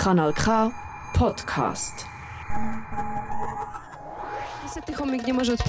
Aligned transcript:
Kanal 0.00 0.32
K 0.32 0.72
Podcast. 1.12 2.06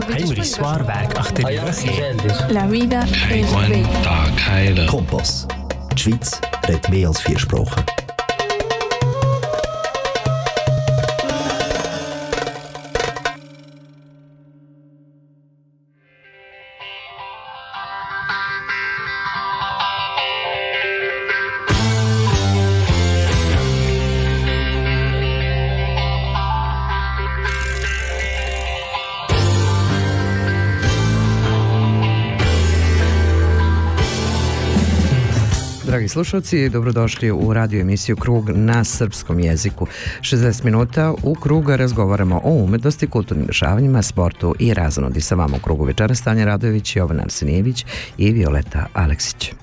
Heinrich 0.08 0.52
Swarberg, 0.52 1.20
Achterjürche. 1.20 2.16
La 2.48 2.72
vida 2.72 3.04
es 3.30 3.52
bella. 3.52 4.88
Kompass. 4.88 5.50
Die 5.94 6.02
Schweiz 6.02 6.40
redet 6.66 6.88
mehr 6.88 7.10
als 7.10 7.20
vier 7.20 7.38
Sprachen. 7.38 7.84
Slušalci, 36.12 36.70
dobrodošli 36.70 37.32
u 37.32 37.54
radio 37.54 37.82
emisiju 37.82 38.16
Krug 38.16 38.50
na 38.50 38.84
srpskom 38.84 39.40
jeziku. 39.40 39.88
60 40.22 40.64
minuta 40.64 41.14
u 41.24 41.36
Kruga 41.36 41.76
razgovaramo 41.76 42.42
o 42.44 42.54
umetnosti, 42.54 43.08
kulturnim 43.08 43.46
dešavanjima, 43.46 44.02
sportu 44.02 44.56
i 44.60 44.74
razonodi 44.74 45.22
sa 45.22 45.36
vama 45.36 45.58
u 45.58 45.60
Krugu 45.60 45.86
večera 45.86 46.16
Stanja 46.16 46.46
Radojević, 46.46 46.96
Jovan 46.96 47.20
Arsenijević 47.20 47.86
i 48.18 48.32
Violeta 48.32 48.86
Aleksić. 48.94 49.54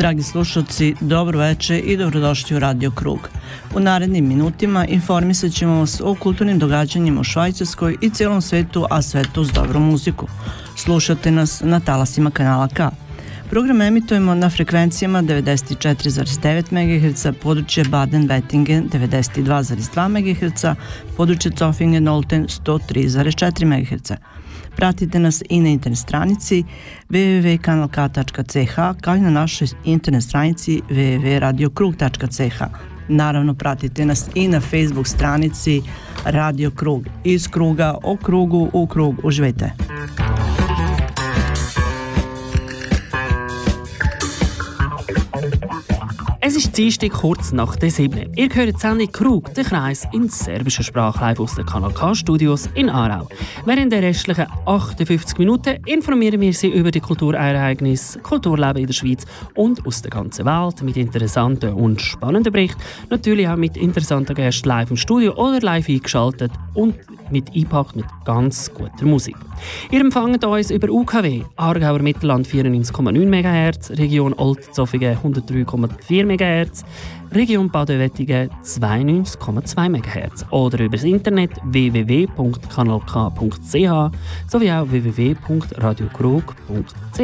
Dragi 0.00 0.22
slušalci, 0.22 0.94
dobro 1.00 1.38
veče 1.38 1.78
i 1.78 1.96
dobrodošli 1.96 2.56
u 2.56 2.58
Radio 2.58 2.90
Krug. 2.90 3.28
U 3.74 3.80
narednim 3.80 4.28
minutima 4.28 4.86
informisat 4.86 5.52
ćemo 5.52 5.78
vas 5.78 6.00
o 6.04 6.14
kulturnim 6.14 6.58
događanjima 6.58 7.20
u 7.20 7.24
Švajcarskoj 7.24 7.96
i 8.00 8.10
celom 8.10 8.42
svetu, 8.42 8.86
a 8.90 9.02
sve 9.02 9.24
to 9.32 9.40
uz 9.40 9.50
dobru 9.52 9.80
muziku. 9.80 10.26
Slušate 10.76 11.30
nas 11.30 11.60
na 11.64 11.80
talasima 11.80 12.30
kanala 12.30 12.68
K. 12.68 12.88
Program 13.50 13.82
emitujemo 13.82 14.34
na 14.34 14.50
frekvencijama 14.50 15.22
94,9 15.22 16.72
MHz, 16.72 17.26
područje 17.42 17.84
Baden-Wettingen 17.84 18.88
92,2 18.88 20.08
MHz, 20.08 20.64
područje 21.16 21.50
Zofingen-Olten 21.50 22.46
103,4 22.64 23.64
MHz. 23.64 24.12
Pratite 24.76 25.18
nas 25.18 25.42
i 25.48 25.60
na 25.60 25.68
internet 25.68 25.98
stranici 25.98 26.64
www.kanalk.ch 27.08 29.00
kao 29.00 29.16
i 29.16 29.20
na 29.20 29.30
našoj 29.30 29.68
internet 29.84 30.24
stranici 30.24 30.82
www.radiokrug.ch. 30.90 32.62
Naravno, 33.08 33.54
pratite 33.54 34.04
nas 34.04 34.28
i 34.34 34.48
na 34.48 34.60
Facebook 34.60 35.06
stranici 35.06 35.82
Radio 36.24 36.70
Krug. 36.70 37.06
Iz 37.24 37.48
kruga, 37.48 37.94
o 38.02 38.16
krugu, 38.16 38.70
u 38.72 38.86
krug. 38.86 39.14
Uživajte! 39.22 39.72
Es 46.42 46.56
ist 46.56 46.69
Dienstag 46.80 47.10
kurz 47.10 47.52
nach 47.52 47.76
der 47.76 47.90
7. 47.90 48.32
Ihr 48.36 48.48
hört 48.54 48.74
die 48.74 48.80
Sendung 48.80 49.12
Krug, 49.12 49.52
den 49.52 49.66
Kreis 49.66 50.08
in 50.14 50.30
serbischer 50.30 50.82
Sprache 50.82 51.20
live 51.20 51.40
aus 51.40 51.54
den 51.54 51.66
Kanal 51.66 51.92
K 51.92 52.14
Studios 52.14 52.70
in 52.74 52.88
Aarau. 52.88 53.28
Während 53.66 53.92
der 53.92 54.02
restlichen 54.02 54.46
58 54.64 55.36
Minuten 55.36 55.76
informieren 55.84 56.40
wir 56.40 56.54
Sie 56.54 56.68
über 56.68 56.90
die 56.90 57.00
Kulturereignisse, 57.00 58.20
Kulturleben 58.20 58.80
in 58.80 58.86
der 58.86 58.94
Schweiz 58.94 59.26
und 59.56 59.86
aus 59.86 60.00
der 60.00 60.10
ganzen 60.10 60.46
Welt 60.46 60.80
mit 60.80 60.96
interessanten 60.96 61.74
und 61.74 62.00
spannenden 62.00 62.50
Berichten. 62.50 62.80
Natürlich 63.10 63.46
auch 63.46 63.56
mit 63.56 63.76
interessanten 63.76 64.34
Gästen 64.34 64.70
live 64.70 64.90
im 64.90 64.96
Studio 64.96 65.34
oder 65.34 65.60
live 65.60 65.86
eingeschaltet 65.86 66.52
und 66.72 66.94
mit 67.30 67.50
eingepackt 67.54 67.96
mit 67.96 68.06
ganz 68.24 68.72
guter 68.72 69.04
Musik. 69.04 69.36
Ihr 69.90 70.00
empfangt 70.00 70.44
uns 70.44 70.70
über 70.70 70.88
UKW, 70.88 71.42
Aargauer 71.56 72.00
Mittelland 72.00 72.46
94,9 72.46 73.26
MHz, 73.26 73.90
Region 73.90 74.32
Oldzofingen 74.34 75.18
103,4 75.18 76.24
MHz, 76.24 76.69
Region 77.32 77.70
Baden-Wettigen 77.70 78.50
92,2 78.64 79.88
MHz 79.88 80.44
oder 80.50 80.80
über 80.80 80.96
das 80.96 81.04
Internet 81.04 81.52
www.kanalk.ch 81.64 84.10
sowie 84.50 84.72
auch 84.72 84.90
www.radiokrug.ch. 84.90 87.20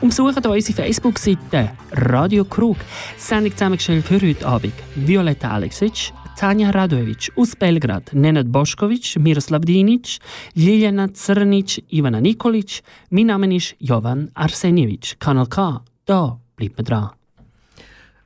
Und 0.00 0.08
besucht 0.08 0.46
unsere 0.46 0.62
Facebook-Seite 0.62 1.70
Radio 1.92 2.44
Krug. 2.44 2.76
Sendung 3.16 3.52
zusammengestellt 3.52 4.06
für 4.06 4.20
heute 4.20 4.46
Abend 4.46 4.74
Violetta 4.94 5.50
Aleksic, 5.50 6.12
Tanja 6.40 6.70
Radojević 6.70 7.30
aus 7.36 7.54
Belgrad, 7.54 8.12
Nenad 8.12 8.46
Bošković, 8.46 9.18
Miroslav 9.18 9.60
Dinić, 9.60 10.20
Ljiljana 10.56 11.08
Crnić, 11.08 11.80
Ivana 11.90 12.20
Nikolić. 12.20 12.82
Mein 13.10 13.26
Name 13.26 13.54
ist 13.54 13.74
Jovan 13.80 14.28
Arsenijević. 14.34 15.14
Kanal 15.18 15.46
K, 15.46 15.80
da 16.06 16.38
bleibt 16.56 16.78
mir 16.78 16.84
dran. 16.84 17.19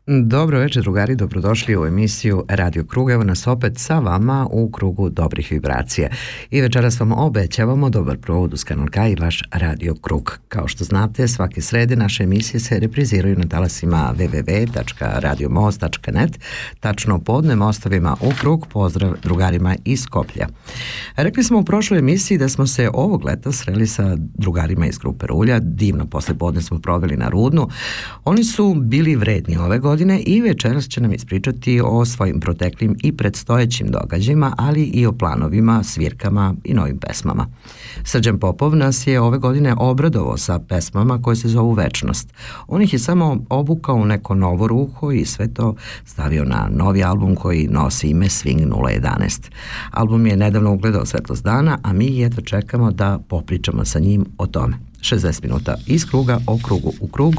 Dobro 0.06 0.58
večer 0.58 0.82
drugari, 0.82 1.16
dobrodošli 1.16 1.76
u 1.76 1.86
emisiju 1.86 2.44
Radio 2.48 2.84
Krug. 2.84 3.10
Evo 3.10 3.24
nas 3.24 3.46
opet 3.46 3.78
sa 3.78 3.98
vama 3.98 4.46
u 4.50 4.70
krugu 4.70 5.10
dobrih 5.10 5.48
vibracija. 5.50 6.08
I 6.50 6.60
večeras 6.60 7.00
vam 7.00 7.12
obećavamo 7.12 7.90
dobar 7.90 8.18
provod 8.18 8.54
uz 8.54 8.64
Kanal 8.64 8.88
K 8.88 9.08
i 9.08 9.16
vaš 9.20 9.42
Radio 9.52 9.94
Krug. 9.94 10.38
Kao 10.48 10.68
što 10.68 10.84
znate, 10.84 11.28
svake 11.28 11.60
srede 11.60 11.96
naše 11.96 12.22
emisije 12.22 12.60
se 12.60 12.78
repriziraju 12.78 13.38
na 13.38 13.48
talasima 13.48 14.14
www.radiomost.net, 14.18 16.38
tačno 16.80 17.18
podne 17.18 17.56
mostovima 17.56 18.16
u 18.20 18.32
krug. 18.40 18.66
Pozdrav 18.72 19.14
drugarima 19.22 19.76
iz 19.84 20.00
Skoplja. 20.00 20.48
Rekli 21.16 21.44
smo 21.44 21.58
u 21.58 21.64
prošloj 21.64 21.98
emisiji 21.98 22.38
da 22.38 22.48
smo 22.48 22.66
se 22.66 22.90
ovog 22.94 23.24
leta 23.24 23.52
sreli 23.52 23.86
sa 23.86 24.16
drugarima 24.16 24.86
iz 24.86 24.98
grupe 24.98 25.26
Rulja. 25.26 25.58
Divno 25.58 26.06
posle 26.06 26.38
podne 26.38 26.62
smo 26.62 26.78
proveli 26.78 27.16
na 27.16 27.28
Rudnu. 27.28 27.68
Oni 28.24 28.44
su 28.44 28.74
bili 28.74 29.16
vredni 29.16 29.56
ove 29.56 29.78
godine 29.78 29.93
godine 29.94 30.20
i 30.20 30.40
večeras 30.40 30.88
će 30.88 31.00
nam 31.00 31.12
ispričati 31.12 31.80
o 31.84 32.04
svojim 32.04 32.40
proteklim 32.40 32.96
i 33.02 33.16
predstojećim 33.16 33.86
događajima, 33.88 34.54
ali 34.58 34.82
i 34.82 35.06
o 35.06 35.12
planovima, 35.12 35.82
svirkama 35.82 36.54
i 36.64 36.74
novim 36.74 36.98
pesmama. 36.98 37.46
Srđan 38.04 38.38
Popov 38.38 38.76
nas 38.76 39.06
je 39.06 39.20
ove 39.20 39.38
godine 39.38 39.74
obradovao 39.78 40.36
sa 40.36 40.58
pesmama 40.58 41.22
koje 41.22 41.36
se 41.36 41.48
zovu 41.48 41.72
Večnost. 41.72 42.34
On 42.68 42.82
ih 42.82 42.92
je 42.92 42.98
samo 42.98 43.38
obukao 43.48 43.96
u 43.96 44.04
neko 44.04 44.34
novo 44.34 44.68
ruho 44.68 45.12
i 45.12 45.24
sve 45.24 45.54
to 45.54 45.74
stavio 46.04 46.44
na 46.44 46.68
novi 46.72 47.04
album 47.04 47.36
koji 47.36 47.68
nosi 47.68 48.08
ime 48.08 48.26
Swing 48.26 48.68
011. 48.68 49.50
Album 49.90 50.26
je 50.26 50.36
nedavno 50.36 50.72
ugledao 50.72 51.06
svetlost 51.06 51.44
dana, 51.44 51.78
a 51.82 51.92
mi 51.92 52.16
jedva 52.18 52.42
čekamo 52.42 52.90
da 52.90 53.18
popričamo 53.28 53.84
sa 53.84 53.98
njim 53.98 54.24
o 54.38 54.46
tome. 54.46 54.93
60 55.04 55.42
minuta 55.42 55.76
iz 55.86 56.06
kruga 56.06 56.40
o 56.46 56.58
krugu 56.58 56.92
u 57.00 57.08
krug 57.08 57.34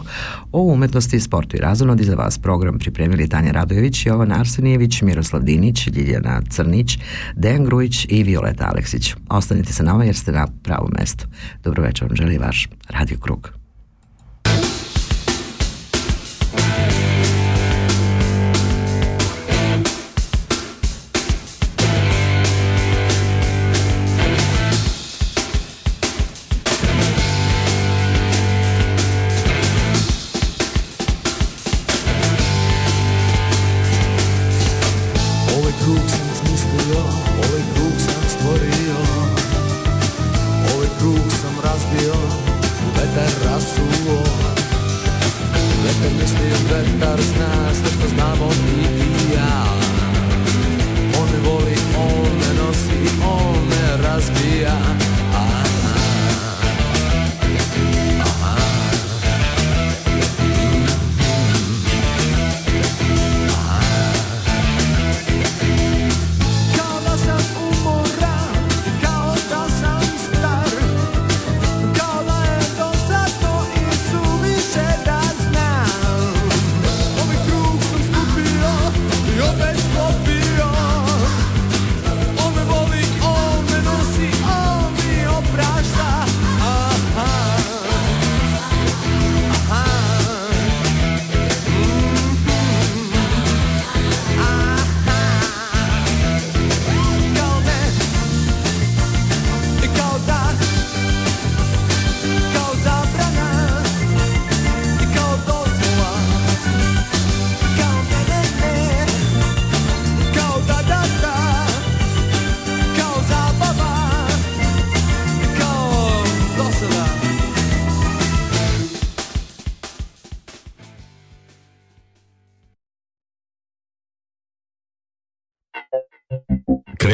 o 0.51 0.61
umetnosti, 0.61 1.19
sportu 1.19 1.57
i 1.57 1.59
razonodi 1.59 2.03
za 2.03 2.15
vas 2.15 2.37
program 2.37 2.79
pripremili 2.79 3.29
Tanja 3.29 3.51
Radojević, 3.51 4.05
Jovan 4.05 4.31
Arsenijević, 4.31 5.01
Miroslav 5.01 5.43
Dinić, 5.43 5.87
Ljiljana 5.87 6.41
Crnić, 6.49 6.97
Dejan 7.35 7.65
Grujić 7.65 8.05
i 8.09 8.23
Violeta 8.23 8.69
Aleksić. 8.69 9.15
Ostanite 9.29 9.73
sa 9.73 9.83
nama 9.83 10.03
jer 10.03 10.15
ste 10.15 10.31
na 10.31 10.47
pravom 10.63 10.91
mestu. 10.99 11.27
Dobro 11.63 11.83
večer 11.83 12.07
vam 12.07 12.15
želi 12.15 12.37
vaš 12.37 12.69
Radio 12.89 13.17
Krug. 13.17 13.64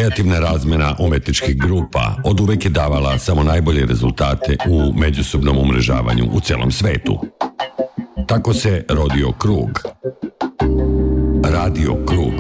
Kreativna 0.02 0.40
razmena 0.40 0.96
umetničkih 1.00 1.58
grupa 1.58 2.16
od 2.26 2.40
uvek 2.40 2.66
je 2.66 2.72
davala 2.72 3.18
samo 3.18 3.44
najbolje 3.44 3.86
rezultate 3.86 4.58
u 4.70 4.94
međusobnom 5.00 5.58
umrežavanju 5.58 6.26
u 6.34 6.40
celom 6.40 6.72
svetu. 6.72 7.20
Tako 8.28 8.54
se 8.54 8.86
rodio 8.90 9.32
krug. 9.32 9.82
Radio 11.44 12.06
krug. 12.06 12.34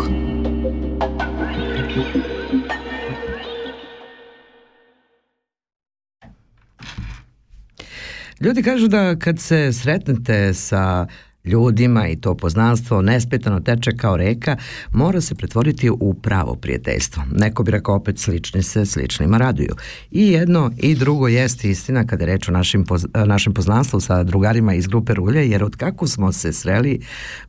Ljudi 8.40 8.64
kažu 8.64 8.88
da 8.88 9.16
kad 9.16 9.40
se 9.40 9.74
sretnete 9.74 10.54
sa 10.54 11.08
ljudima 11.46 12.08
i 12.08 12.16
to 12.16 12.36
poznanstvo 12.36 13.02
nespetano 13.02 13.60
teče 13.60 13.92
kao 13.98 14.18
reka, 14.18 14.58
mora 14.92 15.22
se 15.22 15.36
pretvoriti 15.36 15.90
u 15.90 16.14
pravo 16.14 16.56
prijateljstvo. 16.56 17.24
Neko 17.32 17.64
bi 17.64 17.72
rekao 17.72 17.96
opet 17.96 18.20
slični 18.20 18.64
se 18.64 18.86
sličnima 18.86 19.38
raduju. 19.38 19.76
I 20.12 20.28
jedno 20.28 20.72
i 20.78 20.96
drugo 20.96 21.28
jeste 21.28 21.70
istina 21.70 22.08
kada 22.08 22.24
je 22.24 22.28
reč 22.28 22.50
o 22.50 22.52
našim, 22.52 22.84
poz, 22.86 23.06
našem 23.26 23.54
poznanstvu 23.54 24.00
sa 24.00 24.24
drugarima 24.24 24.74
iz 24.74 24.88
grupe 24.88 25.14
Rulje, 25.14 25.50
jer 25.50 25.64
od 25.64 25.76
kako 25.76 26.08
smo 26.08 26.32
se 26.32 26.54
sreli, 26.54 27.00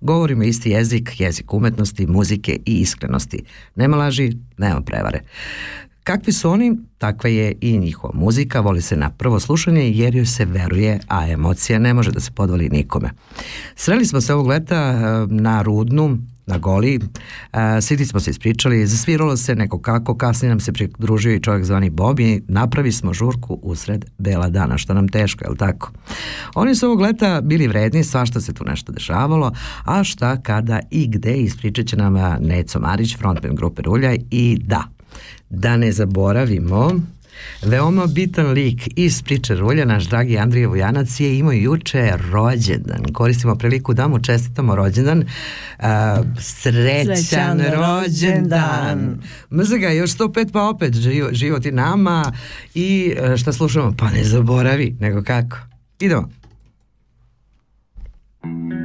govorimo 0.01 0.43
isti 0.43 0.71
jezik, 0.71 1.21
jezik 1.21 1.55
umetnosti, 1.55 2.07
muzike 2.07 2.59
i 2.67 2.81
iskrenosti. 2.81 3.45
Nema 3.75 3.97
laži, 3.97 4.33
nema 4.59 4.81
prevare. 4.81 5.21
Kakvi 6.05 6.33
su 6.33 6.51
oni, 6.51 6.77
takva 6.99 7.31
je 7.31 7.55
i 7.61 7.79
njihova 7.79 8.15
muzika, 8.15 8.61
voli 8.61 8.83
se 8.83 8.97
na 8.97 9.11
prvo 9.11 9.41
slušanje 9.41 9.91
jer 9.91 10.15
joj 10.15 10.27
se 10.27 10.45
veruje, 10.45 11.01
a 11.09 11.29
emocija 11.29 11.79
ne 11.79 11.95
može 11.95 12.11
da 12.11 12.21
se 12.21 12.31
podvali 12.31 12.69
nikome. 12.69 13.11
Sreli 13.77 14.07
smo 14.07 14.21
se 14.21 14.35
ovog 14.35 14.47
leta 14.47 14.77
eh, 14.77 15.27
na 15.31 15.63
Rudnu, 15.63 16.19
na 16.47 16.59
Goli, 16.59 17.01
eh, 17.53 17.81
siti 17.81 18.07
smo 18.07 18.21
se 18.21 18.31
ispričali, 18.31 18.87
zasviralo 18.87 19.37
se 19.37 19.55
neko 19.55 19.79
kako, 19.79 20.17
kasnije 20.17 20.49
nam 20.49 20.61
se 20.61 20.73
pridružio 20.73 21.35
i 21.35 21.41
čovjek 21.41 21.65
zvani 21.65 21.91
Bob 21.91 22.21
i 22.21 22.43
napravi 22.49 22.93
smo 22.93 23.15
žurku 23.15 23.59
usred 23.63 24.05
bela 24.19 24.49
dana, 24.49 24.79
što 24.79 24.95
nam 24.95 25.09
teško, 25.09 25.45
je 25.45 25.51
li 25.51 25.57
tako? 25.57 25.91
Oni 26.55 26.75
su 26.75 26.87
ovog 26.87 27.01
leta 27.01 27.41
bili 27.41 27.69
vredni, 27.69 28.05
svašta 28.05 28.41
se 28.41 28.53
tu 28.53 28.65
nešto 28.65 28.93
dešavalo, 28.93 29.53
a 29.85 30.05
šta, 30.05 30.43
kada 30.43 30.81
i 30.91 31.07
gde 31.07 31.37
ispričat 31.37 31.87
će 31.87 31.97
nam 31.97 32.17
eh, 32.17 32.37
Neco 32.41 32.81
Marić, 32.81 33.17
frontman 33.17 33.55
grupe 33.55 33.83
Rulja 33.83 34.17
i 34.31 34.59
da, 34.65 34.85
da 35.51 35.77
ne 35.77 35.93
zaboravimo 35.93 37.01
Veoma 37.63 38.07
bitan 38.07 38.47
lik 38.47 38.89
iz 38.97 39.23
priče 39.23 39.55
Rulja, 39.55 39.85
naš 39.85 40.05
dragi 40.05 40.39
Andrije 40.39 40.67
Vujanac 40.67 41.21
je 41.21 41.39
imao 41.39 41.53
juče 41.53 42.13
rođendan. 42.33 43.05
Koristimo 43.13 43.55
priliku 43.55 43.95
da 43.95 44.09
mu 44.09 44.19
čestitamo 44.19 44.77
rođendan. 44.77 45.19
Uh, 45.19 45.85
srećan, 46.41 47.17
Srećan 47.17 47.61
rođendan. 47.61 49.23
Mrza 49.53 49.77
ga 49.77 49.89
još 49.89 50.11
105 50.11 50.53
pa 50.53 50.69
opet 50.69 50.95
živo, 50.95 51.29
život 51.33 51.67
i 51.67 51.73
nama 51.73 52.33
i 52.75 53.15
uh, 53.31 53.37
šta 53.37 53.53
slušamo? 53.53 53.95
Pa 53.99 54.11
ne 54.11 54.25
zaboravi, 54.25 54.97
nego 55.01 55.23
kako. 55.23 55.57
Idemo. 56.01 56.29
Kad 58.43 58.82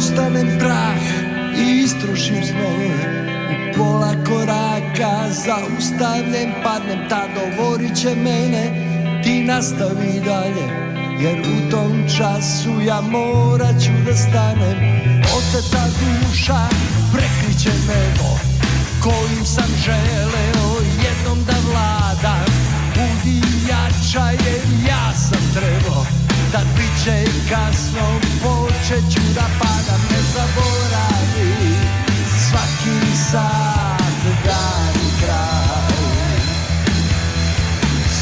postanem 0.00 0.48
prah 0.58 1.02
i 1.56 1.82
istrušim 1.84 2.44
snove. 2.44 2.90
U 3.52 3.76
pola 3.76 4.14
koraka 4.28 5.28
zaustavljem, 5.28 6.52
padnem 6.64 7.08
Tad 7.08 7.28
govorit 7.36 7.96
će 7.96 8.14
mene 8.14 8.64
Ti 9.24 9.44
nastavi 9.44 10.20
dalje 10.24 10.66
Jer 11.20 11.40
u 11.40 11.70
tom 11.70 12.04
času 12.16 12.80
ja 12.86 13.00
morat 13.00 13.82
ću 13.84 13.92
da 14.06 14.14
stanem. 14.14 14.78
Oteta 15.36 15.84
duša 16.00 16.68
prekriće 17.12 17.70
nebo 17.88 18.30
Kojim 19.02 19.44
sam 19.44 19.70
želeo 19.84 20.70
jednom 21.04 21.44
da 21.44 21.54
vladam. 21.70 22.46
Budi 22.94 23.40
jača 23.68 24.30
jer 24.30 24.88
ja 24.88 25.12
sam 25.14 25.40
trebao 25.54 26.19
da 26.52 26.58
bit 26.76 27.04
će 27.04 27.24
kasno 27.50 28.20
počet 28.42 29.04
ću 29.12 29.20
da 29.34 29.46
padam 29.60 30.02
ne 30.10 30.20
zaboravi. 30.34 31.74
Svaki 32.48 33.16
sat 33.30 34.44
dan 34.44 34.94
i 35.06 35.24
kraj. 35.24 36.40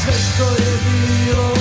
Sve 0.01 0.13
što 0.13 0.43
je 0.63 0.77
bilo 0.85 1.53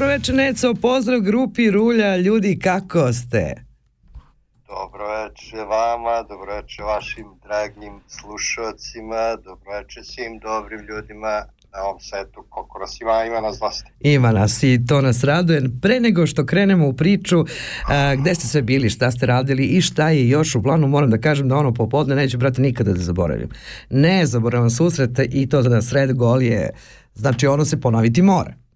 Dobro 0.00 0.12
večer, 0.12 0.34
Neco, 0.34 0.74
pozdrav 0.74 1.20
grupi 1.20 1.70
Rulja, 1.70 2.16
ljudi, 2.16 2.58
kako 2.58 3.12
ste? 3.12 3.54
Dobro 4.68 5.04
večer 5.22 5.58
vama, 5.58 6.22
dobro 6.28 6.54
večer 6.54 6.84
vašim 6.84 7.26
dragim 7.42 7.92
slušalcima, 8.08 9.36
dobro 9.44 9.70
večer 9.78 10.02
svim 10.04 10.38
dobrim 10.38 10.80
ljudima 10.80 11.42
na 11.72 11.78
ovom 11.84 12.00
svetu, 12.00 12.44
koliko 12.48 12.78
nas 12.78 13.00
ima, 13.00 13.24
ima 13.24 13.40
nas 13.40 13.58
dosta. 13.58 13.90
Ima 14.00 14.32
nas 14.32 14.62
i 14.62 14.86
to 14.88 15.00
nas 15.00 15.24
raduje. 15.24 15.62
Pre 15.82 16.00
nego 16.00 16.26
što 16.26 16.46
krenemo 16.46 16.88
u 16.88 16.92
priču, 16.92 17.44
a, 17.88 18.14
gde 18.14 18.34
ste 18.34 18.46
sve 18.46 18.62
bili, 18.62 18.90
šta 18.90 19.10
ste 19.10 19.26
radili 19.26 19.64
i 19.64 19.80
šta 19.80 20.10
je 20.10 20.28
još 20.28 20.54
u 20.54 20.62
planu, 20.62 20.88
moram 20.88 21.10
da 21.10 21.18
kažem 21.18 21.48
da 21.48 21.56
ono 21.56 21.74
popodne 21.74 22.16
neću, 22.16 22.38
brate, 22.38 22.62
nikada 22.62 22.92
da 22.92 23.00
zaboravim. 23.00 23.48
Ne 23.90 24.26
zaboravam 24.26 24.70
susret 24.70 25.10
i 25.30 25.48
to 25.48 25.62
da 25.62 25.82
sred 25.82 26.12
gol 26.12 26.42
je, 26.42 26.70
znači 27.14 27.46
ono 27.46 27.64
se 27.64 27.80
ponoviti 27.80 28.22
mora. 28.22 28.69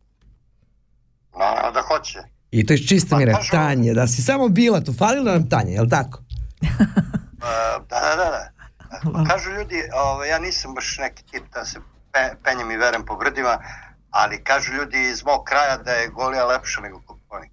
Hoće. 2.05 2.19
I 2.51 2.67
to 2.67 2.75
iz 2.75 2.81
čiste 2.81 3.11
Pa, 3.11 3.17
mire, 3.17 3.33
kažu- 3.33 3.51
Tanje, 3.51 3.95
da 3.95 4.07
si 4.07 4.23
samo 4.23 4.49
bila 4.51 4.81
tu, 4.81 4.93
falila 4.95 5.33
nam 5.33 5.49
Tanje, 5.49 5.73
jel 5.73 5.89
tako? 5.89 6.19
E, 7.37 7.47
da, 7.91 8.01
da, 8.01 8.17
da, 8.17 8.31
da. 8.31 8.51
Pa 9.05 9.25
Kažu 9.25 9.51
ljudi, 9.51 9.75
ovaj, 9.95 10.29
ja 10.29 10.39
nisam 10.39 10.75
baš 10.75 10.99
neki 10.99 11.23
tip 11.25 11.43
da 11.55 11.65
se 11.65 11.79
pe, 12.13 12.19
penjem 12.45 12.71
i 12.71 12.77
verem 12.77 13.05
po 13.05 13.17
brdima, 13.17 13.59
ali 14.11 14.41
kažu 14.41 14.73
ljudi 14.73 15.01
iz 15.03 15.25
mog 15.25 15.45
kraja 15.45 15.77
da 15.77 15.91
je 15.93 16.09
Golija 16.09 16.47
lepša 16.47 16.81
nego 16.81 17.01
Koponik. 17.01 17.53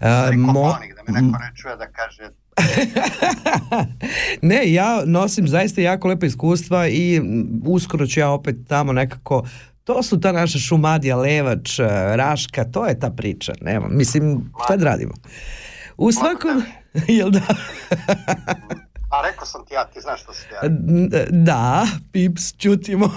A, 0.00 0.30
Mo... 0.32 0.52
mo- 0.52 0.64
Koponik, 0.64 0.94
da 0.96 1.02
me 1.04 1.20
neko 1.20 1.38
ne 1.38 1.52
čuje 1.56 1.76
da 1.76 1.86
kaže 1.88 2.22
ne, 4.42 4.72
ja 4.72 5.02
nosim 5.06 5.48
zaista 5.48 5.80
jako 5.80 6.08
lepa 6.08 6.26
iskustva 6.26 6.88
i 6.88 7.22
uskoro 7.64 8.06
ću 8.06 8.20
ja 8.20 8.28
opet 8.30 8.56
tamo 8.68 8.92
nekako 8.92 9.42
To 9.86 10.02
su 10.02 10.20
ta 10.20 10.32
naša 10.32 10.58
šumadija, 10.58 11.16
levač, 11.16 11.78
eh, 11.78 11.86
raška, 12.16 12.64
to 12.64 12.86
je 12.86 12.98
ta 12.98 13.10
priča. 13.10 13.52
Nema, 13.60 13.88
mislim, 13.88 14.50
šta 14.64 14.76
da 14.76 14.84
radimo? 14.84 15.14
U 15.96 16.12
svakom... 16.12 16.62
Jel 17.18 17.30
da? 17.30 17.40
A 19.14 19.22
rekao 19.30 19.46
sam 19.46 19.64
ti 19.66 19.74
ja, 19.74 19.84
ti 19.84 20.00
znaš 20.00 20.22
što 20.22 20.32
si 20.32 20.48
ti 20.48 20.54
ja. 20.54 20.68
Da, 21.30 21.86
pips, 22.12 22.56
čutimo. 22.56 23.10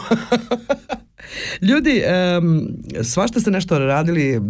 Ljudi, 1.70 2.04
um, 2.38 2.68
svašta 3.04 3.40
ste 3.40 3.52
nešto 3.52 3.80
radili, 3.80 4.38
uh, 4.38 4.44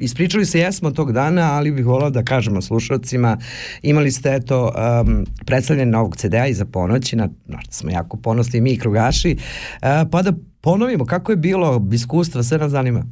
ispričali 0.00 0.46
se 0.46 0.58
jesmo 0.58 0.90
tog 0.90 1.12
dana, 1.12 1.52
ali 1.52 1.72
bih 1.72 1.86
volao 1.86 2.10
da 2.10 2.24
kažemo 2.24 2.62
slušalcima, 2.62 3.38
imali 3.82 4.10
ste 4.12 4.34
eto 4.34 4.72
um, 5.04 5.26
predstavljanje 5.46 5.90
novog 5.90 6.16
CD-a 6.16 6.46
iza 6.46 6.64
ponoći, 6.64 7.16
na, 7.16 7.28
na 7.46 7.60
što 7.60 7.72
smo 7.72 7.90
jako 7.90 8.16
ponosni 8.16 8.60
mi 8.60 8.70
i 8.70 8.78
krugaši, 8.78 9.36
uh, 9.36 9.88
pa 10.10 10.22
da 10.22 10.32
ponovimo 10.62 11.04
kako 11.04 11.32
je 11.32 11.36
bilo 11.36 11.82
iskustva, 11.92 12.42
sve 12.42 12.58
nas 12.58 12.70
zanima. 12.70 13.02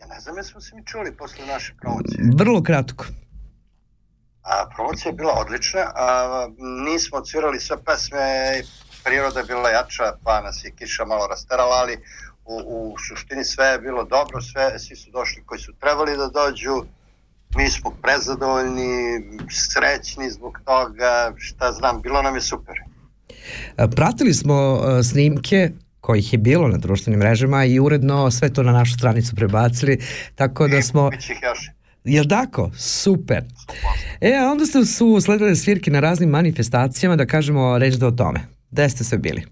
Ja 0.00 0.06
ne 0.06 0.20
znam 0.20 0.36
jesmo 0.36 0.60
se 0.60 0.76
mi 0.76 0.84
čuli 0.84 1.16
posle 1.16 1.46
naše 1.46 1.74
promocije. 1.80 2.30
Vrlo 2.34 2.62
kratko. 2.62 3.04
A, 4.42 4.68
promocija 4.76 5.10
je 5.10 5.16
bila 5.16 5.32
odlična, 5.32 5.80
a, 5.94 6.48
nismo 6.84 7.18
odsvirali 7.18 7.60
sve 7.60 7.76
pesme, 7.84 8.62
priroda 9.04 9.40
je 9.40 9.46
bila 9.46 9.70
jača, 9.70 10.04
pa 10.24 10.40
nas 10.40 10.64
je 10.64 10.70
kiša 10.70 11.04
malo 11.04 11.26
rasterala, 11.26 11.76
ali 11.76 11.96
u, 12.44 12.54
u 12.66 12.94
suštini 13.08 13.44
sve 13.44 13.66
je 13.66 13.78
bilo 13.78 14.04
dobro, 14.04 14.40
sve, 14.40 14.78
svi 14.78 14.96
su 14.96 15.10
došli 15.10 15.42
koji 15.46 15.60
su 15.60 15.72
trebali 15.80 16.16
da 16.16 16.28
dođu, 16.28 16.76
mi 17.56 17.70
smo 17.70 17.90
prezadovoljni, 18.02 19.22
srećni 19.50 20.30
zbog 20.30 20.60
toga, 20.64 21.32
šta 21.36 21.72
znam, 21.72 22.02
bilo 22.02 22.22
nam 22.22 22.34
je 22.34 22.40
super. 22.40 22.76
Pratili 23.96 24.34
smo 24.34 24.54
e, 24.54 25.02
snimke 25.02 25.70
kojih 26.08 26.32
je 26.32 26.38
bilo 26.38 26.68
na 26.68 26.78
društvenim 26.78 27.20
mrežama 27.20 27.64
i 27.64 27.80
uredno 27.80 28.30
sve 28.30 28.52
to 28.52 28.62
na 28.62 28.72
našu 28.72 28.94
stranicu 28.94 29.36
prebacili, 29.36 29.98
tako 30.34 30.68
da 30.68 30.82
smo... 30.82 31.10
Jel 32.04 32.24
tako? 32.28 32.70
Super. 32.76 33.44
E, 34.20 34.32
a 34.40 34.50
onda 34.52 34.66
ste 34.66 34.84
su 34.84 35.20
sledile 35.20 35.56
svirke 35.56 35.90
na 35.90 36.00
raznim 36.00 36.30
manifestacijama, 36.30 37.16
da 37.16 37.26
kažemo 37.26 37.78
reći 37.78 37.98
da 37.98 38.06
o 38.06 38.10
tome. 38.10 38.40
Gde 38.70 38.88
ste 38.88 39.04
sve 39.04 39.18
bili? 39.18 39.42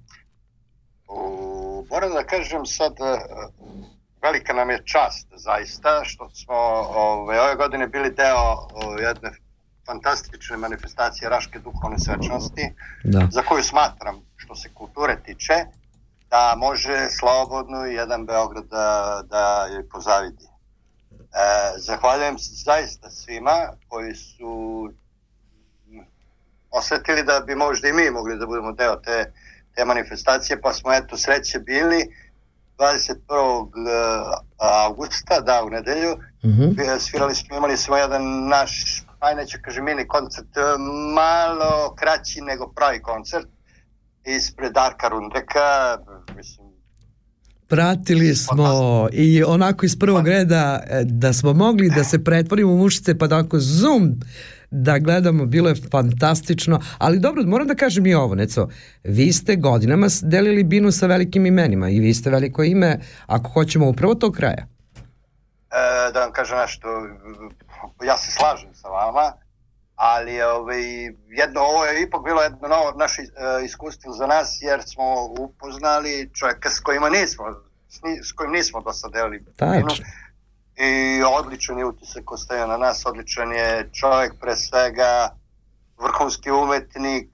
U, 1.09 1.87
moram 1.91 2.13
da 2.13 2.25
kažem 2.25 2.67
sad, 2.67 2.93
e, 2.93 3.19
velika 4.23 4.53
nam 4.53 4.71
je 4.71 4.83
čast 4.85 5.27
zaista 5.37 6.01
što 6.05 6.31
smo 6.31 6.57
ove, 6.97 7.41
ove 7.41 7.55
godine 7.57 7.87
bili 7.87 8.11
deo 8.11 8.45
o, 8.73 8.99
jedne 9.01 9.31
fantastične 9.87 10.57
manifestacije 10.57 11.29
Raške 11.29 11.59
duhovne 11.59 11.99
svečnosti, 11.99 12.73
Da. 13.05 13.29
za 13.33 13.43
koju 13.43 13.63
smatram, 13.63 14.17
što 14.37 14.55
se 14.55 14.69
kulture 14.75 15.17
tiče, 15.27 15.55
da 16.37 16.55
može 16.57 17.09
slobodno 17.11 17.85
jedan 17.85 18.27
Beograd 18.27 18.65
da, 18.65 19.23
da 19.31 19.67
joj 19.73 19.89
pozavidi. 19.89 20.45
E, 20.45 21.79
zahvaljujem 21.79 22.39
se 22.39 22.55
zaista 22.55 23.11
svima 23.11 23.57
koji 23.89 24.15
su 24.15 24.53
osetili 26.71 27.23
da 27.23 27.41
bi 27.41 27.55
možda 27.55 27.89
i 27.89 27.93
mi 27.93 28.11
mogli 28.11 28.39
da 28.39 28.47
budemo 28.47 28.73
deo 28.73 28.97
te, 28.97 29.33
te 29.75 29.85
manifestacije, 29.85 30.61
pa 30.61 30.73
smo 30.73 30.93
eto 30.93 31.17
sreće 31.17 31.59
bili 31.59 32.07
21. 32.79 34.33
augusta, 34.59 35.41
da, 35.41 35.65
u 35.65 35.71
nedelju, 35.71 36.17
Mhm. 36.47 36.81
E, 36.81 37.01
svirali 37.01 37.35
smo, 37.35 37.57
imali 37.57 37.77
smo 37.77 37.97
jedan 37.97 38.49
naš, 38.49 39.03
aj 39.21 39.35
neću 39.35 39.59
kažem 39.63 39.85
mini 39.85 40.09
koncert, 40.09 40.57
e, 40.57 40.61
malo 41.15 41.95
kraći 41.95 42.41
nego 42.41 42.73
pravi 42.77 43.03
koncert, 43.03 43.47
ispred 44.27 44.73
Darka 44.73 45.09
Rundeka, 45.09 45.99
mislim, 46.37 46.67
Pratili 47.69 48.35
smo 48.35 49.09
i 49.13 49.45
onako 49.45 49.87
iz 49.87 49.99
prvog 49.99 50.29
reda 50.29 50.81
e, 50.87 51.03
da 51.05 51.33
smo 51.33 51.53
mogli 51.53 51.91
da 51.91 52.05
se 52.05 52.25
pretvorimo 52.25 52.73
u 52.73 52.77
mušice 52.77 53.19
pa 53.19 53.27
da 53.27 53.37
onako 53.37 53.59
zoom 53.59 54.21
da 54.71 54.99
gledamo, 54.99 55.47
bilo 55.47 55.69
je 55.69 55.75
fantastično, 55.91 56.81
ali 56.99 57.19
dobro, 57.19 57.43
moram 57.47 57.67
da 57.67 57.75
kažem 57.75 58.07
i 58.07 58.15
ovo, 58.15 58.35
Neco, 58.35 58.69
vi 59.05 59.33
ste 59.33 59.57
godinama 59.57 60.07
delili 60.23 60.65
binu 60.65 60.93
sa 60.93 61.07
velikim 61.07 61.47
imenima 61.47 61.89
i 61.89 62.01
vi 62.01 62.15
ste 62.15 62.31
veliko 62.31 62.63
ime, 62.63 63.01
ako 63.27 63.51
hoćemo 63.51 63.89
upravo 63.89 64.15
tog 64.15 64.35
kraja. 64.35 64.67
e, 65.71 66.13
da 66.13 66.21
vam 66.21 66.33
kažem 66.33 66.59
nešto, 66.59 66.89
ja 68.05 68.17
se 68.17 68.33
slažem 68.33 68.75
sa 68.75 68.89
vama, 68.89 69.33
ali 69.97 70.43
ovaj, 70.43 70.83
jedno, 71.29 71.61
ovo 71.61 71.85
je 71.85 72.03
ipak 72.03 72.25
bilo 72.25 72.43
jedno 72.43 72.69
novo 72.69 72.93
naše 72.97 73.23
e, 73.23 73.65
iskustvo 73.65 74.13
za 74.13 74.27
nas, 74.27 74.59
jer 74.61 74.83
smo 74.83 75.25
upoznali 75.39 76.31
čovjeka 76.35 76.71
s 76.71 76.81
kojima 76.81 77.09
nismo, 77.09 77.45
s, 78.23 78.33
kojim 78.33 78.53
nismo 78.53 78.81
do 78.81 78.93
sad 78.93 79.13
delili. 79.13 79.45
Tačno. 79.57 80.05
I 80.77 81.23
odličan 81.23 81.79
je 81.79 81.85
utisak 81.85 82.33
ostavio 82.33 82.67
na 82.67 82.77
nas, 82.77 83.07
odličan 83.07 83.53
je 83.53 83.91
čovjek 83.93 84.33
pre 84.41 84.57
svega, 84.57 85.29
vrhunski 85.99 86.51
umetnik, 86.51 87.29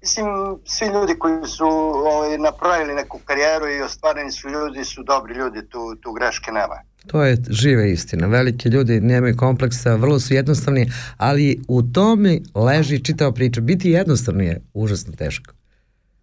mislim, 0.00 0.26
svi 0.64 0.86
ljudi 0.86 1.18
koji 1.18 1.46
su 1.46 1.68
ovaj, 2.06 2.38
napravili 2.38 2.94
neku 2.94 3.20
karijeru 3.24 3.68
i 3.68 3.82
ostvareni 3.82 4.32
su 4.32 4.48
ljudi, 4.48 4.84
su 4.84 5.02
dobri 5.02 5.34
ljudi, 5.34 5.68
tu, 5.68 5.96
tu 5.96 6.12
greške 6.12 6.52
nema. 6.52 6.82
To 7.06 7.24
je 7.24 7.36
žive 7.50 7.90
istina. 7.92 8.26
Veliki 8.26 8.68
ljudi 8.68 9.00
nemaju 9.00 9.36
kompleksa, 9.36 9.94
vrlo 9.94 10.20
su 10.20 10.34
jednostavni, 10.34 10.90
ali 11.16 11.60
u 11.68 11.82
tome 11.82 12.38
leži 12.54 13.04
čitava 13.04 13.32
priča. 13.32 13.60
Biti 13.60 13.90
jednostavno 13.90 14.42
je 14.42 14.60
užasno 14.74 15.12
teško. 15.12 15.52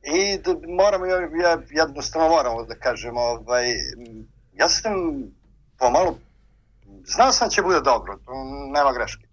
I 0.03 0.37
da, 0.45 0.55
moram, 0.67 1.05
ja, 1.09 1.19
ja 1.19 1.61
jednostavno 1.69 2.29
moramo 2.29 2.63
da 2.65 2.75
kažem, 2.75 3.17
ovaj, 3.17 3.65
ja 4.53 4.69
sam 4.69 4.91
pomalo, 5.77 6.17
znao 7.05 7.31
sam 7.31 7.47
da 7.47 7.49
će 7.51 7.61
bude 7.61 7.81
dobro, 7.81 8.19
nema 8.73 8.93
greške, 8.93 9.25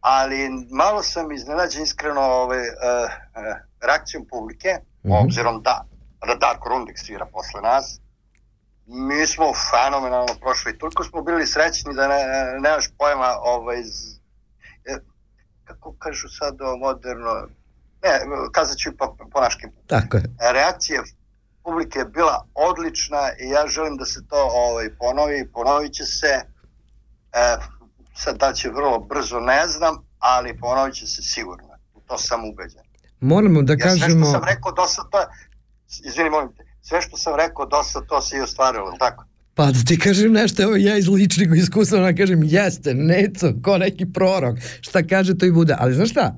ali 0.00 0.36
malo 0.70 1.02
sam 1.02 1.32
iznenađen 1.32 1.82
iskreno 1.82 2.20
ovaj, 2.20 2.58
uh, 2.58 2.64
uh, 2.64 3.56
reakcijom 3.80 4.26
publike, 4.30 4.68
Mhm. 5.04 5.12
obzirom 5.14 5.62
da, 5.62 5.84
da 6.26 6.34
Darko 6.34 6.68
Rundik 6.68 6.98
svira 6.98 7.26
posle 7.26 7.60
nas, 7.62 8.00
mi 8.92 9.26
smo 9.26 9.52
fenomenalno 9.70 10.34
prošli, 10.40 10.78
toliko 10.78 11.04
smo 11.04 11.22
bili 11.22 11.46
srećni 11.46 11.94
da 11.94 12.08
ne, 12.08 12.20
nemaš 12.60 12.88
pojma 12.98 13.30
ovaj, 13.42 13.82
z- 13.82 14.20
e, 14.84 14.98
kako 15.64 15.94
kažu 15.98 16.28
sad 16.28 16.60
o 16.60 16.76
moderno, 16.76 17.46
ne, 18.02 18.10
kazat 18.52 18.78
ću 18.78 18.96
po, 18.98 19.16
po 19.32 19.40
naškim 19.40 19.70
Tako 19.86 20.16
je. 20.16 20.22
reakcija 20.52 21.02
publike 21.64 21.98
je 21.98 22.04
bila 22.04 22.46
odlična 22.54 23.30
i 23.40 23.48
ja 23.48 23.66
želim 23.66 23.96
da 23.96 24.04
se 24.04 24.20
to 24.28 24.48
ovaj, 24.52 24.90
ponovi, 24.98 25.48
ponovit 25.52 25.92
će 25.92 26.04
se. 26.04 26.40
E, 27.32 27.56
sad 28.16 28.36
da 28.36 28.52
će 28.52 28.68
vrlo 28.68 28.98
brzo 28.98 29.40
ne 29.40 29.68
znam, 29.68 29.96
ali 30.18 30.58
ponovit 30.58 30.94
će 30.94 31.06
se 31.06 31.22
sigurno. 31.22 31.68
U 31.94 32.00
to 32.00 32.18
sam 32.18 32.48
ubeđen. 32.48 32.82
Moramo 33.20 33.62
da 33.62 33.72
ja 33.72 33.78
sve 33.78 34.00
kažemo... 34.00 34.24
što 34.24 34.32
sam 34.32 34.44
rekao 34.44 34.72
do 34.72 34.86
sad 34.86 35.04
to 35.10 35.18
izvini 36.04 36.30
molim 36.30 36.52
te 36.56 36.64
sve 36.82 37.02
što 37.02 37.16
sam 37.16 37.36
rekao 37.36 37.66
do 37.66 37.82
sad 37.82 38.06
to 38.08 38.20
se 38.20 38.36
i 38.36 38.40
ostvarilo, 38.40 38.86
je 38.86 38.90
li 38.90 38.98
tako? 38.98 39.24
Pa 39.54 39.66
da 39.66 39.78
ti 39.86 39.98
kažem 39.98 40.32
nešto, 40.32 40.62
evo 40.62 40.76
ja 40.76 40.96
iz 40.96 41.08
ličnog 41.08 41.56
iskustva 41.56 41.98
da 41.98 42.14
kažem 42.14 42.42
jeste, 42.42 42.94
neco, 42.94 43.52
ko 43.64 43.78
neki 43.78 44.06
prorok, 44.12 44.58
šta 44.80 45.02
kaže 45.02 45.38
to 45.38 45.46
i 45.46 45.52
bude. 45.52 45.76
Ali 45.78 45.94
znaš 45.94 46.10
šta, 46.10 46.34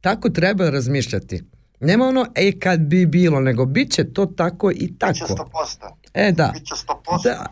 tako 0.00 0.30
treba 0.30 0.70
razmišljati. 0.70 1.42
Nema 1.80 2.04
ono, 2.04 2.26
e 2.34 2.52
kad 2.58 2.80
bi 2.80 3.06
bilo, 3.06 3.40
nego 3.40 3.64
bit 3.64 3.92
će 3.92 4.12
to 4.12 4.26
tako 4.26 4.70
i 4.70 4.74
Biće 4.74 4.96
tako. 4.98 5.60
100%. 5.84 5.88
E 6.14 6.32
da. 6.32 6.52
Biće 6.54 6.74
100%. 6.74 7.22
Da. 7.24 7.46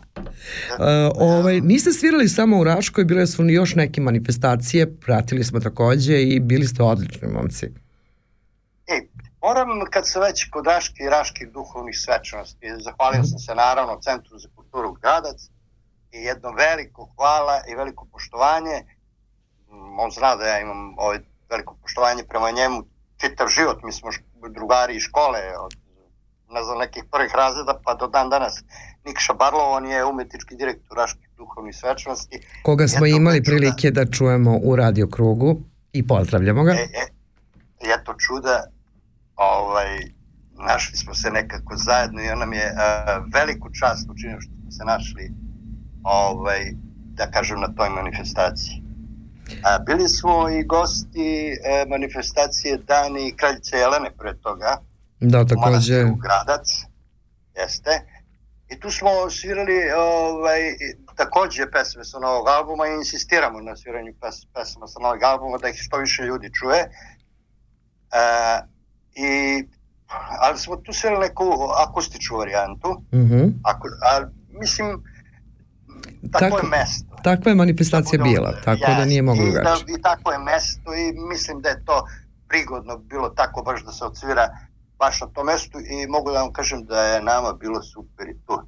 E, 0.79 1.11
ovaj, 1.15 1.61
niste 1.61 1.93
svirali 1.93 2.29
samo 2.29 2.59
u 2.59 2.63
Raškoj, 2.63 3.05
bile 3.05 3.27
su 3.27 3.49
još 3.49 3.75
neke 3.75 4.01
manifestacije, 4.01 4.99
pratili 4.99 5.43
smo 5.43 5.59
takođe 5.59 6.23
i 6.23 6.39
bili 6.39 6.67
ste 6.67 6.83
odlični 6.83 7.27
momci. 7.27 7.65
E, 8.87 9.01
moram 9.45 9.69
kad 9.93 10.07
se 10.07 10.19
već 10.19 10.49
kod 10.53 10.65
Raške 10.65 11.03
i 11.03 11.09
Raških 11.09 11.47
duhovnih 11.57 11.95
svečanosti, 12.05 12.65
zahvalio 12.87 13.23
sam 13.23 13.39
se 13.39 13.55
naravno 13.55 13.99
Centru 14.07 14.39
za 14.43 14.49
kulturu 14.55 14.93
Gradac 15.01 15.39
i 16.11 16.17
jedno 16.29 16.49
veliko 16.51 17.01
hvala 17.15 17.55
i 17.69 17.75
veliko 17.75 18.07
poštovanje. 18.13 18.77
On 20.03 20.11
zna 20.11 20.35
da 20.35 20.43
ja 20.45 20.59
imam 20.59 20.99
ovaj 20.99 21.19
veliko 21.49 21.75
poštovanje 21.81 22.23
prema 22.31 22.51
njemu 22.51 22.83
čitav 23.17 23.47
život, 23.47 23.77
mi 23.83 23.91
smo 23.91 24.09
drugari 24.57 24.95
iz 24.95 25.01
škole 25.01 25.39
od 25.65 25.73
ne 26.49 26.63
znam, 26.63 26.77
nekih 26.77 27.03
prvih 27.11 27.31
razreda 27.35 27.79
pa 27.85 27.93
do 27.93 28.07
dan 28.07 28.29
danas. 28.29 28.63
Nikša 29.05 29.33
Barlov, 29.33 29.71
on 29.71 29.85
je 29.85 30.05
umetnički 30.05 30.55
direktor 30.55 30.97
Raških 30.97 31.29
duhovnih 31.37 31.75
svečanosti. 31.75 32.39
Koga 32.63 32.87
smo 32.87 33.05
Eto, 33.05 33.15
imali 33.15 33.43
prilike 33.43 33.91
da 33.91 34.05
čujemo 34.05 34.57
u 34.63 34.75
radio 34.75 35.07
krugu 35.07 35.55
i 35.93 36.07
pozdravljamo 36.07 36.63
ga. 36.63 36.71
E, 36.71 36.87
e, 36.93 37.05
eto 37.99 38.15
čuda, 38.27 38.63
ovaj, 39.35 39.99
našli 40.67 40.97
smo 40.97 41.13
se 41.13 41.31
nekako 41.31 41.77
zajedno 41.77 42.21
i 42.21 42.29
on 42.29 42.39
nam 42.39 42.53
je 42.53 42.71
uh, 42.71 43.33
veliku 43.33 43.69
čast 43.73 44.09
učinio 44.09 44.41
što 44.41 44.51
smo 44.61 44.71
se 44.71 44.83
našli 44.85 45.31
ovaj, 46.03 46.71
da 47.13 47.31
kažem 47.31 47.59
na 47.59 47.67
toj 47.67 47.89
manifestaciji. 47.89 48.85
A, 49.63 49.79
bili 49.79 50.09
smo 50.09 50.49
i 50.49 50.63
gosti 50.63 51.57
e, 51.63 51.85
manifestacije 51.89 52.77
Dani 52.77 53.33
Kraljice 53.37 53.77
Jelene 53.77 54.11
pre 54.17 54.33
toga, 54.37 54.77
Da, 55.19 55.41
u 55.41 55.45
takođe. 55.45 55.65
manastiru 55.65 56.15
Gradac, 56.15 56.67
jeste. 57.55 58.01
I 58.69 58.79
tu 58.79 58.91
smo 58.91 59.29
svirali 59.29 59.91
ovaj, 59.97 60.59
takođe 61.15 61.71
pesme 61.71 62.03
sa 62.03 62.19
novog 62.19 62.47
albuma 62.47 62.87
i 62.87 62.93
insistiramo 62.93 63.61
na 63.61 63.75
sviranju 63.75 64.13
pes, 64.21 64.45
pesama 64.53 64.87
sa 64.87 64.99
novog 64.99 65.23
albuma 65.23 65.57
da 65.57 65.69
ih 65.69 65.75
što 65.77 65.97
više 65.97 66.23
ljudi 66.23 66.51
čuje. 66.53 66.79
E, 66.79 66.89
i, 69.15 69.63
ali 70.41 70.57
smo 70.59 70.75
tu 70.75 70.93
svirali 70.93 71.19
neku 71.27 71.43
akustičnu 71.87 72.37
varijantu. 72.37 73.01
Mhm. 73.13 73.47
Ako, 73.63 73.87
a, 73.87 74.27
mislim, 74.49 75.03
tako, 76.31 76.45
Tako- 76.45 76.57
je 76.57 76.69
mesto. 76.69 77.15
Takva 77.23 77.51
je 77.51 77.55
manifestacija 77.55 78.17
Tako 78.19 78.29
da- 78.29 78.33
bila, 78.33 78.51
tako 78.65 78.91
da 78.97 79.05
nije 79.05 79.21
moglo 79.21 79.43
I, 79.43 79.51
da, 79.51 79.61
drugačije. 79.61 79.95
I 79.99 80.01
tako 80.01 80.31
je 80.31 80.39
mesto 80.39 80.93
i 80.93 81.13
mislim 81.29 81.61
da 81.61 81.69
je 81.69 81.85
to 81.85 82.05
prigodno 82.47 82.97
bilo 82.97 83.29
tako 83.29 83.61
baš 83.61 83.83
da 83.85 83.91
se 83.91 84.05
odsvira 84.05 84.57
baš 84.99 85.21
na 85.21 85.27
tom 85.27 85.45
mestu 85.45 85.79
i 85.79 86.07
mogu 86.07 86.31
da 86.31 86.41
vam 86.41 86.53
kažem 86.53 86.85
da 86.85 87.01
je 87.01 87.21
nama 87.23 87.53
bilo 87.53 87.81
super 87.81 88.29
i 88.29 88.37
tu. 88.47 88.61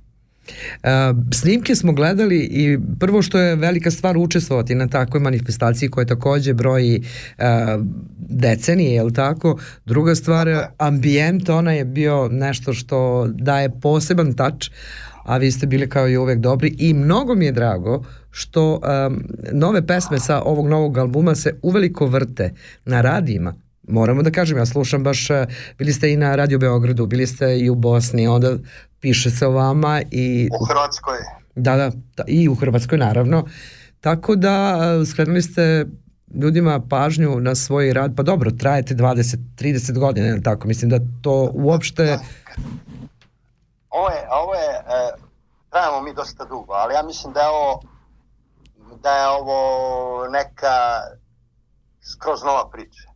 Snimke 1.33 1.75
smo 1.75 1.93
gledali 1.93 2.39
i 2.39 2.79
prvo 2.99 3.21
što 3.21 3.39
je 3.39 3.55
velika 3.55 3.91
stvar 3.91 4.17
učestvovati 4.17 4.75
na 4.75 4.87
takvoj 4.87 5.21
manifestaciji 5.21 5.89
koja 5.89 6.05
takođe 6.05 6.53
broji 6.53 7.03
decenije, 8.17 8.93
je 8.93 9.03
li 9.03 9.13
tako? 9.13 9.59
Druga 9.85 10.15
stvar, 10.15 10.47
ambijent, 10.77 11.49
ona 11.49 11.71
je 11.71 11.85
bio 11.85 12.27
nešto 12.31 12.73
što 12.73 13.27
daje 13.27 13.79
poseban 13.81 14.33
tač, 14.33 14.69
a 15.23 15.37
vi 15.37 15.51
ste 15.51 15.67
bili 15.67 15.89
kao 15.89 16.09
i 16.09 16.17
uvek 16.17 16.39
dobri 16.39 16.75
i 16.79 16.93
mnogo 16.93 17.35
mi 17.35 17.45
je 17.45 17.51
drago 17.51 18.03
što 18.31 18.73
um, 18.73 19.23
nove 19.51 19.87
pesme 19.87 20.19
sa 20.19 20.41
ovog 20.41 20.67
novog 20.67 20.97
albuma 20.97 21.35
se 21.35 21.59
uveliko 21.61 22.05
vrte 22.05 22.53
na 22.85 23.01
radijima. 23.01 23.55
Moramo 23.87 24.23
da 24.23 24.31
kažem, 24.31 24.57
ja 24.57 24.65
slušam 24.65 25.03
baš, 25.03 25.27
bili 25.77 25.93
ste 25.93 26.11
i 26.11 26.17
na 26.17 26.35
Radio 26.35 26.59
Beogradu, 26.59 27.05
bili 27.05 27.27
ste 27.27 27.59
i 27.59 27.69
u 27.69 27.75
Bosni, 27.75 28.27
onda 28.27 28.57
piše 28.99 29.45
o 29.45 29.51
vama 29.51 30.01
i... 30.11 30.49
U 30.61 30.65
Hrvatskoj. 30.65 31.17
Da, 31.55 31.75
da, 31.75 31.91
da 32.17 32.23
i 32.27 32.49
u 32.49 32.55
Hrvatskoj 32.55 32.97
naravno. 32.97 33.45
Tako 34.01 34.35
da 34.35 34.77
uh, 34.77 35.07
skrenuli 35.07 35.41
ste 35.41 35.85
ljudima 36.33 36.81
pažnju 36.89 37.39
na 37.39 37.55
svoj 37.55 37.93
rad, 37.93 38.13
pa 38.17 38.23
dobro, 38.23 38.51
trajete 38.51 38.93
20-30 38.95 39.99
godina, 39.99 40.35
ne 40.35 40.43
tako, 40.43 40.67
mislim 40.67 40.89
da 40.89 40.99
to 41.21 41.51
uopšte... 41.53 42.19
Ovo 43.89 44.09
je, 44.09 44.27
ovo 44.31 44.53
je, 44.53 44.69
e, 44.69 45.11
trajamo 45.69 46.01
mi 46.01 46.13
dosta 46.13 46.45
dugo, 46.45 46.73
ali 46.73 46.93
ja 46.93 47.03
mislim 47.03 47.33
da 47.33 47.39
je 47.39 47.47
ovo, 47.47 47.81
da 49.03 49.09
je 49.09 49.27
ovo 49.27 50.27
neka 50.27 51.01
skroz 52.01 52.43
nova 52.43 52.69
priča. 52.69 53.09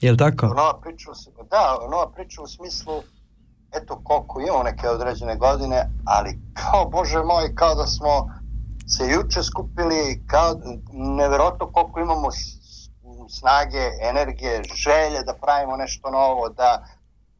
Je 0.00 0.12
li 0.12 0.18
tako? 0.18 0.46
Nova 0.46 0.80
priča, 0.82 1.10
da, 1.50 1.78
nova 1.90 2.10
priča 2.14 2.42
u 2.42 2.46
smislu, 2.46 3.02
eto 3.72 4.00
koliko 4.04 4.40
imamo 4.40 4.62
neke 4.62 4.88
određene 4.88 5.36
godine, 5.36 5.90
ali 6.04 6.38
kao, 6.54 6.84
bože 6.84 7.18
moj, 7.18 7.54
kao 7.54 7.74
da 7.74 7.86
smo 7.86 8.30
se 8.88 9.04
juče 9.08 9.42
skupili, 9.42 10.22
kao 10.26 10.54
neverovatno 10.92 11.66
koliko 11.66 12.00
imamo 12.00 12.28
snage, 13.28 13.84
energije, 14.10 14.62
želje 14.74 15.22
da 15.26 15.34
pravimo 15.34 15.76
nešto 15.76 16.10
novo, 16.10 16.48
da, 16.48 16.86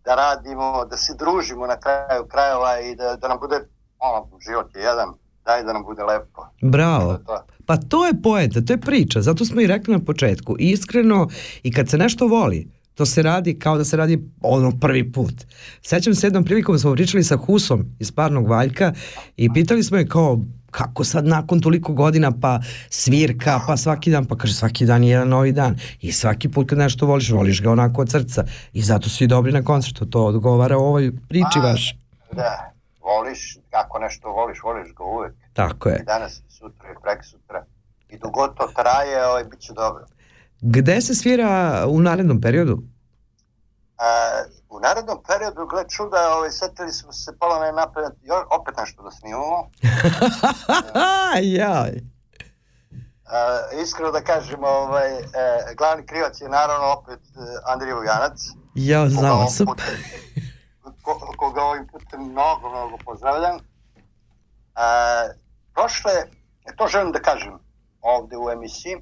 da 0.04 0.14
radimo, 0.14 0.84
da 0.84 0.96
se 0.96 1.14
družimo 1.14 1.66
na 1.66 1.76
kraju 1.80 2.26
krajeva 2.28 2.80
i 2.80 2.96
da, 2.96 3.16
da 3.16 3.28
nam 3.28 3.38
bude, 3.40 3.56
ono, 3.98 4.28
život 4.46 4.76
je 4.76 4.82
jedan, 4.82 5.08
daj 5.44 5.62
da 5.62 5.72
nam 5.72 5.84
bude 5.84 6.02
lepo. 6.02 6.46
Bravo. 6.62 7.18
To. 7.26 7.44
Pa 7.66 7.76
to 7.76 8.06
je 8.06 8.22
poenta, 8.22 8.60
to 8.60 8.72
je 8.72 8.80
priča, 8.80 9.20
zato 9.20 9.44
smo 9.44 9.60
i 9.60 9.66
rekli 9.66 9.94
na 9.94 10.04
početku, 10.04 10.56
iskreno 10.58 11.28
i 11.62 11.72
kad 11.72 11.88
se 11.88 11.98
nešto 11.98 12.26
voli, 12.26 12.68
to 12.96 13.06
se 13.06 13.22
radi 13.22 13.58
kao 13.58 13.78
da 13.78 13.84
se 13.84 13.96
radi 13.96 14.18
ono 14.40 14.72
prvi 14.80 15.12
put. 15.12 15.34
Sećam 15.82 16.14
se 16.14 16.26
jednom 16.26 16.44
prilikom 16.44 16.78
smo 16.78 16.92
pričali 16.92 17.24
sa 17.24 17.36
Husom 17.36 17.96
iz 17.98 18.12
Parnog 18.12 18.48
Valjka 18.48 18.92
i 19.36 19.52
pitali 19.52 19.82
smo 19.82 19.96
je 19.96 20.08
kao 20.08 20.40
kako 20.70 21.04
sad 21.04 21.26
nakon 21.26 21.60
toliko 21.60 21.92
godina 21.92 22.32
pa 22.40 22.60
svirka 22.90 23.60
pa 23.66 23.76
svaki 23.76 24.10
dan 24.10 24.24
pa 24.24 24.36
kaže 24.36 24.54
svaki 24.54 24.86
dan 24.86 25.04
je 25.04 25.10
jedan 25.10 25.28
novi 25.28 25.52
dan 25.52 25.78
i 26.00 26.12
svaki 26.12 26.48
put 26.48 26.68
kad 26.68 26.78
nešto 26.78 27.06
voliš 27.06 27.30
voliš 27.30 27.62
ga 27.62 27.70
onako 27.70 28.00
od 28.00 28.10
srca 28.10 28.44
i 28.72 28.82
zato 28.82 29.08
svi 29.08 29.26
dobri 29.26 29.52
na 29.52 29.62
koncertu 29.62 30.06
to 30.06 30.24
odgovara 30.24 30.76
ovoj 30.76 31.12
priči 31.28 31.58
vaš 31.62 31.96
Da, 32.32 32.72
voliš, 33.00 33.58
kako 33.70 33.98
nešto 33.98 34.28
voliš, 34.28 34.62
voliš 34.62 34.94
ga 34.94 35.04
uvek. 35.04 35.34
tako 35.52 35.88
I 35.88 35.92
je 35.92 36.02
danas, 36.06 36.38
i 36.38 36.50
sutra, 36.50 36.90
i 36.90 36.94
prek 37.02 37.24
sutra. 37.24 37.64
I 38.08 38.18
dok 38.18 38.34
to 38.56 38.72
traje, 38.76 39.26
ovaj, 39.26 39.44
bit 39.44 39.60
će 39.60 39.72
dobro. 39.72 40.04
Gde 40.68 41.00
se 41.00 41.14
svira 41.14 41.84
u 41.88 42.00
narednom 42.00 42.40
periodu 42.40 42.78
A, 43.98 44.06
u 44.68 44.80
narednom 44.80 45.22
periodu, 45.28 45.66
gled 45.66 45.88
čuda, 45.88 46.34
ovaj, 46.36 46.50
setili 46.50 46.92
smo 46.92 47.12
se 47.12 47.38
pola 47.38 47.60
ne 47.60 47.72
napred, 47.72 48.12
opet 48.60 48.74
nešto 48.78 49.02
da 49.02 49.10
snimamo. 49.10 49.70
jaj 51.58 51.92
A, 53.26 53.60
iskreno 53.82 54.10
da 54.10 54.20
kažem, 54.20 54.64
ovaj, 54.64 55.12
e, 55.12 55.24
glavni 55.78 56.06
krivac 56.06 56.40
je 56.40 56.48
naravno 56.48 56.86
opet 56.86 57.20
e, 57.20 57.38
Andrija 57.64 57.94
Vujanac. 57.94 58.38
Ja 58.74 59.08
znao, 59.08 59.46
putem- 59.66 60.02
ko, 61.02 61.34
koga 61.36 61.62
ovim 61.62 61.86
putem 61.86 62.20
mnogo, 62.22 62.68
mnogo 62.68 62.96
pozdravljam. 63.04 63.58
A, 64.74 65.22
prošle, 65.74 66.12
e, 66.66 66.76
to 66.76 66.86
želim 66.86 67.12
da 67.12 67.18
kažem 67.18 67.58
ovde 68.00 68.36
u 68.36 68.50
emisiji, 68.50 68.96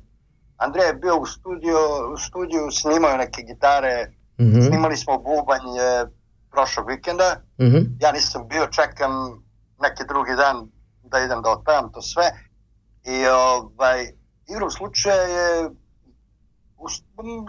Andrija 0.56 0.86
je 0.86 0.94
bio 0.94 1.16
u 1.16 1.26
studiju, 1.26 1.78
u 2.14 2.16
studiju 2.16 2.70
snimao 2.70 3.16
neke 3.16 3.42
gitare, 3.42 4.06
Mhm, 4.38 4.60
snimali 4.60 4.96
smo 4.96 5.18
bubanj 5.18 5.78
e, 5.78 6.06
prošlog 6.50 6.88
vikenda, 6.88 7.40
mhm. 7.60 7.78
ja 8.00 8.12
nisam 8.12 8.48
bio, 8.48 8.66
čekam 8.66 9.12
neki 9.80 10.02
drugi 10.08 10.34
dan 10.36 10.68
da 11.02 11.18
idem 11.18 11.42
da 11.42 11.50
otpevam 11.50 11.92
to 11.92 12.02
sve 12.02 12.24
i 13.04 13.26
ovaj, 13.26 14.12
igrom 14.48 14.70
slučaja 14.70 15.22
je 15.22 15.70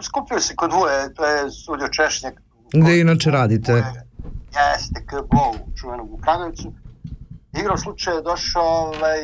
skupio 0.02 0.40
se 0.40 0.56
kod 0.56 0.72
Vuje, 0.72 1.14
to 1.14 1.26
je 1.26 1.50
studio 1.50 1.88
Češnjak. 1.88 2.34
Gde 2.72 3.00
inače 3.00 3.30
radite? 3.30 3.72
Jeste, 3.72 5.06
KBO, 5.06 5.54
čuvenog 5.76 6.12
u 6.12 6.18
Kragujevcu. 6.18 6.72
Igrom 7.60 7.78
slučaja 7.78 8.16
je 8.16 8.22
došao 8.22 8.62
ovaj, 8.62 9.18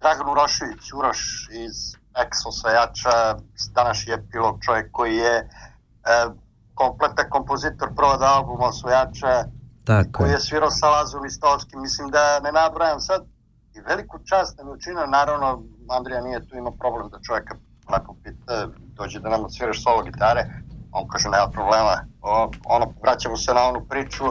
Dragan 0.00 0.30
Urošević, 0.30 0.92
Uroš 0.92 1.48
iz 1.52 1.96
ex 2.22 2.46
osvajača, 2.46 3.36
današnji 3.74 4.12
epilog 4.12 4.58
čovjek 4.64 4.92
koji 4.92 5.16
je 5.16 5.34
e, 5.36 5.46
kompletan 6.74 7.30
kompozitor 7.30 7.88
provoda 7.96 8.26
albuma 8.26 8.64
osvajača, 8.64 9.44
Tako 9.84 10.08
koji 10.12 10.30
je. 10.30 10.40
svirao 10.40 10.70
sa 10.70 10.88
Lazom 10.88 11.24
Istovskim, 11.24 11.80
mislim 11.80 12.08
da 12.10 12.40
ne 12.40 12.52
nabrajam 12.52 13.00
sad 13.00 13.22
i 13.74 13.80
veliku 13.80 14.18
čast 14.24 14.58
nam 14.58 14.66
je 14.66 14.72
učinio, 14.72 15.06
naravno 15.06 15.62
Andrija 15.88 16.20
nije 16.20 16.48
tu 16.48 16.56
imao 16.56 16.72
problem 16.72 17.08
da 17.08 17.18
čovjeka 17.20 17.54
onako 17.88 18.16
pita, 18.24 18.68
dođe 18.98 19.20
da 19.20 19.28
nam 19.28 19.44
odsviraš 19.44 19.82
solo 19.82 20.02
gitare, 20.02 20.42
on 20.92 21.08
kaže 21.08 21.28
nema 21.28 21.48
problema, 21.52 21.94
o, 22.22 22.50
ono, 22.64 22.86
vraćamo 23.02 23.36
se 23.36 23.54
na 23.54 23.62
onu 23.68 23.86
priču 23.88 24.24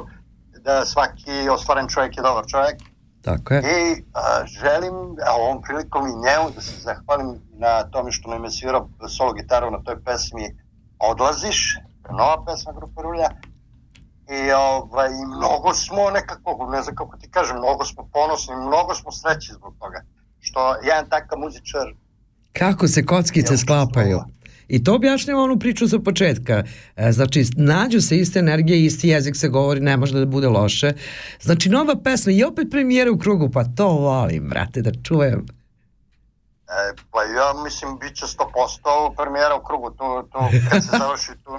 da 0.61 0.85
svaki 0.85 1.49
ostvaren 1.49 1.87
čovjek 1.87 2.17
je 2.17 2.23
dobar 2.23 2.45
čovjek 2.47 2.92
Tako 3.23 3.53
je. 3.53 3.59
i 3.61 4.03
a, 4.13 4.45
želim 4.45 4.95
a, 5.27 5.31
ovom 5.35 5.61
prilikom 5.61 6.07
i 6.07 6.19
njemu 6.25 6.51
da 6.55 6.61
se 6.61 6.81
zahvalim 6.81 7.29
na 7.57 7.83
tome 7.83 8.11
što 8.11 8.29
nam 8.29 8.43
je 8.43 8.51
svirao 8.51 8.89
solo 9.09 9.33
gitaru 9.33 9.71
na 9.71 9.83
toj 9.83 10.03
pesmi 10.03 10.45
Odlaziš, 10.99 11.77
nova 12.11 12.43
pesma 12.45 12.71
grupe 12.73 13.01
Rulja 13.01 13.29
i 14.29 14.51
ovaj, 14.51 15.09
i 15.09 15.25
mnogo 15.37 15.73
smo 15.73 16.09
nekako, 16.09 16.69
ne 16.71 16.81
znam 16.81 16.95
kako 16.95 17.17
ti 17.17 17.29
kažem, 17.31 17.57
mnogo 17.57 17.85
smo 17.85 18.09
ponosni, 18.13 18.55
mnogo 18.55 18.95
smo 18.95 19.11
sreći 19.11 19.53
zbog 19.53 19.75
toga 19.79 20.03
što 20.39 20.75
jedan 20.75 21.09
takav 21.09 21.39
muzičar 21.39 21.93
Kako 22.53 22.87
se 22.87 23.05
kockice 23.05 23.57
sklapaju. 23.57 24.19
I 24.67 24.83
to 24.83 24.95
objašnjava 24.95 25.43
onu 25.43 25.59
priču 25.59 25.87
sa 25.87 25.99
početka. 25.99 26.63
E, 26.95 27.11
Znači, 27.11 27.45
nađu 27.57 28.01
se 28.01 28.17
iste 28.17 28.39
energije, 28.39 28.85
isti 28.85 29.07
jezik 29.09 29.35
se 29.35 29.47
govori, 29.49 29.79
ne 29.79 29.97
može 29.97 30.19
da 30.19 30.25
bude 30.25 30.47
loše. 30.47 30.91
Znači, 31.41 31.69
nova 31.69 31.95
pesma 32.03 32.31
i 32.31 32.43
opet 32.43 32.67
premijera 32.71 33.11
u 33.11 33.17
krugu, 33.17 33.49
pa 33.49 33.63
to 33.63 33.87
volim, 33.87 34.49
brate, 34.49 34.81
da 34.81 34.91
čujem. 35.03 35.45
E, 36.67 36.93
pa 37.11 37.23
ja 37.23 37.63
mislim 37.63 37.97
bit 37.99 38.15
će 38.15 38.25
100% 38.25 39.15
premijera 39.17 39.55
u 39.55 39.63
krugu, 39.63 39.89
tu, 39.89 40.27
tu 40.31 40.39
kad 40.69 40.83
se 40.83 40.89
završi 40.99 41.31
tu 41.43 41.51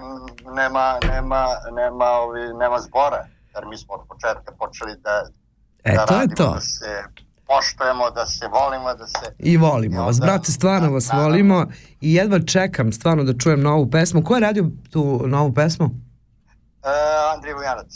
nema, 0.55 0.99
nema, 1.12 1.47
nema, 1.73 2.05
ovi, 2.05 2.40
nema 2.59 2.79
zbora, 2.79 3.27
jer 3.55 3.67
mi 3.67 3.79
smo 3.79 3.95
od 3.95 4.01
početka 4.09 4.53
počeli 4.59 4.93
da, 5.03 5.27
E, 5.85 5.95
da 5.95 6.07
to 6.07 6.14
je 6.14 6.21
radimo, 6.21 6.37
to. 6.37 6.55
da 6.55 6.61
se 6.61 7.05
poštujemo, 7.47 8.11
da 8.11 8.27
se 8.27 8.47
volimo, 8.49 8.95
da 8.95 9.07
se... 9.07 9.35
I 9.39 9.57
volimo 9.57 10.05
vas, 10.05 10.17
onda- 10.17 10.27
brate, 10.27 10.53
stvarno 10.53 10.91
vas 10.91 11.07
naravno. 11.09 11.29
volimo 11.29 11.67
i 12.01 12.15
jedva 12.15 12.41
čekam 12.41 12.93
stvarno 12.93 13.25
da 13.25 13.39
čujem 13.39 13.61
novu 13.61 13.91
pesmu. 13.91 14.23
Ko 14.23 14.35
je 14.35 14.41
radio 14.41 14.71
tu 14.91 15.23
novu 15.27 15.55
pesmu? 15.55 15.91
E, 16.83 16.89
Andrij 17.35 17.55
Vujanac. 17.55 17.93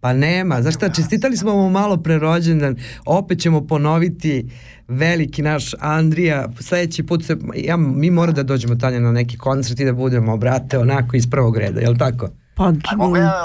Pa 0.00 0.12
nema, 0.12 0.62
znaš 0.62 0.74
šta, 0.74 0.88
čestitali 0.88 1.36
smo 1.36 1.52
mu 1.52 1.70
malo 1.70 1.96
pre 1.96 2.18
rođendan, 2.18 2.76
opet 3.06 3.40
ćemo 3.40 3.66
ponoviti 3.66 4.50
veliki 4.88 5.42
naš 5.42 5.74
Andrija, 5.80 6.48
sledeći 6.60 7.02
put 7.02 7.24
se, 7.24 7.36
ja, 7.54 7.76
mi 7.76 8.10
mora 8.10 8.32
da 8.32 8.42
dođemo 8.42 8.74
Tanja 8.74 9.00
na 9.00 9.12
neki 9.12 9.38
koncert 9.38 9.80
i 9.80 9.84
da 9.84 9.92
budemo, 9.92 10.36
brate, 10.36 10.78
onako 10.78 11.16
iz 11.16 11.30
prvog 11.30 11.56
reda, 11.56 11.80
jel 11.80 11.96
tako? 11.98 12.28
Pa 12.54 12.72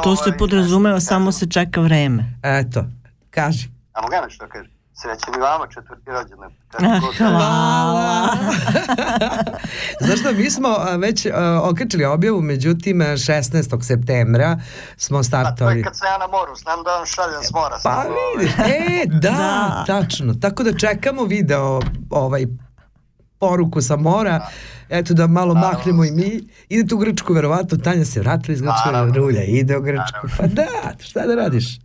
to 0.03 0.15
se 0.15 0.23
ovaj, 0.23 0.37
podrazumeva, 0.37 0.95
da- 0.95 0.99
samo 1.01 1.31
se 1.31 1.47
čeka 1.47 1.81
vreme. 1.81 2.33
Eto, 2.43 2.85
kaži. 3.29 3.67
A 3.93 4.01
mogu 4.01 4.13
ja 4.13 4.21
nešto 4.21 4.45
da 4.45 4.51
kažem? 4.51 4.71
Srećan 4.97 5.33
i 5.35 5.41
vama 5.41 5.67
četvrti 5.67 6.03
rođendan. 6.07 6.51
Ah, 6.73 6.99
Hvala. 7.17 8.29
Znaš 10.01 10.19
šta, 10.19 10.31
mi 10.31 10.49
smo 10.49 10.69
već 10.97 11.25
a, 11.25 11.61
okačili 11.63 12.05
objavu, 12.05 12.41
međutim 12.41 12.97
16. 12.97 13.83
septembra 13.83 14.59
smo 14.97 15.17
A 15.17 15.19
to 15.19 15.19
je 15.19 15.23
startali. 15.23 15.83
kad 15.83 15.97
sam 15.97 16.07
ja 16.07 16.17
na 16.17 16.27
moru, 16.27 16.55
znam 16.55 16.83
da 16.83 16.89
vam 16.91 17.05
šaljem 17.05 17.43
s 17.43 17.51
mora. 17.51 17.79
Pa 17.83 17.89
ovaj, 17.91 18.07
vidiš, 18.37 18.53
e, 18.55 19.05
da, 19.21 19.29
Da. 19.29 19.83
tačno. 19.87 20.33
Tako 20.33 20.63
da 20.63 20.77
čekamo 20.77 21.23
video, 21.23 21.79
ovaj, 22.09 22.45
poruku 23.39 23.81
sa 23.81 23.95
mora, 23.95 24.47
eto 24.89 25.13
da 25.13 25.27
malo 25.27 25.53
Naravno. 25.53 25.77
mahnemo 25.77 26.05
i 26.05 26.11
mi. 26.11 26.39
Idete 26.69 26.95
u 26.95 26.97
Grčku, 26.97 27.33
verovatno, 27.33 27.77
Tanja 27.77 28.05
se 28.05 28.19
vratila 28.19 28.53
iz 28.53 28.61
Grčke. 28.61 29.17
Rulja 29.17 29.43
ide 29.43 29.77
u 29.77 29.81
Grčku. 29.81 30.27
Pa 30.37 30.47
da, 30.47 30.67
šta 30.99 31.21
da 31.21 31.35
radiš? 31.35 31.79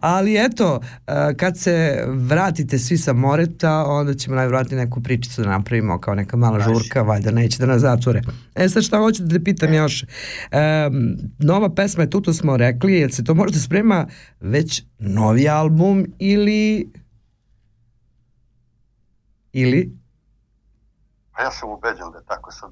Ali 0.00 0.36
eto, 0.36 0.80
e, 1.06 1.12
kad 1.36 1.58
se 1.58 2.04
vratite 2.06 2.78
svi 2.78 2.98
sa 2.98 3.12
Moreta, 3.12 3.84
onda 3.86 4.14
ćemo 4.14 4.36
najvjerojatnije 4.36 4.84
neku 4.84 5.02
pričicu 5.02 5.42
da 5.42 5.48
napravimo 5.48 6.00
kao 6.00 6.14
neka 6.14 6.36
mala 6.36 6.60
žurka, 6.60 7.02
valjda 7.02 7.30
neće 7.30 7.58
da 7.58 7.66
nas 7.66 7.80
zatvore. 7.80 8.22
E 8.54 8.68
sad 8.68 8.82
šta 8.82 8.98
hoću 8.98 9.22
da 9.22 9.38
te 9.38 9.44
pitam 9.44 9.74
još, 9.74 10.02
e, 10.02 10.06
nova 11.38 11.74
pesma 11.74 12.02
je 12.02 12.10
tu, 12.10 12.20
to 12.20 12.32
smo 12.32 12.56
rekli, 12.56 12.92
jel 12.92 13.10
se 13.10 13.24
to 13.24 13.34
možda 13.34 13.58
sprema 13.58 14.06
već 14.40 14.82
novi 14.98 15.48
album 15.48 16.06
ili 16.18 16.90
ili 19.52 19.99
Pa 21.40 21.44
ja 21.44 21.52
sam 21.52 21.68
ubeđen 21.70 22.10
da 22.12 22.18
je 22.18 22.24
tako 22.24 22.50
sad. 22.52 22.70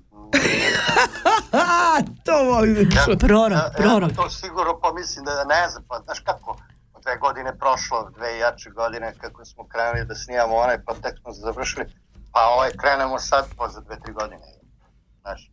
to 2.26 2.44
volim 2.44 2.74
da 2.74 2.84
čujem. 2.94 3.18
Prorok, 3.18 3.58
Ja, 3.58 3.70
prorok. 3.76 4.10
ja 4.10 4.16
to 4.16 4.30
sigurno 4.30 4.80
pa 4.82 4.92
mislim 4.92 5.24
da 5.24 5.44
ne 5.44 5.68
znam, 5.70 5.82
pa 5.88 6.00
znaš 6.04 6.20
kako, 6.20 6.56
dve 7.02 7.16
godine 7.16 7.58
prošlo, 7.58 8.10
dve 8.16 8.38
jače 8.38 8.70
godine 8.70 9.14
kako 9.20 9.44
smo 9.44 9.64
krenuli 9.68 10.04
da 10.06 10.14
snimamo 10.14 10.54
onaj, 10.56 10.78
pa 10.86 10.94
tek 10.94 11.14
smo 11.20 11.32
završili, 11.32 11.84
pa 12.32 12.40
ovaj 12.46 12.70
krenemo 12.70 13.18
sad 13.18 13.44
pa 13.56 13.68
za 13.68 13.80
dve, 13.80 13.96
tri 14.00 14.12
godine. 14.12 14.40
Znaš, 15.20 15.50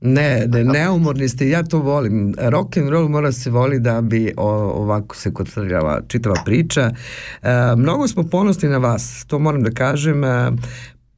Ne, 0.00 0.46
ne, 0.48 0.64
neumorni 0.64 1.28
ste, 1.28 1.48
ja 1.48 1.62
to 1.62 1.78
volim. 1.78 2.34
Rock 2.40 2.76
and 2.76 2.88
roll 2.88 3.08
mora 3.08 3.32
se 3.32 3.50
voli 3.50 3.80
da 3.80 4.00
bi 4.00 4.34
ovako 4.36 5.16
se 5.16 5.34
koncentrirala 5.34 6.00
čitava 6.08 6.36
priča. 6.44 6.80
E, 6.82 6.92
mnogo 7.76 8.08
smo 8.08 8.22
ponosni 8.22 8.68
na 8.68 8.78
vas, 8.78 9.24
to 9.26 9.38
moram 9.38 9.62
da 9.62 9.70
kažem. 9.70 10.24
E, 10.24 10.50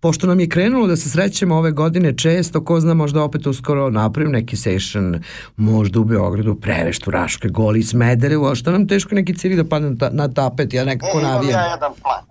pošto 0.00 0.26
nam 0.26 0.40
je 0.40 0.48
krenulo 0.48 0.86
da 0.86 0.96
se 0.96 1.10
srećemo 1.10 1.56
ove 1.56 1.70
godine 1.70 2.16
često, 2.16 2.64
ko 2.64 2.80
zna 2.80 2.94
možda 2.94 3.22
opet 3.22 3.46
uskoro 3.46 3.90
napravim 3.90 4.32
neki 4.32 4.56
session, 4.56 5.22
možda 5.56 6.00
u 6.00 6.04
Beogradu, 6.04 6.54
Preveštu, 6.54 7.10
Raške, 7.10 7.48
Goli, 7.48 7.82
Smederevu, 7.82 8.46
a 8.46 8.54
što 8.54 8.70
nam 8.70 8.88
teško 8.88 9.14
neki 9.14 9.34
cili 9.38 9.56
da 9.56 9.64
padne 9.64 9.90
na, 9.90 9.96
ta- 9.96 10.10
na 10.12 10.28
tapet, 10.28 10.74
ja 10.74 10.84
nekako 10.84 11.18
e, 11.18 11.22
navijam. 11.22 11.60
ja 11.60 11.66
jedan 11.66 11.92
plan. 12.02 12.24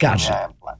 Kaže. 0.00 0.28
Ja 0.32 0.36
jedan 0.40 0.56
plan. 0.60 0.76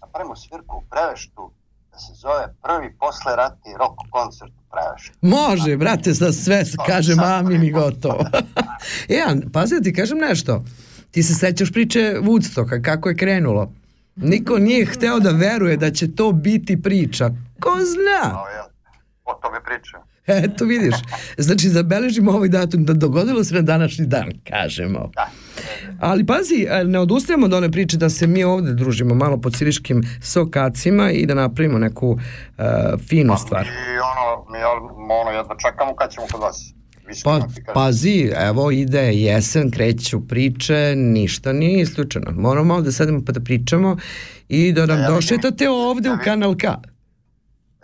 Napravimo 0.00 0.36
svirku 0.36 0.76
u 0.76 0.82
Preveštu 0.90 1.50
da 1.92 1.98
se 1.98 2.12
zove 2.14 2.54
prvi 2.62 2.94
posle 3.00 3.36
ratni 3.36 3.72
rock 3.78 3.94
koncert 4.10 4.52
u 4.52 4.64
Preveštu. 4.72 5.18
Može, 5.20 5.76
brate, 5.76 6.12
za 6.12 6.32
sve 6.32 6.64
se 6.64 6.76
kaže 6.86 7.14
mami 7.14 7.58
mi 7.58 7.70
gotovo. 7.72 8.24
e, 9.08 9.22
a, 9.26 9.34
pazi 9.52 9.74
da 9.74 9.80
ti 9.80 9.92
kažem 9.92 10.18
nešto. 10.18 10.64
Ti 11.10 11.22
se 11.22 11.34
sećaš 11.34 11.72
priče 11.72 12.16
Woodstocka, 12.22 12.82
kako 12.82 13.08
je 13.08 13.16
krenulo. 13.16 13.72
Niko 14.16 14.58
nije 14.58 14.86
hteo 14.86 15.20
da 15.20 15.30
veruje 15.30 15.76
da 15.76 15.90
će 15.90 16.14
to 16.14 16.32
biti 16.32 16.82
priča. 16.82 17.30
Ko 17.60 17.70
zna? 17.70 18.38
O, 19.24 19.34
tome 19.42 19.58
pričam. 19.64 20.00
Eto 20.26 20.64
vidiš. 20.64 20.94
Znači, 21.38 21.68
zabeležimo 21.68 22.32
ovaj 22.32 22.48
datum 22.48 22.84
da 22.84 22.92
dogodilo 22.92 23.44
se 23.44 23.54
na 23.54 23.62
današnji 23.62 24.06
dan, 24.06 24.30
kažemo. 24.48 25.10
Da. 25.14 25.30
Ali 26.00 26.26
pazi, 26.26 26.66
ne 26.84 26.98
odustajemo 26.98 27.46
od 27.46 27.52
one 27.52 27.70
priče 27.70 27.96
da 27.96 28.10
se 28.10 28.26
mi 28.26 28.44
ovde 28.44 28.72
družimo 28.72 29.14
malo 29.14 29.40
po 29.40 29.50
ciriškim 29.50 30.02
sokacima 30.22 31.10
i 31.10 31.26
da 31.26 31.34
napravimo 31.34 31.78
neku 31.78 32.10
uh, 32.10 32.20
finu 33.08 33.36
stvar. 33.36 33.66
I 33.66 33.98
ono, 33.98 34.50
mi 34.50 34.58
ono, 35.22 35.30
jedva 35.30 35.56
čekamo 35.58 35.96
kad 35.96 36.10
ćemo 36.10 36.26
kod 36.32 36.40
vas. 36.40 36.74
Pa, 37.24 37.40
pazi, 37.74 38.30
evo 38.36 38.70
ide 38.70 39.12
jesen, 39.12 39.70
kreću 39.70 40.28
priče, 40.28 40.74
ništa 40.96 41.52
nije 41.52 41.80
isključeno. 41.80 42.30
Moramo 42.32 42.64
malo 42.64 42.80
da 42.80 42.92
sedemo 42.92 43.22
pa 43.24 43.32
da 43.32 43.40
pričamo 43.40 43.96
i 44.48 44.72
da 44.72 44.80
nam 44.82 44.90
Ja 44.90 45.02
vidim- 45.02 45.14
došetate 45.14 45.68
ovde 45.68 46.08
ja 46.08 46.12
u 46.12 46.14
vidim- 46.14 46.24
Kanal 46.24 46.56
K. 46.56 46.64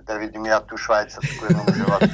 Da 0.02 0.14
vidim 0.14 0.46
ja 0.46 0.60
tu 0.60 0.76
švajcarsku 0.76 1.44
jednom 1.44 1.66
životu. 1.76 2.06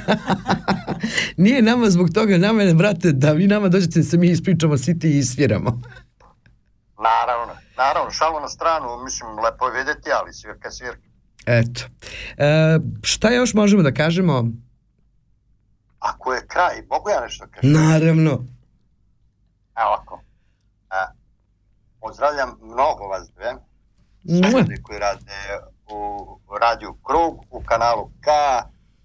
Nije 1.37 1.61
nama 1.61 1.89
zbog 1.89 2.09
toga, 2.09 2.37
nama 2.37 2.63
je, 2.63 2.73
brate, 2.73 3.11
da 3.11 3.31
vi 3.31 3.47
nama 3.47 3.67
dođete 3.67 3.99
da 3.99 4.05
se 4.05 4.17
mi 4.17 4.27
ispričamo, 4.27 4.77
svi 4.77 4.99
ti 4.99 5.17
isviramo. 5.17 5.81
Naravno, 7.03 7.53
naravno, 7.77 8.11
šalu 8.11 8.39
na 8.39 8.47
stranu, 8.47 9.03
mislim, 9.03 9.29
lepo 9.35 9.65
je 9.67 9.77
vidjeti, 9.77 10.09
ali 10.13 10.33
svirka, 10.33 10.71
svirka. 10.71 11.01
Eto. 11.47 11.81
E, 12.37 12.79
šta 13.03 13.29
još 13.31 13.53
možemo 13.53 13.83
da 13.83 13.91
kažemo? 13.93 14.51
Ako 15.99 16.33
je 16.33 16.47
kraj, 16.47 16.83
mogu 16.89 17.09
ja 17.09 17.21
nešto 17.21 17.45
da 17.45 17.51
kažem? 17.51 17.71
Naravno. 17.71 18.31
Evo 19.79 19.87
ovako. 19.87 20.21
A, 20.89 21.05
pozdravljam 22.01 22.57
mnogo 22.61 23.03
vas 23.03 23.29
dve. 23.35 23.55
Sve 24.51 24.81
koji 24.83 24.99
rade 24.99 25.31
u 25.89 26.57
radiju 26.61 26.93
Krug, 26.93 27.45
u 27.49 27.63
kanalu 27.65 28.11
K, 28.21 28.27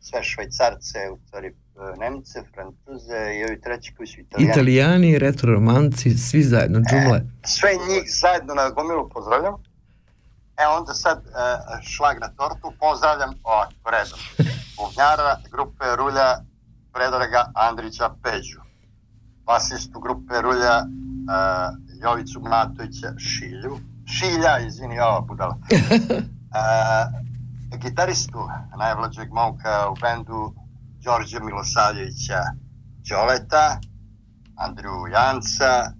sve 0.00 0.22
švajcarce, 0.22 0.98
u 1.12 1.18
stvari 1.26 1.48
e, 1.48 1.52
Nemce, 1.98 2.42
Francuze 2.54 3.34
i 3.38 3.44
ovi 3.44 3.60
treći 3.60 3.94
koji 3.94 4.06
su 4.06 4.20
italijani. 4.20 4.52
Italijani, 4.52 5.18
retro 5.18 5.52
romanci, 5.52 6.18
svi 6.18 6.42
zajedno, 6.42 6.80
džumle. 6.80 7.20
Sve 7.44 7.70
njih 7.88 8.04
zajedno 8.20 8.54
na 8.54 8.70
gomilu 8.70 9.08
pozdravljam. 9.08 9.54
E 10.62 10.66
onda 10.78 10.94
sad 10.94 11.18
e, 11.18 11.30
šlag 11.82 12.16
na 12.20 12.28
tortu, 12.28 12.72
pozdravljam 12.80 13.34
ovako 13.42 13.90
redom. 13.90 14.18
Buvnjara 14.78 15.36
grupe 15.52 15.84
Rulja 15.96 16.28
Predraga 16.94 17.50
Andrića 17.54 18.10
Peđu. 18.22 18.60
Basistu 19.46 20.00
grupe 20.00 20.34
Rulja 20.42 20.76
e, 20.78 20.84
Jovicu 22.02 22.40
Mlatovića 22.40 23.08
Šilju. 23.18 23.78
Šilja, 24.06 24.58
izvini, 24.66 25.00
ova 25.00 25.20
budala. 25.20 25.56
E, 27.72 27.76
gitaristu 27.78 28.38
najmlađeg 28.78 29.32
momka 29.32 29.88
u 29.90 29.94
bendu 30.00 30.54
Đorđe 31.04 31.40
Milosavljevića 31.40 32.40
Đoleta, 33.08 33.80
Andriju 34.56 35.06
Janca, 35.12 35.92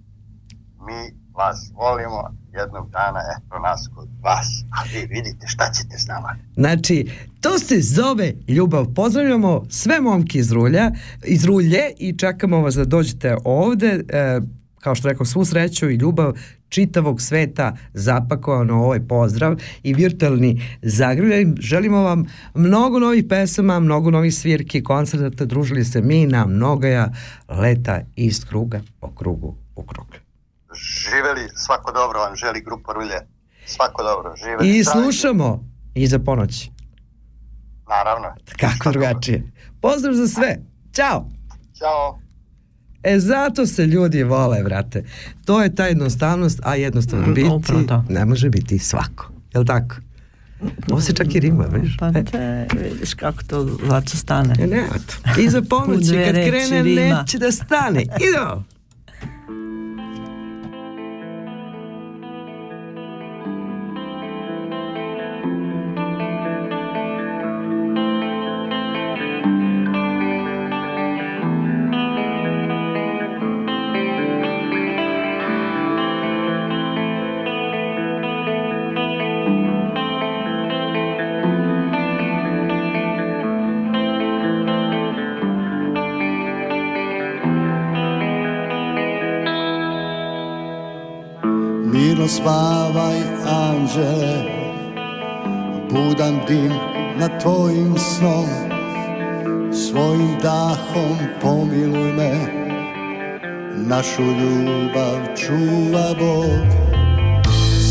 mi 0.87 0.99
vas 1.33 1.71
volimo 1.73 2.21
jednog 2.53 2.89
dana, 2.89 3.19
eto 3.37 3.59
nas 3.59 3.89
kod 3.95 4.09
vas, 4.21 4.47
a 4.71 4.83
vi 4.91 5.05
vidite 5.05 5.47
šta 5.47 5.71
ćete 5.71 5.97
s 5.97 6.07
nama. 6.07 6.35
Znači, 6.55 7.11
to 7.45 7.59
se 7.59 7.81
zove 7.81 8.33
ljubav. 8.47 8.85
Pozdravljamo 8.95 9.65
sve 9.69 10.01
momke 10.01 10.39
iz 10.39 10.51
Rulja, 10.51 10.91
iz 11.23 11.45
Rulje 11.45 11.81
i 11.97 12.17
čekamo 12.17 12.61
vas 12.61 12.75
da 12.75 12.85
dođete 12.85 13.37
ovde. 13.43 14.03
E, 14.09 14.39
kao 14.79 14.95
što 14.95 15.07
rekao, 15.07 15.25
svu 15.25 15.45
sreću 15.45 15.89
i 15.89 15.95
ljubav 15.95 16.33
čitavog 16.69 17.21
sveta 17.21 17.75
zapakovano 17.93 18.83
ovaj 18.83 18.99
pozdrav 19.07 19.57
i 19.83 19.93
virtualni 19.93 20.61
zagrljaj. 20.81 21.45
Želimo 21.59 22.01
vam 22.01 22.25
mnogo 22.53 22.99
novih 22.99 23.25
pesama, 23.29 23.79
mnogo 23.79 24.11
novih 24.11 24.35
svirki, 24.35 24.83
koncerta, 24.83 25.45
družili 25.45 25.85
se 25.85 26.01
mi 26.01 26.25
na 26.25 26.45
mnogaja 26.45 27.11
leta 27.49 28.01
iz 28.15 28.45
kruga 28.45 28.81
po 28.99 29.15
krugu 29.15 29.55
u 29.75 29.83
krug. 29.83 30.07
Živeli, 30.73 31.49
svako 31.55 31.91
dobro 31.91 32.19
vam 32.19 32.35
želi 32.35 32.61
grupa 32.61 32.93
Rulje. 32.93 33.19
Svako 33.65 34.03
dobro, 34.03 34.33
živeli. 34.43 34.77
I 34.77 34.83
slušamo 34.83 35.63
iza 35.95 36.19
ponoći. 36.19 36.74
Naravno. 37.89 38.27
Kako 38.59 38.91
drugačije. 38.91 39.51
Pozdrav 39.81 40.13
za 40.13 40.27
sve. 40.27 40.57
Ćao. 40.93 41.29
Ćao. 41.77 42.19
E 43.03 43.19
zato 43.19 43.65
se 43.65 43.85
ljudi 43.85 44.23
vole, 44.23 44.63
brate. 44.63 45.03
To 45.45 45.63
je 45.63 45.75
ta 45.75 45.85
jednostavnost, 45.85 46.59
a 46.63 46.75
jednostavno 46.75 47.33
biti 47.33 47.49
ne 48.09 48.25
može 48.25 48.49
biti 48.49 48.79
svako. 48.79 49.31
Jel 49.53 49.65
tako? 49.65 49.95
Ovo 50.91 51.01
se 51.01 51.13
čak 51.13 51.35
i 51.35 51.39
rima, 51.39 51.65
vidiš? 51.65 51.97
Pa 51.99 52.11
te, 52.11 52.67
vidiš 52.81 53.13
kako 53.13 53.43
to 53.43 53.77
zlača 53.85 54.17
stane. 54.17 54.55
E, 54.59 54.67
ne, 54.67 54.83
eto. 54.95 55.41
Iza 55.41 55.59
U 55.59 55.63
ponoći, 55.63 56.05
dve 56.05 56.25
kad 56.25 56.35
krene, 56.35 56.83
rima. 56.83 57.19
neće 57.21 57.37
da 57.37 57.51
stane. 57.51 58.01
Idemo! 58.01 58.74
Budan 96.45 96.61
dim 96.61 96.71
nad 97.19 97.41
tvojim 97.41 97.95
snom. 97.97 98.45
Svojim 99.73 100.37
dahom 100.41 101.17
pomiluj 101.41 102.13
me 102.13 102.31
Našu 103.75 104.21
ljubav 104.21 105.35
čuva 105.35 106.13
Bog 106.19 106.65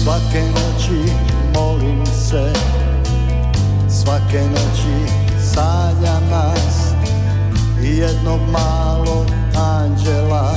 Svake 0.03 0.41
noći 0.41 1.13
molim 1.55 2.07
se. 2.07 2.53
Svake 3.89 4.41
noći 4.51 5.13
sanjam 5.55 6.23
nas 6.31 6.93
I 7.83 7.97
jednog 7.97 8.41
malog 8.53 9.27
anđela. 9.57 10.55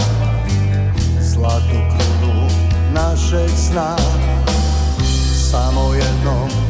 Zlatu 1.22 1.80
krunu 1.90 2.48
našeg 2.94 3.50
sna 3.50 3.96
Samo 5.52 5.94
jednom 5.94 6.67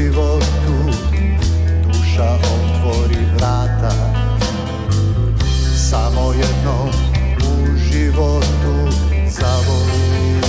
životu. 0.00 0.76
Duša 1.84 2.30
otvori 2.32 3.24
vrata. 3.36 3.92
Samo 5.90 6.32
jednom 6.32 6.88
u 7.38 7.76
životu 7.76 8.74
zavoli 9.30 10.39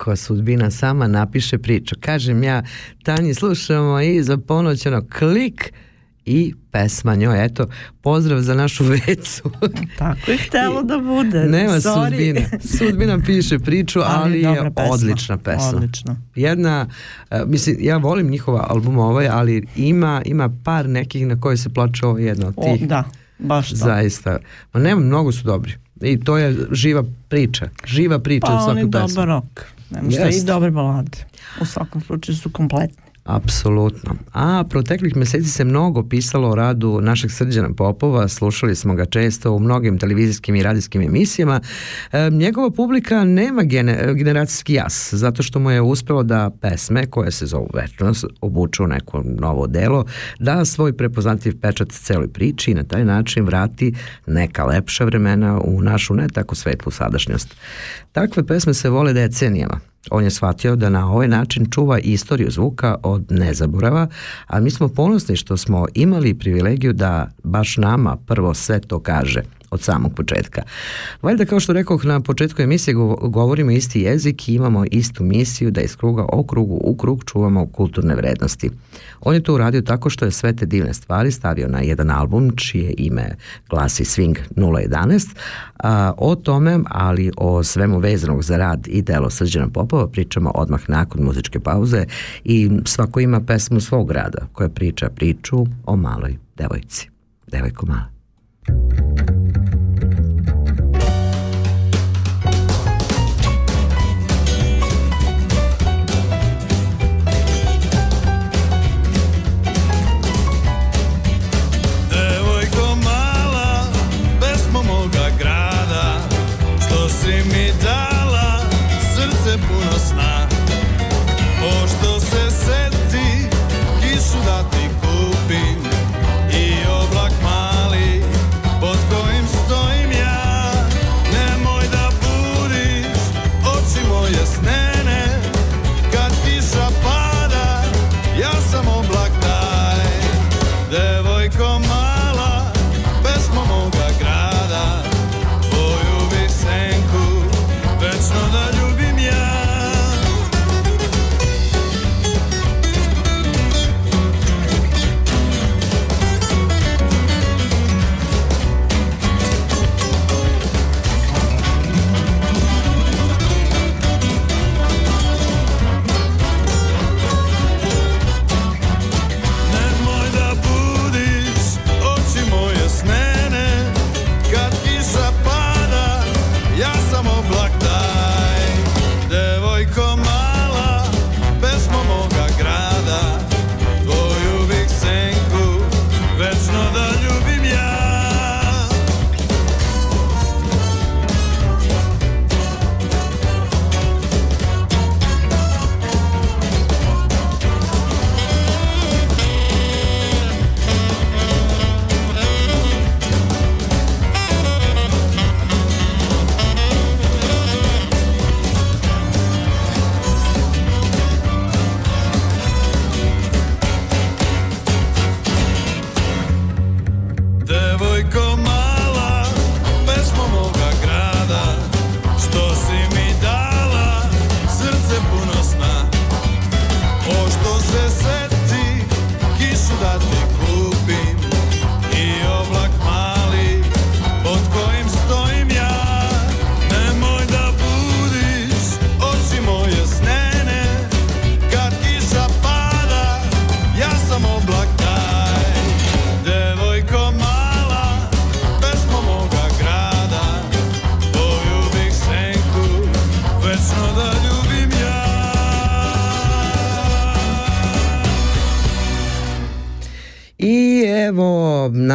Kako 0.00 0.16
sudbina 0.16 0.70
sama 0.70 1.06
napiše 1.08 1.58
priču. 1.58 1.94
Kažem 2.00 2.42
ja, 2.42 2.62
Tanji, 3.02 3.34
slušamo 3.34 4.00
i 4.00 4.22
za 4.22 4.36
ponoć 4.38 4.86
ono 4.86 5.02
klik 5.10 5.72
i 6.26 6.54
pesma 6.70 7.14
njoj. 7.14 7.44
Eto, 7.44 7.66
pozdrav 8.00 8.40
za 8.40 8.54
našu 8.54 8.84
vecu. 9.06 9.50
Tako 9.98 10.30
je 10.30 10.36
htelo 10.38 10.82
da 10.82 10.98
bude. 10.98 11.40
Nema 11.40 11.72
Sorry. 11.72 12.04
sudbina. 12.04 12.40
Sudbina 12.78 13.18
piše 13.18 13.58
priču, 13.58 14.00
ali, 14.00 14.46
Ali 14.46 14.56
je 14.56 14.64
pesma. 14.66 14.92
odlična 14.92 15.36
pesma. 15.38 15.68
Odlično. 15.68 16.16
Jedna, 16.34 16.86
e, 17.30 17.42
mislim, 17.46 17.76
ja 17.80 17.96
volim 17.96 18.28
njihova 18.28 18.66
albuma 18.68 19.02
ovaj, 19.02 19.28
ali 19.28 19.66
ima, 19.76 20.22
ima 20.24 20.50
par 20.64 20.88
nekih 20.88 21.26
na 21.26 21.36
koje 21.36 21.56
se 21.56 21.68
plače 21.68 22.06
ovo 22.06 22.18
jedno 22.18 22.46
od 22.48 22.54
O, 22.56 22.62
tih. 22.68 22.88
da, 22.88 23.04
baš 23.38 23.70
to. 23.70 23.76
Zaista. 23.76 24.38
Ma 24.72 24.80
nema, 24.80 25.00
mnogo 25.00 25.32
su 25.32 25.44
dobri. 25.44 25.72
I 26.02 26.20
to 26.20 26.38
je 26.38 26.56
živa 26.72 27.04
priča. 27.28 27.68
Živa 27.86 28.18
priča 28.18 28.46
Pa 28.46 28.52
u 28.52 28.56
on 28.56 28.62
svakoj 28.62 28.80
je 28.80 28.90
pesmi. 28.90 29.08
dobar 29.08 29.28
rok. 29.28 29.64
Nema 29.90 30.10
šta, 30.10 30.28
i 30.28 30.42
dobre 30.44 30.70
balade. 30.70 31.18
U 31.60 31.64
svakom 31.64 32.00
slučaju 32.00 32.36
su 32.36 32.50
kompletni. 32.52 33.09
Apsolutno. 33.30 34.14
A 34.32 34.64
proteklih 34.70 35.16
meseci 35.16 35.48
se 35.48 35.64
mnogo 35.64 36.02
pisalo 36.08 36.48
o 36.48 36.54
radu 36.54 37.00
našeg 37.02 37.30
Srđana 37.30 37.74
Popova, 37.74 38.28
slušali 38.28 38.74
smo 38.74 38.94
ga 38.94 39.04
često 39.04 39.52
u 39.52 39.58
mnogim 39.58 39.98
televizijskim 39.98 40.54
i 40.54 40.62
radijskim 40.62 41.02
emisijama. 41.02 41.60
E, 42.12 42.30
njegova 42.30 42.70
publika 42.70 43.24
nema 43.24 43.62
gene, 43.62 44.14
generacijski 44.14 44.72
jas, 44.74 45.14
zato 45.14 45.42
što 45.42 45.58
mu 45.58 45.70
je 45.70 45.80
uspelo 45.80 46.22
da 46.22 46.50
pesme 46.60 47.06
koje 47.06 47.30
se 47.30 47.46
zovu 47.46 47.68
večnost 47.74 48.24
obuču 48.40 48.84
u 48.84 48.86
neko 48.86 49.22
novo 49.24 49.66
delo, 49.66 50.04
da 50.38 50.64
svoj 50.64 50.96
prepoznatljiv 50.96 51.60
pečat 51.60 51.88
celoj 51.88 52.28
priči 52.28 52.70
i 52.70 52.74
na 52.74 52.84
taj 52.84 53.04
način 53.04 53.44
vrati 53.44 53.94
neka 54.26 54.64
lepša 54.64 55.04
vremena 55.04 55.60
u 55.60 55.82
našu 55.82 56.14
ne 56.14 56.28
tako 56.28 56.54
svetlu 56.54 56.92
sadašnjost. 56.92 57.56
Takve 58.12 58.46
pesme 58.46 58.74
se 58.74 58.90
vole 58.90 59.12
decenijama. 59.12 59.89
On 60.10 60.24
je 60.24 60.30
shvatio 60.30 60.76
da 60.76 60.88
na 60.88 61.12
ovaj 61.12 61.28
način 61.28 61.66
čuva 61.70 61.98
istoriju 61.98 62.50
zvuka 62.50 62.96
od 63.02 63.26
nezaborava, 63.30 64.06
a 64.46 64.60
mi 64.60 64.70
smo 64.70 64.88
ponosni 64.88 65.36
što 65.36 65.56
smo 65.56 65.86
imali 65.94 66.34
privilegiju 66.34 66.92
da 66.92 67.30
baš 67.44 67.76
nama 67.76 68.16
prvo 68.16 68.54
sve 68.54 68.80
to 68.80 69.00
kaže 69.00 69.42
od 69.70 69.80
samog 69.80 70.14
početka. 70.14 70.62
Valjda 71.22 71.44
kao 71.44 71.60
što 71.60 71.72
rekoh 71.72 72.04
na 72.04 72.20
početku 72.20 72.62
emisije 72.62 72.94
go- 72.94 73.16
govorimo 73.16 73.70
isti 73.70 74.00
jezik 74.00 74.48
i 74.48 74.54
imamo 74.54 74.84
istu 74.90 75.24
misiju 75.24 75.70
da 75.70 75.80
iz 75.80 75.96
kruga 75.96 76.26
o 76.32 76.42
krugu 76.42 76.80
u 76.84 76.96
krug 76.96 77.24
čuvamo 77.24 77.66
kulturne 77.66 78.14
vrednosti. 78.14 78.70
On 79.20 79.34
je 79.34 79.42
to 79.42 79.54
uradio 79.54 79.82
tako 79.82 80.10
što 80.10 80.24
je 80.24 80.30
sve 80.30 80.56
te 80.56 80.66
divne 80.66 80.94
stvari 80.94 81.30
stavio 81.30 81.68
na 81.68 81.80
jedan 81.80 82.10
album 82.10 82.50
čije 82.56 82.94
ime 82.98 83.36
glasi 83.70 84.04
Swing 84.04 84.36
011. 84.56 85.28
A, 85.78 86.12
o 86.16 86.34
tome, 86.34 86.78
ali 86.88 87.30
o 87.36 87.62
svemu 87.62 87.98
vezanog 87.98 88.42
za 88.42 88.56
rad 88.56 88.88
i 88.88 89.02
delo 89.02 89.30
Srđana 89.30 89.68
Popova 89.68 90.08
pričamo 90.08 90.50
odmah 90.54 90.80
nakon 90.88 91.22
muzičke 91.24 91.60
pauze 91.60 92.04
i 92.44 92.70
svako 92.84 93.20
ima 93.20 93.40
pesmu 93.40 93.80
svog 93.80 94.10
rada 94.10 94.46
koja 94.52 94.68
priča 94.68 95.08
priču 95.08 95.66
o 95.86 95.96
maloj 95.96 96.36
devojci. 96.56 97.08
Devojko 97.46 97.86
mala. 97.86 98.20
Evo, 98.68 99.29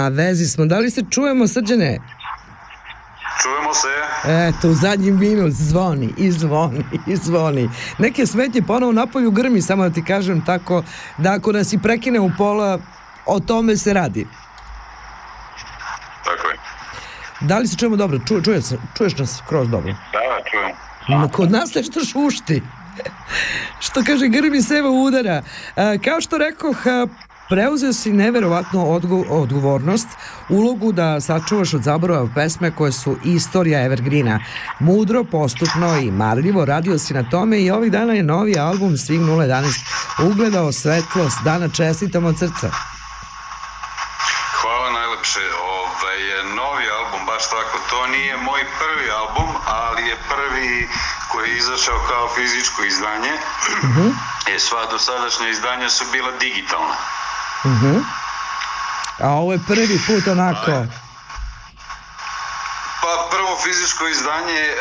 na 0.05 0.09
vezi 0.09 0.45
smo. 0.45 0.65
Da 0.65 0.79
li 0.79 0.89
se 0.89 1.01
čujemo, 1.09 1.47
srđane? 1.47 1.99
Čujemo 3.41 3.73
se. 3.73 3.87
Eto, 4.27 4.69
u 4.69 4.73
zadnji 4.73 5.11
minut 5.11 5.53
zvoni, 5.53 6.13
i 6.17 6.31
zvoni, 6.31 6.83
i 7.07 7.15
zvoni. 7.15 7.69
Neke 7.97 8.25
smetnje 8.25 8.61
ponovo 8.61 8.91
napolju 8.91 9.31
grmi, 9.31 9.61
samo 9.61 9.83
da 9.83 9.89
ti 9.89 10.03
kažem 10.05 10.45
tako, 10.45 10.83
da 11.17 11.33
ako 11.33 11.51
nas 11.51 11.73
i 11.73 11.77
prekine 11.77 12.19
u 12.19 12.31
pola, 12.37 12.79
o 13.25 13.39
tome 13.39 13.77
se 13.77 13.93
radi. 13.93 14.27
Tako 16.23 16.47
je. 16.47 16.57
Da 17.41 17.57
li 17.57 17.67
se 17.67 17.77
čujemo 17.77 17.95
dobro? 17.95 18.19
Ču, 18.27 18.41
čuješ, 18.41 18.65
čuješ 18.97 19.17
nas 19.17 19.41
kroz 19.47 19.69
dobro? 19.69 19.93
Da, 19.93 20.19
čujem. 20.51 20.75
Ma, 21.21 21.27
Kod 21.27 21.51
nas 21.51 21.73
nešto 21.73 22.05
šušti. 22.05 22.61
što 23.85 24.03
kaže 24.03 24.27
grmi 24.27 24.61
seva 24.61 24.89
udara. 24.89 25.41
E, 25.75 25.97
kao 26.03 26.21
što 26.21 26.37
rekoh, 26.37 26.77
preuzeo 27.49 27.93
si 27.93 28.13
neverovatnu 28.13 28.93
odgo 28.93 29.23
odgovornost, 29.29 30.08
ulogu 30.49 30.91
da 30.91 31.21
sačuvaš 31.21 31.73
od 31.73 31.84
zaborava 31.84 32.27
pesme 32.36 32.71
koje 32.71 32.91
su 32.91 33.17
istorija 33.23 33.86
Evergreena. 33.86 34.39
Mudro, 34.79 35.23
postupno 35.23 35.97
i 35.97 36.12
marljivo 36.12 36.65
radio 36.65 36.99
si 36.99 37.13
na 37.13 37.29
tome 37.29 37.62
i 37.62 37.71
ovih 37.71 37.91
dana 37.91 38.13
je 38.13 38.23
novi 38.23 38.60
album 38.60 38.89
Swing 38.89 39.25
011 39.25 40.31
ugledao 40.31 40.71
svetlost. 40.71 41.38
Dana 41.43 41.69
čestitam 41.69 42.25
od 42.25 42.39
srca. 42.39 42.69
Hvala 44.62 44.91
najlepše. 44.91 45.39
Ovaj, 45.79 46.19
novi 46.55 46.86
album, 46.99 47.25
baš 47.25 47.43
tako, 47.49 47.77
to 47.89 48.08
nije 48.08 48.38
moj 48.38 48.62
prvi 48.79 49.12
album, 49.12 49.50
ali 49.65 50.02
je 50.10 50.15
prvi 50.29 50.89
koji 51.31 51.50
je 51.50 51.58
izašao 51.58 52.00
kao 52.10 52.29
fizičko 52.35 52.83
izdanje. 52.83 53.33
Uh 53.83 53.89
-huh. 53.89 54.12
E, 54.56 54.60
sva 54.60 54.85
dosadašnja 54.91 55.50
izdanja 55.50 55.89
su 55.89 56.06
bila 56.12 56.31
digitalna. 56.31 56.96
Uh 57.65 57.71
-huh. 57.71 58.03
A 59.19 59.29
ovo 59.29 59.53
je 59.53 59.59
prvi 59.59 59.99
put 60.07 60.27
onako... 60.27 60.85
Pa 63.06 63.27
prvo 63.37 63.58
fizičko 63.63 64.08
izdanje 64.08 64.62
e, 64.62 64.75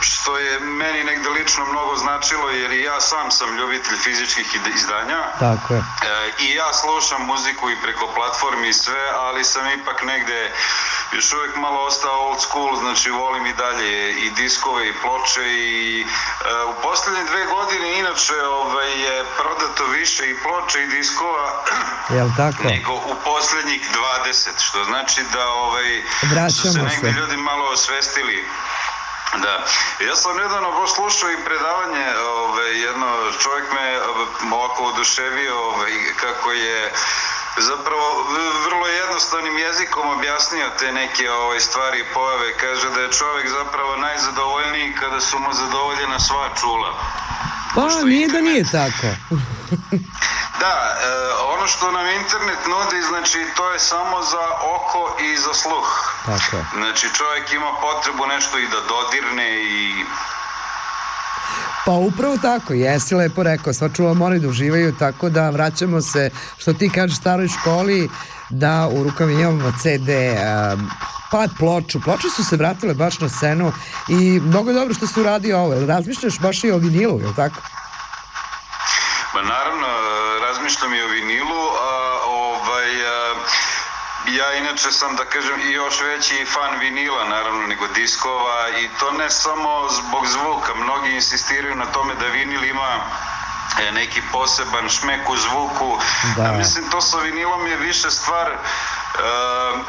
što 0.00 0.38
je 0.38 0.60
meni 0.60 1.04
negde 1.04 1.28
lično 1.28 1.64
mnogo 1.64 1.96
značilo 1.96 2.50
jer 2.50 2.72
i 2.72 2.82
ja 2.82 3.00
sam 3.00 3.30
sam 3.30 3.56
ljubitelj 3.56 3.96
fizičkih 3.96 4.46
izdanja. 4.74 5.20
Tako 5.38 5.74
je. 5.74 5.80
E, 5.80 5.84
I 6.38 6.54
ja 6.54 6.72
slušam 6.72 7.26
muziku 7.26 7.70
i 7.70 7.80
preko 7.82 8.06
platformi 8.14 8.68
i 8.68 8.72
sve, 8.72 9.04
ali 9.14 9.44
sam 9.44 9.66
ipak 9.66 10.02
negde 10.02 10.52
još 11.12 11.32
uvijek 11.32 11.56
malo 11.56 11.80
ostao 11.86 12.26
old 12.28 12.40
school, 12.40 12.76
znači 12.76 13.10
volim 13.10 13.46
i 13.46 13.52
dalje 13.52 14.10
i 14.10 14.30
diskove 14.30 14.88
i 14.88 14.94
ploče 15.02 15.46
i 15.46 16.00
e, 16.00 16.64
u 16.64 16.82
poslednje 16.82 17.24
dve 17.24 17.44
godine 17.44 17.98
inače 17.98 18.34
ovaj, 18.60 18.90
je 19.02 19.24
prodato 19.38 19.84
više 19.86 20.30
i 20.30 20.38
ploče 20.42 20.82
i 20.82 20.86
diskova 20.86 21.64
Jel 22.16 22.28
tako? 22.36 22.62
nego 22.64 22.92
u 22.92 23.14
poslednjih 23.24 23.82
20, 24.26 24.48
što 24.58 24.84
znači 24.84 25.20
da 25.32 25.48
ovaj, 25.48 26.02
Vraćamo 26.22 26.50
su 26.50 26.72
se 26.72 26.82
negde 26.82 27.12
se. 27.12 27.29
Ljudi 27.30 27.42
malo 27.42 27.64
osvestili 27.64 28.48
Da. 29.36 29.64
Ja 30.06 30.16
sam 30.16 30.36
nedavno 30.36 30.70
baš 30.80 30.94
slušao 30.94 31.30
i 31.30 31.44
predavanje, 31.44 32.06
ovaj, 32.18 32.80
jedno, 32.80 33.06
čovjek 33.42 33.72
me 33.72 34.00
ovaj, 34.02 34.26
ovako 34.52 34.84
oduševio 34.84 35.58
ovaj, 35.58 35.92
kako 36.20 36.52
je 36.52 36.92
zapravo 37.56 38.26
vrlo 38.64 38.86
jednostavnim 38.86 39.58
jezikom 39.58 40.10
objasnio 40.10 40.70
te 40.78 40.92
neke 40.92 41.30
ovaj, 41.30 41.60
stvari 41.60 42.00
i 42.00 42.14
pojave. 42.14 42.56
Kaže 42.56 42.90
da 42.90 43.00
je 43.00 43.12
čovjek 43.12 43.48
zapravo 43.48 43.96
najzadovoljniji 43.96 44.96
kada 45.00 45.20
su 45.20 45.38
mu 45.38 45.52
zadovoljena 45.52 46.20
sva 46.20 46.48
čula. 46.60 46.94
Pa 47.74 48.04
nije 48.04 48.28
da 48.28 48.40
nije 48.40 48.64
tako. 48.64 49.06
Da, 50.60 50.76
e, 50.76 51.12
ono 51.54 51.66
što 51.66 51.90
nam 51.92 52.06
internet 52.06 52.60
nudi, 52.72 53.02
znači 53.08 53.38
to 53.56 53.72
je 53.72 53.78
samo 53.78 54.22
za 54.22 54.44
oko 54.76 55.22
i 55.22 55.36
za 55.36 55.54
sluh. 55.54 55.88
Tako 56.26 56.56
je. 56.56 56.64
Znači 56.74 57.06
čovjek 57.18 57.52
ima 57.52 57.70
potrebu 57.80 58.26
nešto 58.26 58.58
i 58.58 58.68
da 58.68 58.80
dodirne 58.92 59.48
i 59.62 60.04
Pa 61.84 61.92
upravo 61.92 62.36
tako, 62.36 62.72
jesi 62.72 63.14
lepo 63.14 63.42
rekao, 63.42 63.72
sva 63.72 63.88
čula 63.88 64.14
moraju 64.14 64.40
da 64.40 64.48
uživaju, 64.48 64.94
tako 64.98 65.28
da 65.28 65.50
vraćamo 65.50 66.00
se, 66.00 66.30
što 66.58 66.72
ti 66.72 66.90
kažeš, 66.90 67.16
staroj 67.16 67.48
školi, 67.48 68.08
da 68.50 68.88
u 68.92 69.04
rukama 69.04 69.32
imamo 69.32 69.72
CD, 69.82 70.08
pa 71.30 71.46
ploču. 71.58 72.00
Ploče 72.00 72.28
su 72.36 72.44
se 72.44 72.56
vratile 72.56 72.94
baš 72.94 73.20
na 73.20 73.28
scenu 73.28 73.72
i 74.08 74.40
mnogo 74.40 74.70
je 74.70 74.74
dobro 74.74 74.94
što 74.94 75.06
si 75.06 75.20
uradio 75.20 75.58
ovo. 75.58 75.86
Razmišljaš 75.86 76.38
baš 76.38 76.64
i 76.64 76.70
o 76.70 76.78
vinilu, 76.78 77.20
je 77.20 77.26
li 77.26 77.34
tako? 77.36 77.60
Ma 79.34 79.42
naravno, 79.42 79.86
razmišljam 80.42 80.94
i 80.94 81.02
o 81.02 81.08
vinilu, 81.08 81.62
a 81.90 82.18
ovaj, 82.26 82.90
a, 83.06 83.34
ja 84.38 84.54
inače 84.54 84.92
sam, 84.92 85.16
da 85.16 85.24
kažem, 85.24 85.60
i 85.68 85.72
još 85.72 86.00
veći 86.00 86.46
fan 86.54 86.78
vinila, 86.80 87.28
naravno, 87.28 87.66
nego 87.66 87.86
diskova 87.94 88.68
i 88.82 88.88
to 89.00 89.12
ne 89.12 89.30
samo 89.30 89.88
zbog 89.88 90.26
zvuka. 90.26 90.74
Mnogi 90.74 91.14
insistiraju 91.14 91.74
na 91.76 91.86
tome 91.86 92.14
da 92.14 92.26
vinil 92.26 92.64
ima 92.64 92.90
neki 93.92 94.22
poseban 94.32 94.88
šmek 94.88 95.28
u 95.30 95.36
zvuku. 95.36 95.98
Da. 96.36 96.52
Mislim, 96.52 96.90
to 96.90 97.00
sa 97.00 97.18
vinilom 97.18 97.66
je 97.66 97.76
više 97.76 98.10
stvar 98.10 98.56
Uh, 99.10 99.80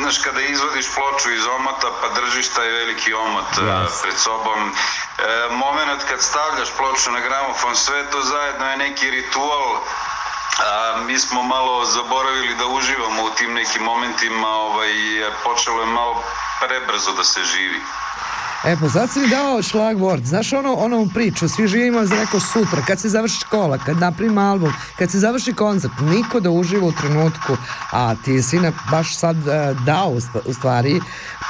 znaš, 0.00 0.18
kada 0.18 0.40
izvadiš 0.40 0.86
ploču 0.94 1.30
iz 1.32 1.46
omota 1.46 1.88
pa 2.00 2.08
držiš 2.20 2.48
taj 2.48 2.68
veliki 2.70 3.14
omot 3.14 3.50
uh, 3.58 3.66
Jasne. 3.68 4.02
pred 4.02 4.18
sobom 4.18 4.60
uh, 4.68 5.56
moment 5.56 6.02
kad 6.08 6.22
stavljaš 6.22 6.68
ploču 6.76 7.10
na 7.10 7.20
gramofon 7.20 7.76
sve 7.76 8.10
to 8.10 8.22
zajedno 8.22 8.70
je 8.70 8.76
neki 8.76 9.10
ritual 9.10 9.82
a 10.58 10.96
mi 11.06 11.18
smo 11.18 11.42
malo 11.42 11.84
zaboravili 11.84 12.54
da 12.54 12.66
uživamo 12.66 13.22
u 13.22 13.30
tim 13.30 13.54
nekim 13.54 13.82
momentima 13.82 14.48
ovaj, 14.48 15.18
jer 15.18 15.32
počelo 15.44 15.80
je 15.80 15.86
malo 15.86 16.22
prebrzo 16.60 17.12
da 17.12 17.24
se 17.24 17.44
živi 17.44 17.80
E, 18.64 18.76
pa 18.80 18.88
sad 18.88 19.10
si 19.10 19.20
mi 19.20 19.28
dao 19.28 19.62
šlagvord. 19.62 20.24
Znaš 20.24 20.52
ono, 20.52 20.74
ono 20.74 21.08
priču, 21.14 21.48
svi 21.48 21.68
živimo 21.68 22.06
za 22.06 22.14
neko 22.14 22.40
sutra, 22.40 22.82
kad 22.86 23.00
se 23.00 23.08
završi 23.08 23.40
škola, 23.40 23.78
kad 23.78 23.98
napravimo 23.98 24.40
album, 24.40 24.72
kad 24.98 25.10
se 25.10 25.18
završi 25.18 25.52
koncert, 25.52 25.92
niko 26.00 26.40
da 26.40 26.50
uživa 26.50 26.86
u 26.86 26.92
trenutku, 26.92 27.56
a 27.90 28.14
ti 28.24 28.42
si 28.42 28.60
na, 28.60 28.72
baš 28.90 29.16
sad 29.16 29.36
uh, 29.36 29.84
dao 29.84 30.16
u 30.46 30.52
stvari 30.52 31.00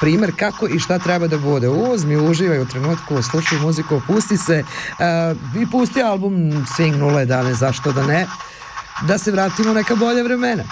primer 0.00 0.32
kako 0.36 0.66
i 0.66 0.78
šta 0.78 0.98
treba 0.98 1.26
da 1.26 1.38
bude. 1.38 1.68
Uzmi, 1.68 2.16
uživaj 2.16 2.60
u 2.60 2.66
trenutku, 2.66 3.22
slušaj 3.22 3.58
muziku, 3.58 4.00
pusti 4.06 4.36
se 4.36 4.64
uh, 4.64 5.62
i 5.62 5.70
pusti 5.70 6.02
album 6.02 6.32
Swing 6.76 6.98
011, 6.98 7.52
zašto 7.52 7.92
da 7.92 8.06
ne, 8.06 8.26
da 9.02 9.18
se 9.18 9.30
vratimo 9.30 9.70
u 9.70 9.74
neka 9.74 9.94
bolja 9.94 10.22
vremena. 10.22 10.64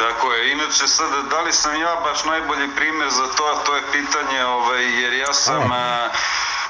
Tako 0.00 0.32
je, 0.32 0.52
inače 0.52 0.88
sad, 0.88 1.10
da 1.30 1.40
li 1.40 1.52
sam 1.52 1.80
ja 1.80 1.96
baš 2.04 2.24
najbolji 2.24 2.68
primjer 2.76 3.10
za 3.10 3.26
to, 3.36 3.62
to 3.66 3.76
je 3.76 3.82
pitanje, 3.92 4.44
ovaj, 4.44 5.02
jer 5.02 5.12
ja 5.12 5.32
sam 5.34 5.72
a, 5.72 6.08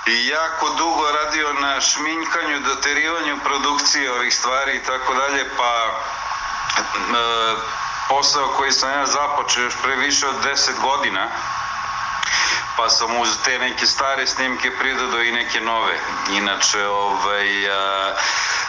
jako 0.06 0.68
dugo 0.78 1.10
radio 1.12 1.52
na 1.52 1.80
šminkanju, 1.80 2.60
doterivanju 2.60 3.38
produkcije 3.44 4.12
ovih 4.12 4.34
stvari 4.34 4.76
i 4.76 4.82
tako 4.82 5.14
dalje, 5.14 5.50
pa 5.56 6.00
a, 7.14 7.56
posao 8.08 8.48
koji 8.48 8.72
sam 8.72 8.90
ja 8.90 9.06
započeo 9.06 9.64
još 9.64 9.76
pre 9.82 9.96
više 9.96 10.28
od 10.28 10.44
10 10.44 10.80
godina, 10.82 11.28
pa 12.76 12.88
sam 12.88 13.16
uz 13.16 13.28
te 13.44 13.58
neke 13.58 13.86
stare 13.86 14.26
snimke 14.26 14.70
pridodao 14.78 15.22
i 15.22 15.32
neke 15.32 15.60
nove. 15.60 15.98
Inače, 16.30 16.86
ovaj, 16.86 17.70
a, 17.70 18.14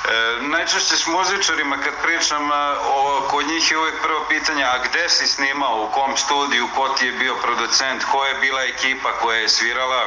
e, 0.10 0.38
najčešće 0.42 0.98
s 0.98 1.08
muzičarima 1.08 1.78
kad 1.78 1.94
pričam 2.04 2.52
a, 2.52 2.76
o, 2.84 3.28
kod 3.30 3.48
njih 3.48 3.72
je 3.72 3.78
uvek 3.78 4.02
prvo 4.02 4.26
pitanje 4.30 4.64
a 4.64 4.78
gde 4.84 5.10
si 5.10 5.28
snimao, 5.28 5.84
u 5.84 5.92
kom 5.92 6.18
studiju, 6.18 6.68
ko 6.76 6.90
ti 6.90 7.06
je 7.06 7.12
bio 7.12 7.36
producent, 7.36 8.04
ko 8.12 8.26
je 8.26 8.34
bila 8.36 8.64
ekipa 8.64 9.12
koja 9.12 9.40
je 9.40 9.50
svirala 9.50 10.02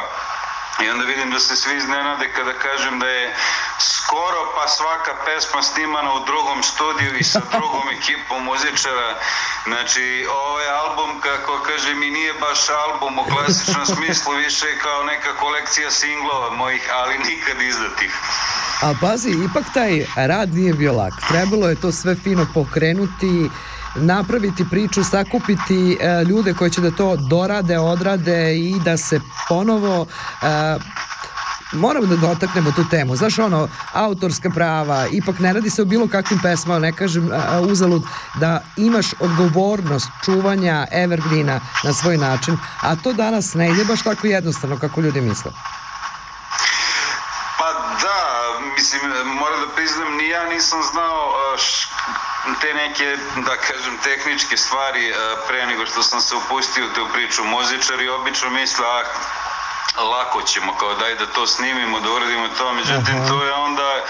i 0.82 0.90
onda 0.90 1.04
vidim 1.04 1.30
da 1.30 1.38
se 1.38 1.56
svi 1.56 1.76
iznenade 1.76 2.32
kada 2.36 2.52
kažem 2.52 2.98
da 2.98 3.06
je 3.06 3.34
skoro 3.78 4.40
pa 4.54 4.68
svaka 4.68 5.12
pesma 5.26 5.62
snimana 5.62 6.10
u 6.14 6.24
drugom 6.30 6.62
studiju 6.62 7.12
i 7.18 7.24
sa 7.24 7.40
drugom 7.54 7.86
ekipom 7.98 8.44
muzičara. 8.44 9.10
Znači, 9.64 10.26
ovaj 10.44 10.66
album, 10.82 11.20
kako 11.20 11.52
kažem, 11.68 12.02
i 12.02 12.10
nije 12.10 12.32
baš 12.34 12.60
album 12.84 13.18
u 13.18 13.24
klasičnom 13.32 13.86
smislu, 13.94 14.32
više 14.34 14.66
je 14.66 14.78
kao 14.78 15.04
neka 15.04 15.30
kolekcija 15.42 15.90
singlova 15.90 16.50
mojih, 16.50 16.90
ali 16.92 17.18
nikad 17.18 17.62
izdatih. 17.62 18.12
A 18.82 18.94
pazi, 19.00 19.30
ipak 19.30 19.64
taj 19.74 20.04
rad 20.16 20.54
nije 20.54 20.74
bio 20.74 20.92
lak. 20.92 21.14
Trebalo 21.28 21.68
je 21.68 21.80
to 21.80 21.92
sve 21.92 22.14
fino 22.14 22.46
pokrenuti, 22.54 23.50
napraviti 23.94 24.64
priču, 24.70 25.04
sakupiti 25.04 25.98
e, 26.00 26.24
ljude 26.24 26.54
koji 26.54 26.70
će 26.70 26.80
da 26.80 26.90
to 26.90 27.16
dorade, 27.16 27.78
odrade 27.78 28.56
i 28.56 28.74
da 28.84 28.96
se 28.96 29.20
ponovo 29.48 30.06
e, 30.42 30.78
moramo 31.74 32.06
da 32.06 32.16
dotaknemo 32.16 32.72
tu 32.72 32.84
temu. 32.90 33.16
Znaš 33.16 33.38
ono, 33.38 33.68
autorska 33.92 34.50
prava, 34.50 35.06
ipak 35.12 35.38
ne 35.38 35.52
radi 35.52 35.70
se 35.70 35.82
o 35.82 35.84
bilo 35.84 36.08
kakvim 36.08 36.40
pesmama, 36.42 36.78
ne 36.78 36.92
kažem 36.92 37.30
a, 37.32 37.60
uzalud 37.60 38.02
da 38.34 38.62
imaš 38.76 39.06
odgovornost 39.20 40.08
čuvanja 40.24 40.86
evergreena 40.90 41.60
na 41.84 41.92
svoj 41.92 42.16
način, 42.16 42.58
a 42.80 42.96
to 42.96 43.12
danas 43.12 43.54
ne 43.54 43.70
ide 43.70 43.84
baš 43.84 44.02
tako 44.02 44.26
jednostavno 44.26 44.78
kako 44.78 45.00
ljudi 45.00 45.20
misle. 45.20 45.50
Pa 47.58 47.72
da, 48.02 48.16
mislim, 48.76 49.00
moram 49.38 49.60
da 49.60 49.74
priznam, 49.76 50.16
ni 50.16 50.28
ja 50.28 50.44
nisam 50.48 50.78
znao 50.92 51.30
a, 51.54 51.58
š, 51.58 51.88
te 52.60 52.74
neke, 52.74 53.16
da 53.36 53.56
kažem, 53.56 53.98
tehničke 53.98 54.56
stvari 54.56 55.08
e, 55.08 55.14
pre 55.48 55.66
nego 55.66 55.86
što 55.86 56.02
sam 56.02 56.20
se 56.20 56.34
upustio 56.36 56.86
u 56.86 56.94
tu 56.94 57.08
priču. 57.12 57.44
Muzičari 57.44 58.08
obično 58.08 58.50
misle, 58.50 58.86
ah, 58.86 60.02
lako 60.02 60.42
ćemo, 60.42 60.76
kao 60.76 60.94
daj 60.94 61.14
da 61.14 61.26
to 61.26 61.46
snimimo, 61.46 62.00
da 62.00 62.10
uradimo 62.10 62.48
to, 62.58 62.72
međutim 62.72 63.16
Aha. 63.16 63.28
to 63.28 63.44
je 63.44 63.52
onda 63.52 64.04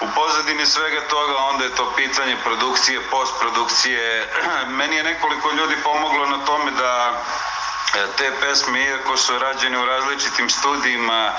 u 0.00 0.06
pozadini 0.14 0.66
svega 0.66 1.00
toga 1.08 1.36
onda 1.36 1.64
je 1.64 1.74
to 1.74 1.92
pitanje 1.96 2.36
produkcije, 2.44 3.00
postprodukcije. 3.10 4.28
Meni 4.78 4.96
je 4.96 5.02
nekoliko 5.02 5.50
ljudi 5.52 5.76
pomoglo 5.84 6.26
na 6.26 6.44
tome 6.44 6.70
da 6.70 7.22
te 7.92 8.32
pesme, 8.40 8.84
iako 8.84 9.16
su 9.16 9.38
rađene 9.38 9.78
u 9.78 9.86
različitim 9.86 10.50
studijima 10.50 11.32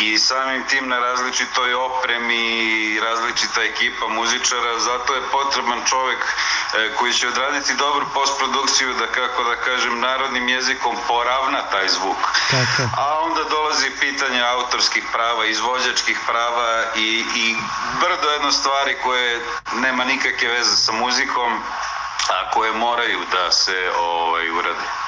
i 0.00 0.18
samim 0.18 0.64
tim 0.68 0.88
na 0.88 0.98
različitoj 0.98 1.74
opremi 1.74 2.36
i 2.36 3.00
različita 3.00 3.62
ekipa 3.62 4.08
muzičara, 4.08 4.78
zato 4.78 5.14
je 5.14 5.28
potreban 5.32 5.80
čovek 5.86 6.18
e, 6.18 6.92
koji 6.96 7.12
će 7.12 7.28
odraditi 7.28 7.74
dobru 7.74 8.06
postprodukciju 8.14 8.94
da, 8.94 9.06
kako 9.06 9.44
da 9.44 9.56
kažem, 9.56 10.00
narodnim 10.00 10.48
jezikom 10.48 10.96
poravna 11.08 11.62
taj 11.72 11.88
zvuk. 11.88 12.16
Tako. 12.50 12.82
A 12.96 13.18
onda 13.20 13.44
dolazi 13.44 13.90
pitanje 14.00 14.42
autorskih 14.42 15.04
prava, 15.12 15.46
izvođačkih 15.46 16.18
prava 16.26 16.84
i, 16.96 17.24
i 17.34 17.56
brdo 18.00 18.30
jedno 18.30 18.52
stvari 18.52 18.96
koje 19.02 19.40
nema 19.72 20.04
nikakve 20.04 20.48
veze 20.48 20.76
sa 20.76 20.92
muzikom, 20.92 21.62
a 22.28 22.50
koje 22.50 22.72
moraju 22.72 23.20
da 23.32 23.52
se 23.52 23.90
ovaj, 23.98 24.50
urade. 24.50 25.03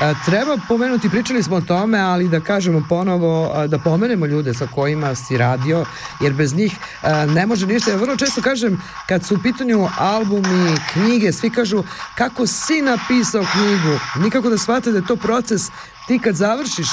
A, 0.00 0.14
treba 0.24 0.56
pomenuti, 0.68 1.10
pričali 1.10 1.42
smo 1.42 1.56
o 1.56 1.60
tome, 1.60 1.98
ali 1.98 2.28
da 2.28 2.40
kažemo 2.40 2.82
ponovo, 2.88 3.52
a, 3.54 3.66
da 3.66 3.78
pomenemo 3.78 4.26
ljude 4.26 4.54
sa 4.54 4.66
kojima 4.66 5.14
si 5.14 5.36
radio, 5.36 5.84
jer 6.20 6.32
bez 6.32 6.54
njih 6.54 6.76
a, 7.02 7.26
ne 7.26 7.46
može 7.46 7.66
ništa. 7.66 7.90
Ja 7.90 7.96
vrlo 7.96 8.16
često 8.16 8.42
kažem, 8.42 8.82
kad 9.08 9.24
su 9.24 9.34
u 9.34 9.38
pitanju 9.42 9.88
albumi, 9.98 10.76
knjige, 10.92 11.32
svi 11.32 11.50
kažu 11.50 11.84
kako 12.14 12.46
si 12.46 12.82
napisao 12.82 13.44
knjigu, 13.52 13.98
nikako 14.24 14.50
da 14.50 14.58
shvate 14.58 14.90
da 14.90 14.98
je 14.98 15.06
to 15.06 15.16
proces 15.16 15.62
ti 16.06 16.18
kad 16.18 16.34
završiš 16.34 16.88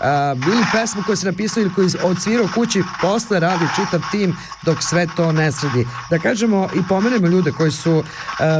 a, 0.00 0.34
ili 0.46 0.64
pesmu 0.72 1.02
koju 1.06 1.16
si 1.16 1.26
napisao 1.26 1.60
ili 1.60 1.74
koju 1.74 1.88
odsvirao 2.02 2.48
kući, 2.54 2.82
posle 3.00 3.40
radi 3.40 3.64
čitav 3.76 4.00
tim 4.10 4.36
dok 4.62 4.82
sve 4.82 5.06
to 5.16 5.32
ne 5.32 5.52
sredi. 5.52 5.86
Da 6.10 6.18
kažemo 6.18 6.68
i 6.74 6.82
pomenemo 6.88 7.26
ljude 7.26 7.52
koji 7.52 7.70
su 7.70 8.04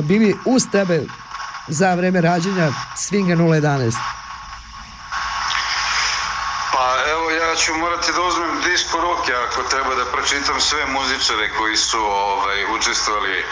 bili 0.03 0.35
uz 0.45 0.67
tebe 0.73 1.03
za 1.69 1.95
vreme 1.95 2.21
rađenja 2.21 2.69
Swinga 2.97 3.37
011. 3.37 3.97
Pa 6.73 7.11
evo 7.11 7.31
ja 7.31 7.57
ću 7.57 7.75
morati 7.75 8.13
da 8.13 8.21
uzmem 8.21 8.61
disk 8.65 8.95
u 8.95 9.01
ruke 9.01 9.33
ako 9.47 9.63
treba 9.63 9.95
da 9.95 10.05
pročitam 10.05 10.61
sve 10.61 10.87
muzičare 10.87 11.51
koji 11.59 11.77
su 11.77 11.99
ovaj, 11.99 12.65
učestvovali 12.77 13.45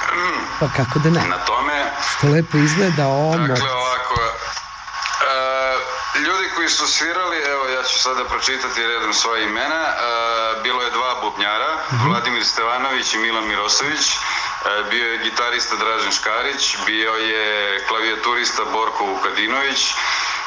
Pa 0.61 0.67
kako 0.77 0.99
da 0.99 1.11
ne? 1.11 1.21
na 1.29 1.39
tome. 1.39 1.93
Što 2.17 2.27
lepo 2.29 2.59
izgleda 2.59 3.09
omot. 3.09 3.49
Dakle, 3.49 3.71
ovako, 3.73 4.15
e, 4.25 4.31
ljudi 6.21 6.51
koji 6.57 6.69
su 6.69 6.87
svirali, 6.87 7.37
evo 7.53 7.65
ja 7.67 7.83
ću 7.83 7.99
sada 7.99 8.25
pročitati 8.25 8.87
redom 8.87 9.15
svoje 9.15 9.45
imena, 9.45 9.83
e, 9.89 9.93
bilo 10.63 10.83
je 10.83 10.91
dva 10.91 11.21
bubnjara, 11.23 11.73
Vladimir 12.07 12.45
Stevanović 12.47 13.15
i 13.15 13.19
Milan 13.19 13.47
Mirosović, 13.49 14.07
e, 14.09 14.17
bio 14.91 15.13
je 15.13 15.19
gitarista 15.19 15.77
Dražen 15.77 16.13
Škarić, 16.13 16.77
bio 16.87 17.13
je 17.15 17.85
klavijaturista 17.89 18.65
Borko 18.65 19.05
Vukadinović, 19.05 19.95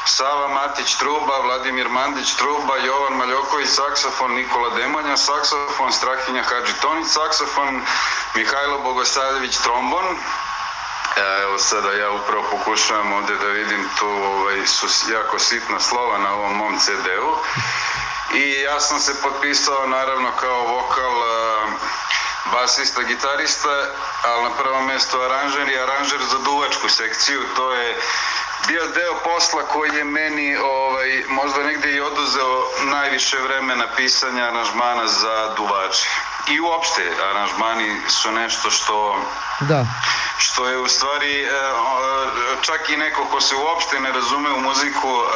Sava 0.06 0.48
Matić 0.48 0.94
Truba, 0.94 1.38
Vladimir 1.38 1.88
Mandić 1.88 2.34
Truba, 2.34 2.76
Jovan 2.76 3.16
Maljoković 3.16 3.68
saksofon, 3.68 4.34
Nikola 4.34 4.70
Demonja 4.70 5.16
saksofon, 5.16 5.92
Strahinja 5.92 6.42
Hadži 6.42 6.72
Tonić 6.82 7.06
saksofon, 7.08 7.82
Mihajlo 8.34 8.78
Bogosavljević 8.78 9.56
trombon, 9.58 10.16
E, 11.16 11.42
Evo 11.42 11.58
sada 11.58 11.92
ja 11.92 12.10
upravo 12.10 12.44
pokušavam 12.50 13.12
ovde 13.12 13.34
da 13.36 13.46
vidim 13.46 13.88
tu 13.98 14.06
ovaj, 14.06 14.66
su 14.66 14.86
jako 15.12 15.38
sitna 15.38 15.80
slova 15.80 16.18
na 16.18 16.34
ovom 16.34 16.56
mom 16.56 16.78
CD-u. 16.78 17.36
I 18.36 18.60
ja 18.60 18.80
sam 18.80 19.00
se 19.00 19.22
potpisao 19.22 19.86
naravno 19.86 20.30
kao 20.40 20.66
vokal 20.66 21.12
basista, 22.52 23.02
gitarista, 23.02 23.74
ali 24.24 24.42
na 24.42 24.50
prvom 24.50 24.86
mestu 24.86 25.20
aranžer 25.20 25.68
i 25.68 25.78
aranžer 25.78 26.20
za 26.30 26.38
duvačku 26.38 26.88
sekciju, 26.88 27.40
to 27.56 27.72
je 27.72 27.96
bio 28.68 28.86
deo 28.86 29.14
posla 29.24 29.62
koji 29.62 29.90
je 29.96 30.04
meni 30.04 30.56
ovaj, 30.56 31.24
možda 31.28 31.62
negde 31.62 31.92
i 31.92 32.00
oduzeo 32.00 32.64
najviše 32.84 33.38
vremena 33.38 33.86
pisanja 33.96 34.44
aranžmana 34.44 35.06
za 35.06 35.54
duvače. 35.56 36.08
I 36.48 36.60
uopšte 36.60 37.02
aranžmani 37.30 38.00
su 38.08 38.32
nešto 38.32 38.70
što 38.70 39.20
Da. 39.60 39.86
što 40.38 40.68
je 40.68 40.78
u 40.78 40.88
stvari 40.88 41.42
e, 41.42 41.48
o, 41.72 42.56
čak 42.60 42.90
i 42.90 42.96
neko 42.96 43.24
ko 43.24 43.40
se 43.40 43.54
uopšte 43.56 44.00
ne 44.00 44.12
razume 44.12 44.50
u 44.50 44.60
muziku 44.60 45.08
e, 45.08 45.26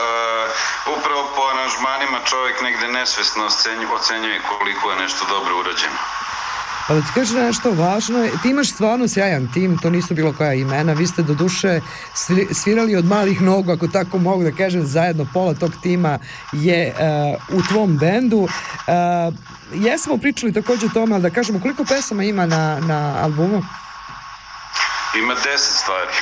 upravo 0.96 1.32
po 1.36 1.42
aranžmanima 1.42 2.18
čovjek 2.24 2.60
negde 2.60 2.88
nesvesno 2.88 3.48
ocenjuje 3.94 4.42
koliko 4.42 4.90
je 4.90 4.96
nešto 4.96 5.24
dobro 5.24 5.58
urađeno. 5.58 5.98
Pa 6.88 6.94
da 6.94 7.00
ti 7.00 7.06
kažem 7.14 7.36
nešto 7.36 7.70
važno, 7.70 8.28
ti 8.42 8.50
imaš 8.50 8.70
stvarno 8.70 9.08
sjajan 9.08 9.48
tim, 9.52 9.78
to 9.78 9.90
nisu 9.90 10.14
bilo 10.14 10.32
koja 10.32 10.54
imena, 10.54 10.92
vi 10.92 11.06
ste 11.06 11.22
do 11.22 11.34
duše 11.34 11.80
svirali 12.52 12.96
od 12.96 13.04
malih 13.04 13.42
nogu, 13.42 13.72
ako 13.72 13.88
tako 13.88 14.18
mogu 14.18 14.42
da 14.42 14.52
kažem, 14.52 14.86
zajedno 14.86 15.26
pola 15.32 15.54
tog 15.54 15.72
tima 15.82 16.18
je 16.52 16.94
uh, 17.50 17.58
u 17.58 17.62
tvom 17.62 17.98
bendu. 17.98 18.38
Uh, 18.38 18.48
jesmo 19.74 20.16
pričali 20.16 20.52
takođe 20.52 20.86
o 20.86 20.88
tome, 20.88 21.14
ali 21.14 21.22
da 21.22 21.30
kažemo 21.30 21.60
koliko 21.60 21.84
pesama 21.84 22.24
ima 22.24 22.46
na, 22.46 22.80
na 22.80 23.14
albumu? 23.22 23.62
Ima 25.18 25.34
deset 25.34 25.74
stvari. 25.74 26.12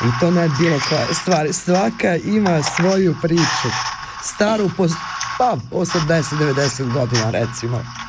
I 0.00 0.20
to 0.20 0.30
ne 0.30 0.48
bilo 0.58 0.80
koja 0.88 1.14
stvar. 1.14 1.52
Svaka 1.52 2.16
ima 2.16 2.62
svoju 2.62 3.16
priču. 3.22 3.68
Staru 4.22 4.70
po 4.76 4.86
pa, 5.38 5.56
80-90 5.70 6.92
godina 6.92 7.30
recimo. 7.30 7.99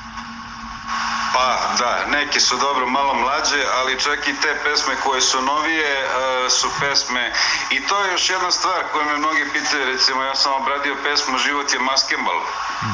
Da, 1.82 2.06
neke 2.08 2.40
su 2.40 2.58
dobro 2.58 2.88
malo 2.88 3.14
mlađe, 3.14 3.64
ali 3.78 4.00
čak 4.00 4.28
i 4.28 4.36
te 4.42 4.56
pesme 4.64 4.96
koje 5.04 5.22
su 5.22 5.42
novije 5.42 5.92
e, 6.02 6.50
su 6.50 6.70
pesme 6.80 7.34
i 7.70 7.88
to 7.88 8.04
je 8.04 8.12
još 8.12 8.30
jedna 8.30 8.52
stvar 8.52 8.84
koju 8.92 9.06
me 9.06 9.18
mnogi 9.18 9.50
pitaju, 9.54 9.86
recimo 9.86 10.24
ja 10.24 10.36
sam 10.36 10.54
obradio 10.54 10.96
pesmu 11.04 11.38
Život 11.38 11.74
je 11.74 11.80
maskembal. 11.80 12.40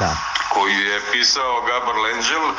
Da. 0.00 0.16
koju 0.48 0.80
je 0.80 1.00
pisao 1.12 1.60
Gabor 1.60 1.96
Lenđel, 1.96 2.52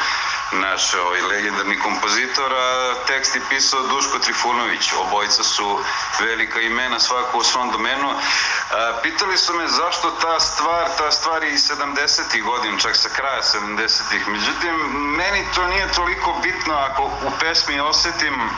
naš 0.52 0.93
ovaj, 0.93 1.22
legendarni 1.22 1.80
kompozitor, 1.80 2.54
a 2.54 2.93
tekst 3.08 3.36
je 3.36 3.41
pisao 3.50 3.88
Duško 3.88 4.20
Trifunović. 4.20 4.93
Obojica 4.93 5.43
su 5.43 5.80
velika 6.20 6.62
imena 6.62 7.00
svako 7.00 7.38
u 7.38 7.43
svom 7.43 7.72
domenu. 7.72 8.10
A, 8.10 9.00
pitali 9.04 9.38
su 9.38 9.54
me 9.54 9.68
zašto 9.68 10.12
ta 10.12 10.39
stvar, 10.39 10.88
ta 10.97 11.12
stvar 11.12 11.43
je 11.43 11.54
iz 11.54 11.62
70. 11.62 12.43
godina, 12.43 12.78
čak 12.80 12.95
sa 12.95 13.10
kraja 13.10 13.41
70. 13.41 14.28
Međutim, 14.28 14.76
meni 15.18 15.45
to 15.56 15.68
nije 15.68 15.91
toliko 15.91 16.39
bitno 16.43 16.74
ako 16.74 17.04
u 17.04 17.32
pesmi 17.39 17.80
osetim 17.80 18.50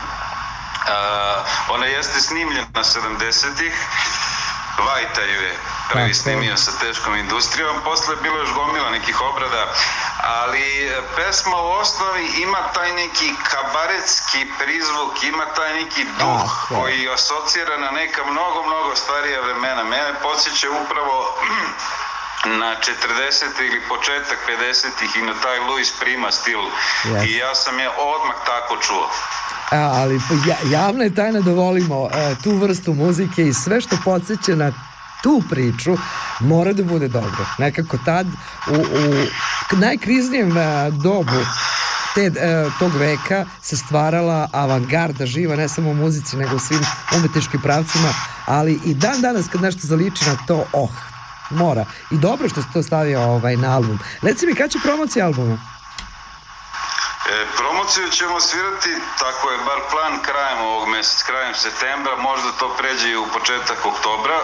a, 0.87 1.43
ona 1.69 1.85
jeste 1.85 2.19
snimljena 2.19 2.83
70-ih, 2.83 3.73
Vajta 4.85 5.21
ju 5.21 5.41
je 5.41 5.59
prvi 5.91 6.13
snimio 6.13 6.57
sa 6.57 6.71
teškom 6.79 7.15
industrijom, 7.15 7.81
posle 7.83 8.15
je 8.15 8.21
bilo 8.21 8.37
još 8.37 8.53
gomila 8.53 8.89
nekih 8.89 9.21
obrada, 9.21 9.73
ali 10.23 10.87
e, 10.87 11.01
pesma 11.15 11.57
u 11.57 11.71
osnovi 11.71 12.25
ima 12.37 12.57
taj 12.73 12.93
neki 12.93 13.33
kabaretski 13.51 14.51
prizvuk, 14.59 15.23
ima 15.23 15.45
taj 15.45 15.73
neki 15.73 16.03
duh 16.19 16.67
koji 16.69 17.09
asocira 17.09 17.77
na 17.77 17.91
neka 17.91 18.25
mnogo, 18.25 18.63
mnogo 18.63 18.95
starija 18.95 19.41
vremena. 19.41 19.83
Mene 19.83 20.13
podsjeća 20.21 20.67
upravo 20.83 21.35
na 22.45 22.75
40. 22.75 23.65
ili 23.67 23.81
početak 23.89 24.39
50. 24.49 25.19
i 25.19 25.25
na 25.25 25.33
taj 25.43 25.59
Louis 25.59 25.91
Prima 25.99 26.31
stil 26.31 26.59
Yes. 27.05 27.25
i 27.27 27.35
ja 27.35 27.55
sam 27.55 27.79
je 27.79 27.89
odmah 27.89 28.35
tako 28.45 28.81
čuo. 28.81 29.09
A, 29.71 30.01
ali 30.01 30.21
ja, 30.47 30.57
javna 30.71 31.03
je 31.03 31.15
tajna 31.15 31.39
da 31.39 31.51
volimo 31.51 32.09
e, 32.13 32.35
tu 32.43 32.51
vrstu 32.57 32.93
muzike 32.93 33.47
i 33.47 33.53
sve 33.53 33.81
što 33.81 33.97
podsjeća 34.03 34.55
na 34.55 34.71
tu 35.23 35.41
priču 35.49 35.97
mora 36.39 36.73
da 36.73 36.83
bude 36.83 37.07
dobro. 37.07 37.45
Nekako 37.57 37.97
tad 38.05 38.27
u, 38.67 38.75
u 38.75 39.27
najkriznijem 39.75 40.57
e, 40.57 40.91
dobu 40.91 41.45
te, 42.15 42.21
e, 42.25 42.65
tog 42.79 42.95
veka 42.95 43.45
se 43.61 43.77
stvarala 43.77 44.49
avangarda 44.53 45.25
živa, 45.25 45.55
ne 45.55 45.69
samo 45.69 45.89
u 45.89 45.93
muzici, 45.93 46.37
nego 46.37 46.55
u 46.55 46.59
svim 46.59 46.81
umetničkim 47.17 47.61
pravcima, 47.61 48.13
ali 48.45 48.79
i 48.85 48.93
dan 48.93 49.21
danas 49.21 49.45
kad 49.51 49.61
nešto 49.61 49.87
zaliči 49.87 50.25
na 50.25 50.37
to, 50.47 50.65
oh, 50.73 50.89
mora. 51.51 51.85
I 52.11 52.17
dobro 52.17 52.49
što 52.49 52.61
se 52.61 52.67
to 52.73 52.83
stavio 52.83 53.21
ovaj, 53.21 53.55
na 53.55 53.75
album. 53.75 53.99
Reci 54.21 54.45
mi, 54.45 54.55
kad 54.55 54.71
će 54.71 54.79
promocija 54.83 55.25
albuma? 55.25 55.57
E, 57.29 57.45
promociju 57.57 58.09
ćemo 58.09 58.39
svirati, 58.39 58.89
tako 59.19 59.51
je 59.51 59.57
bar 59.57 59.79
plan 59.91 60.19
krajem 60.21 60.61
ovog 60.61 60.87
meseca, 60.89 61.25
krajem 61.27 61.55
septembra, 61.55 62.15
možda 62.15 62.51
to 62.59 62.75
pređe 62.77 63.09
i 63.09 63.17
u 63.17 63.25
početak 63.33 63.85
oktobra. 63.85 64.37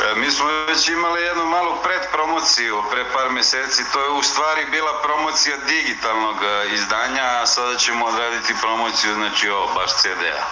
E, 0.00 0.14
mi 0.20 0.30
smo 0.30 0.46
već 0.46 0.88
imali 0.88 1.22
jednu 1.22 1.44
malu 1.46 1.74
predpromociju 1.82 2.82
pre 2.90 3.04
par 3.12 3.30
meseci, 3.30 3.92
to 3.92 4.00
je 4.00 4.10
u 4.10 4.22
stvari 4.22 4.66
bila 4.70 5.02
promocija 5.02 5.56
digitalnog 5.56 6.36
e, 6.42 6.74
izdanja, 6.74 7.24
a 7.42 7.46
sada 7.46 7.76
ćemo 7.76 8.06
odraditi 8.06 8.60
promociju, 8.60 9.14
znači 9.14 9.48
ovo, 9.48 9.74
baš 9.74 9.90
CD-a. 10.00 10.44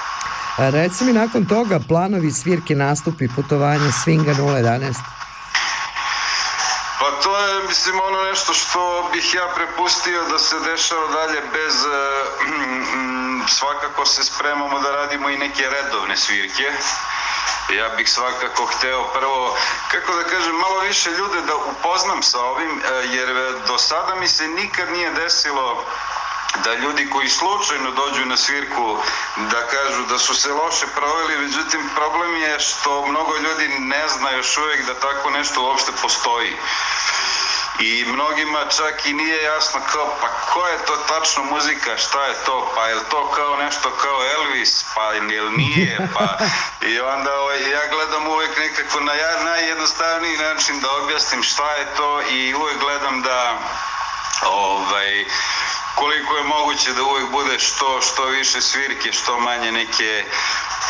Reci 0.58 1.04
mi 1.04 1.12
nakon 1.12 1.46
toga 1.46 1.80
planovi, 1.88 2.30
svirke, 2.30 2.74
nastupi, 2.74 3.28
putovanja, 3.36 3.90
Svinga 4.04 4.32
011. 4.34 4.94
Pa 7.00 7.10
to 7.22 7.38
je, 7.38 7.62
mislim, 7.68 8.00
ono 8.00 8.22
nešto 8.22 8.54
što 8.54 9.10
bih 9.12 9.34
ja 9.34 9.46
prepustio 9.54 10.22
da 10.30 10.38
se 10.38 10.56
dešava 10.60 11.06
dalje 11.08 11.40
bez, 11.52 11.74
e, 11.84 11.88
svakako 13.48 14.06
se 14.06 14.24
spremamo 14.24 14.80
da 14.80 14.90
radimo 14.90 15.28
i 15.28 15.38
neke 15.38 15.70
redovne 15.70 16.16
svirke. 16.16 16.70
Ja 17.76 17.88
bih 17.96 18.10
svakako 18.10 18.66
hteo 18.66 19.04
prvo, 19.12 19.56
kako 19.90 20.14
da 20.14 20.22
kažem, 20.22 20.54
malo 20.54 20.80
više 20.80 21.10
ljude 21.10 21.40
da 21.46 21.54
upoznam 21.56 22.22
sa 22.22 22.38
ovim, 22.40 22.70
e, 22.70 23.06
jer 23.06 23.28
do 23.66 23.78
sada 23.78 24.14
mi 24.14 24.28
se 24.28 24.48
nikad 24.48 24.92
nije 24.92 25.10
desilo 25.10 25.84
da 26.64 26.74
ljudi 26.74 27.10
koji 27.10 27.28
slučajno 27.28 27.90
dođu 27.90 28.26
na 28.26 28.36
svirku 28.36 28.98
da 29.36 29.66
kažu 29.66 30.02
da 30.02 30.18
su 30.18 30.34
se 30.34 30.52
loše 30.52 30.86
proveli, 30.94 31.38
međutim 31.38 31.90
problem 31.94 32.36
je 32.36 32.60
što 32.60 33.06
mnogo 33.06 33.36
ljudi 33.36 33.68
ne 33.68 34.08
zna 34.08 34.30
još 34.30 34.58
uvek 34.58 34.86
da 34.86 34.94
tako 34.94 35.30
nešto 35.30 35.62
uopšte 35.62 35.92
postoji. 36.02 36.56
I 37.80 38.04
mnogima 38.08 38.64
čak 38.76 39.06
i 39.06 39.12
nije 39.12 39.42
jasno 39.42 39.80
kao 39.92 40.16
pa 40.20 40.28
ko 40.28 40.66
je 40.66 40.78
to 40.86 40.96
tačno 40.96 41.44
muzika, 41.44 41.96
šta 41.96 42.26
je 42.26 42.34
to, 42.46 42.72
pa 42.74 42.86
je 42.88 42.94
to 43.10 43.30
kao 43.30 43.56
nešto 43.56 43.90
kao 43.90 44.18
Elvis, 44.34 44.84
pa 44.94 45.14
ili 45.14 45.56
nije, 45.56 46.08
pa 46.14 46.38
i 46.86 47.00
onda 47.00 47.40
ovaj, 47.40 47.70
ja 47.70 47.86
gledam 47.90 48.28
uvek 48.28 48.58
nekako 48.58 49.00
na 49.00 49.12
najjednostavniji 49.44 50.36
način 50.36 50.80
da 50.80 50.92
objasnim 51.02 51.42
šta 51.42 51.72
je 51.72 51.86
to 51.96 52.22
i 52.30 52.54
uvek 52.54 52.78
gledam 52.80 53.22
da 53.22 53.58
ovaj, 54.42 55.24
koliko 55.94 56.36
je 56.36 56.44
moguće 56.56 56.92
da 56.92 57.02
uvek 57.02 57.30
bude 57.30 57.58
što, 57.58 58.00
što 58.02 58.24
više 58.26 58.60
svirke, 58.60 59.12
što 59.12 59.40
manje 59.40 59.72
neke 59.72 60.24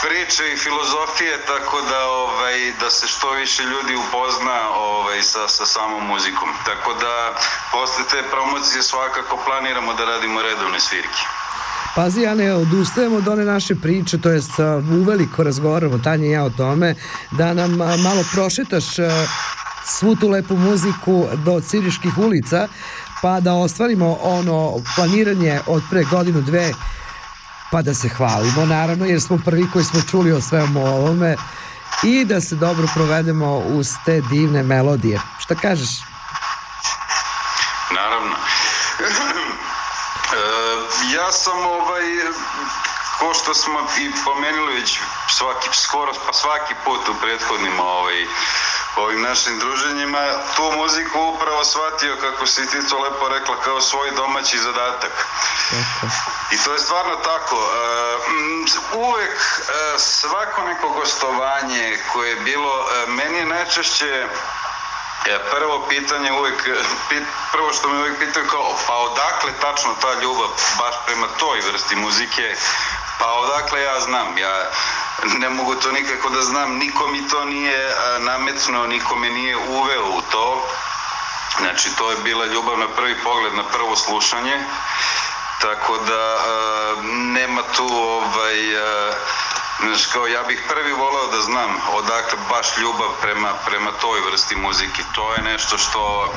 priče 0.03 0.53
i 0.53 0.57
filozofije 0.57 1.35
tako 1.47 1.81
da 1.91 2.01
ovaj 2.09 2.73
da 2.81 2.91
se 2.91 3.07
što 3.07 3.31
više 3.31 3.63
ljudi 3.63 3.95
upozna 4.05 4.59
ovaj 4.75 5.23
sa 5.23 5.49
sa 5.49 5.67
samom 5.67 6.07
muzikom. 6.07 6.49
Tako 6.65 6.95
da 6.95 7.15
posle 7.73 8.05
te 8.11 8.21
promocije 8.31 8.83
svakako 8.83 9.39
planiramo 9.47 9.95
da 9.95 10.05
radimo 10.05 10.43
redovne 10.43 10.81
svirke. 10.81 11.23
Pazi, 11.95 12.21
ja 12.21 12.35
ne 12.35 12.55
odustajem 12.55 13.13
od 13.15 13.29
one 13.29 13.45
naše 13.45 13.75
priče, 13.75 14.19
to 14.19 14.31
jest 14.31 14.59
uveliko 15.01 15.43
razgovaramo, 15.43 15.99
Tanja 15.99 16.27
i 16.27 16.31
ja 16.31 16.45
o 16.45 16.51
tome, 16.51 16.95
da 17.31 17.55
nam 17.55 17.71
malo 17.77 18.25
prošetaš 18.33 18.85
svu 19.87 20.17
tu 20.17 20.29
lepu 20.29 20.57
muziku 20.57 21.27
do 21.45 21.61
Ciriških 21.61 22.19
ulica, 22.19 22.69
pa 23.25 23.41
da 23.41 23.55
ostvarimo 23.55 24.19
ono 24.23 24.73
planiranje 24.97 25.61
od 25.67 25.83
pre 25.91 26.05
godinu, 26.05 26.41
dve, 26.41 26.73
pa 27.71 27.83
da 27.83 27.95
se 27.95 28.09
hvalimo 28.09 28.67
naravno 28.67 29.05
jer 29.05 29.21
smo 29.21 29.39
prvi 29.45 29.71
koji 29.73 29.85
smo 29.85 30.01
čuli 30.11 30.33
o 30.33 30.41
svemu 30.41 30.87
ovome 30.87 31.37
i 32.03 32.25
da 32.25 32.41
se 32.41 32.55
dobro 32.55 32.87
provedemo 32.95 33.57
uz 33.57 33.89
te 34.05 34.21
divne 34.21 34.63
melodije. 34.63 35.21
Šta 35.39 35.55
kažeš? 35.55 35.91
Naravno. 37.91 38.35
e, 39.01 40.37
ja 41.15 41.33
sam 41.33 41.59
ovaj 41.67 42.05
ko 43.19 43.35
što 43.35 43.55
smo 43.55 43.81
i 44.01 44.13
pomenuli 44.25 44.75
već 44.75 45.01
svaki, 45.29 45.69
skoro 45.73 46.13
pa 46.27 46.33
svaki 46.33 46.75
put 46.85 47.09
u 47.09 47.15
prethodnim 47.23 47.81
ovaj, 47.81 48.27
ovim 48.97 49.23
našim 49.23 49.59
druženjima 49.59 50.19
tu 50.57 50.73
muziku 50.77 51.21
upravo 51.21 51.65
shvatio 51.65 52.17
kako 52.21 52.47
si 52.47 52.67
ti 52.67 52.89
to 52.89 52.99
lepo 52.99 53.29
rekla 53.29 53.57
kao 53.65 53.81
svoj 53.81 54.11
domaći 54.11 54.59
zadatak. 54.59 55.27
I 56.51 56.57
to 56.65 56.73
je 56.73 56.79
stvarno 56.79 57.17
tako. 57.17 57.57
Uh, 57.57 59.09
uvek 59.09 59.35
uh, 59.35 60.01
svako 60.01 60.63
neko 60.63 60.89
gostovanje 60.89 61.99
koje 62.13 62.31
je 62.31 62.41
bilo, 62.41 62.81
uh, 62.81 63.09
meni 63.09 63.39
je 63.39 63.47
najčešće 63.47 64.27
prvo 65.51 65.87
pitanje 65.89 66.33
uvek, 66.33 66.69
prvo 67.53 67.73
što 67.73 67.89
me 67.89 67.99
uvek 67.99 68.19
pitaju 68.19 68.47
kao, 68.47 68.77
pa 68.87 68.95
odakle 68.95 69.53
tačno 69.61 69.95
ta 70.01 70.15
ljubav 70.23 70.49
baš 70.79 70.95
prema 71.07 71.27
toj 71.39 71.61
vrsti 71.61 71.97
muzike, 71.97 72.57
pa 73.19 73.33
odakle 73.33 73.83
ja 73.83 74.01
znam, 74.01 74.39
ja 74.39 74.71
ne 75.39 75.49
mogu 75.51 75.75
to 75.75 75.93
nikako 75.93 76.29
da 76.29 76.43
znam, 76.43 76.77
niko 76.79 77.09
mi 77.09 77.29
to 77.29 77.45
nije 77.45 77.95
nametno, 78.19 78.87
niko 78.87 79.17
me 79.17 79.31
nije 79.31 79.57
uveo 79.57 80.05
u 80.05 80.23
to. 80.31 80.67
Znači, 81.61 81.97
to 81.97 82.11
je 82.11 82.17
bila 82.25 82.47
ljubav 82.47 82.79
na 82.79 82.89
prvi 82.89 83.15
pogled, 83.25 83.55
na 83.55 83.65
prvo 83.65 83.97
slušanje. 83.97 84.65
Tako 85.61 85.99
da 85.99 86.39
nema 87.33 87.63
tu 87.77 87.87
ovaj 87.87 88.57
Znaš, 89.81 90.07
kao 90.07 90.27
ja 90.27 90.43
bih 90.43 90.63
prvi 90.69 90.93
voleo 90.93 91.27
da 91.27 91.41
znam 91.41 91.71
odakle 91.93 92.39
baš 92.49 92.77
ljubav 92.79 93.09
prema, 93.23 93.53
prema 93.67 93.93
toj 93.93 94.21
vrsti 94.31 94.57
muzike. 94.57 95.03
To 95.15 95.35
je 95.35 95.43
nešto 95.43 95.79
što 95.79 96.33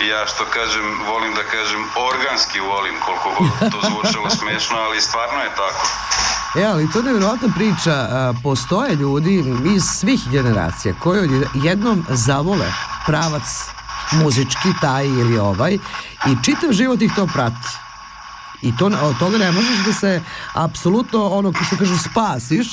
ja 0.00 0.26
što 0.26 0.44
kažem, 0.44 1.00
volim 1.06 1.34
da 1.34 1.42
kažem 1.42 1.90
organski 1.96 2.60
volim, 2.60 3.00
koliko 3.00 3.28
to 3.70 3.80
zvučalo 3.88 4.30
smešno, 4.38 4.78
ali 4.78 5.00
stvarno 5.00 5.40
je 5.40 5.54
tako. 5.56 5.86
E, 6.56 6.64
ali 6.64 6.90
to 6.90 6.98
je 6.98 7.04
nevjerojatna 7.04 7.48
priča. 7.54 8.08
Postoje 8.42 8.94
ljudi 8.94 9.44
iz 9.76 9.82
svih 9.82 10.20
generacija 10.30 10.94
koji 11.00 11.30
jednom 11.54 12.04
zavole 12.08 12.66
pravac 13.06 13.42
muzički, 14.12 14.68
taj 14.80 15.06
ili 15.06 15.38
ovaj, 15.38 15.74
i 16.26 16.36
čitav 16.42 16.72
život 16.72 17.02
ih 17.02 17.12
to 17.16 17.26
prati. 17.26 17.83
I 18.64 18.76
to, 18.76 18.86
od 18.86 19.18
toga 19.18 19.38
ne 19.38 19.52
možeš 19.52 19.84
da 19.86 19.92
se 19.92 20.20
apsolutno, 20.54 21.28
ono, 21.28 21.52
što 21.66 21.76
kažu, 21.76 21.98
spasiš, 21.98 22.66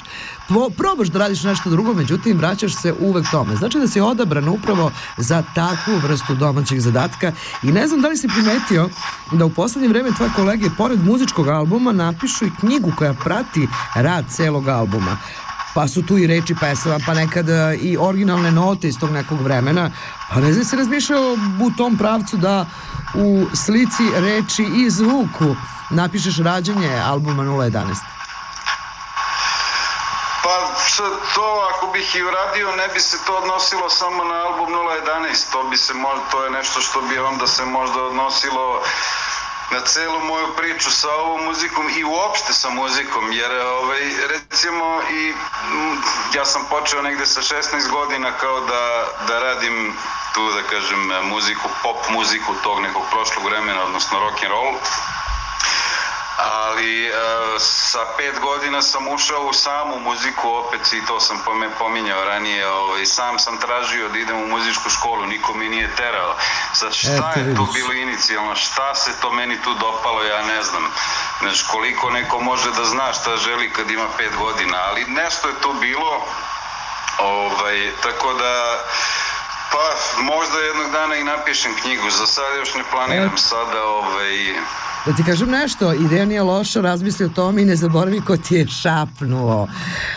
probaš 0.78 1.08
da 1.08 1.20
radiš 1.20 1.44
nešto 1.44 1.70
drugo, 1.70 1.94
međutim, 1.94 2.38
vraćaš 2.38 2.76
se 2.82 2.94
uvek 3.00 3.32
tome. 3.32 3.56
Znači 3.56 3.80
da 3.80 3.88
si 3.88 4.00
odabran 4.00 4.50
upravo 4.50 4.92
za 5.18 5.44
takvu 5.56 5.98
vrstu 5.98 6.36
domaćeg 6.36 6.80
zadatka. 6.80 7.32
I 7.64 7.72
ne 7.72 7.88
znam 7.88 8.02
da 8.02 8.08
li 8.08 8.18
si 8.18 8.28
primetio 8.28 8.90
da 9.32 9.46
u 9.46 9.50
poslednje 9.50 9.90
vreme 9.90 10.12
tvoje 10.18 10.32
kolege, 10.36 10.70
pored 10.78 11.06
muzičkog 11.06 11.48
albuma, 11.48 11.92
napišu 11.92 12.46
i 12.46 12.52
knjigu 12.60 12.92
koja 12.98 13.14
prati 13.14 13.68
rad 13.96 14.26
celog 14.30 14.68
albuma 14.68 15.18
pa 15.76 15.88
su 15.88 16.06
tu 16.06 16.18
i 16.18 16.28
reči 16.28 16.56
pesama, 16.60 17.00
pa 17.06 17.14
nekad 17.14 17.46
i 17.82 17.98
originalne 18.00 18.52
note 18.52 18.88
iz 18.88 19.00
tog 19.00 19.12
nekog 19.12 19.42
vremena, 19.42 19.92
pa 20.30 20.40
ne 20.40 20.54
znam 20.54 20.66
se 20.66 20.76
razmišljao 20.76 21.38
u 21.62 21.72
tom 21.78 21.98
pravcu 21.98 22.38
da 22.38 22.66
u 23.16 23.46
slici 23.56 24.04
reči 24.16 24.64
i 24.64 24.90
zvuku 24.90 25.56
napišeš 25.90 26.38
rađanje 26.38 27.02
albuma 27.06 27.44
011? 27.44 27.96
Pa 30.44 30.56
to 31.36 31.70
ako 31.76 31.92
bih 31.94 32.16
i 32.16 32.24
uradio 32.24 32.76
ne 32.76 32.88
bi 32.94 33.00
se 33.00 33.18
to 33.26 33.38
odnosilo 33.38 33.90
samo 33.90 34.24
na 34.24 34.36
album 34.36 34.70
011, 34.70 35.52
to 35.52 35.64
bi 35.70 35.78
se 35.78 35.94
možda, 35.94 36.26
to 36.32 36.44
je 36.46 36.52
nešto 36.52 36.82
što 36.82 37.02
bi 37.02 37.20
onda 37.20 37.48
se 37.48 37.66
možda 37.66 38.04
odnosilo 38.04 38.82
na 39.72 39.82
celu 39.82 40.20
moju 40.20 40.48
priču 40.58 40.92
sa 40.92 41.08
ovom 41.16 41.46
muzikom 41.46 41.90
i 41.90 42.04
uopšte 42.04 42.54
sa 42.54 42.70
muzikom, 42.70 43.32
jer 43.32 43.52
ovaj, 43.62 44.02
recimo 44.28 45.02
i 45.12 45.34
ja 46.34 46.46
sam 46.46 46.66
počeo 46.70 47.02
negde 47.02 47.26
sa 47.26 47.42
16 47.42 47.90
godina 47.90 48.32
kao 48.32 48.60
da, 48.60 49.08
da 49.28 49.40
radim 49.40 49.94
tu 50.34 50.52
da 50.52 50.62
kažem 50.64 51.12
muziku, 51.24 51.70
pop 51.84 52.10
muziku 52.10 52.54
tog 52.64 52.82
nekog 52.82 53.04
prošlog 53.12 53.46
vremena, 53.46 53.84
odnosno 53.84 54.20
rock 54.20 54.44
and 54.44 54.52
roll 54.52 54.74
ali 56.44 57.06
e, 57.06 57.12
sa 57.60 58.00
pet 58.18 58.40
godina 58.40 58.82
sam 58.82 59.08
ušao 59.08 59.42
u 59.42 59.54
samu 59.54 60.00
muziku 60.00 60.50
opet 60.50 60.94
i 60.94 61.06
to 61.06 61.20
sam 61.20 61.42
pome 61.46 61.70
pominjao 61.80 62.26
ranije 62.26 62.68
ovaj, 62.68 63.06
sam 63.06 63.40
sam 63.40 63.58
tražio 63.58 64.10
da 64.10 64.20
idem 64.20 64.44
u 64.44 64.48
muzičku 64.48 64.90
školu 64.90 65.26
niko 65.26 65.54
mi 65.54 65.70
nije 65.70 65.96
terao. 65.96 66.36
Sad 66.74 66.94
šta 66.94 67.34
je 67.36 67.56
tu 67.56 67.68
bilo 67.74 67.94
inicijalno? 67.94 68.56
Šta 68.56 68.96
se 68.96 69.12
to 69.22 69.32
meni 69.32 69.62
tu 69.62 69.74
dopalo 69.74 70.24
ja 70.24 70.42
ne 70.42 70.64
znam. 70.64 70.84
Znači 71.40 71.64
koliko 71.72 72.10
neko 72.10 72.40
može 72.40 72.72
da 72.72 72.86
zna 72.86 73.14
šta 73.14 73.38
želi 73.38 73.74
kad 73.74 73.92
ima 73.92 74.08
pet 74.18 74.36
godina 74.36 74.78
ali 74.90 75.06
nešto 75.06 75.48
je 75.48 75.62
tu 75.62 75.74
bilo 75.74 76.26
ovaj, 77.20 77.92
tako 78.02 78.34
da 78.34 78.84
Pa, 79.72 80.22
možda 80.22 80.60
jednog 80.60 80.92
dana 80.92 81.16
i 81.16 81.24
napišem 81.24 81.76
knjigu, 81.82 82.10
za 82.10 82.26
sada 82.28 82.56
još 82.56 82.74
ne 82.74 82.84
planiram 82.92 83.38
sada, 83.38 83.84
ovaj, 83.84 84.56
Da 85.06 85.14
ti 85.14 85.24
kažem 85.24 85.50
nešto, 85.50 85.94
ideja 85.94 86.26
nije 86.26 86.42
loša, 86.42 86.82
razmisli 86.82 87.26
o 87.26 87.30
tome 87.30 87.62
i 87.62 87.66
ne 87.66 87.76
zaboravi 87.76 88.22
ko 88.22 88.38
ti 88.38 88.56
je 88.56 88.68
šapnuo. 88.68 89.68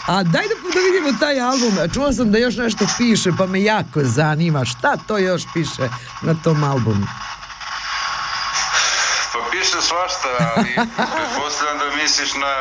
A 0.07 0.23
daj 0.23 0.43
da, 0.43 0.55
da 0.75 0.81
vidimo 0.81 1.19
taj 1.21 1.41
album. 1.41 1.93
Čula 1.95 2.13
sam 2.13 2.33
da 2.33 2.39
još 2.39 2.57
nešto 2.57 2.87
piše, 2.99 3.31
pa 3.39 3.47
me 3.47 3.63
jako 3.63 4.01
zanima. 4.05 4.65
Šta 4.65 4.97
to 4.97 5.19
još 5.19 5.43
piše 5.55 5.89
na 6.23 6.35
tom 6.45 6.65
albumu? 6.65 7.07
Pa 9.33 9.39
piše 9.51 9.81
svašta, 9.81 10.29
ali 10.57 10.67
pretpostavljam 11.15 11.79
da 11.79 12.03
misliš 12.03 12.35
na 12.35 12.53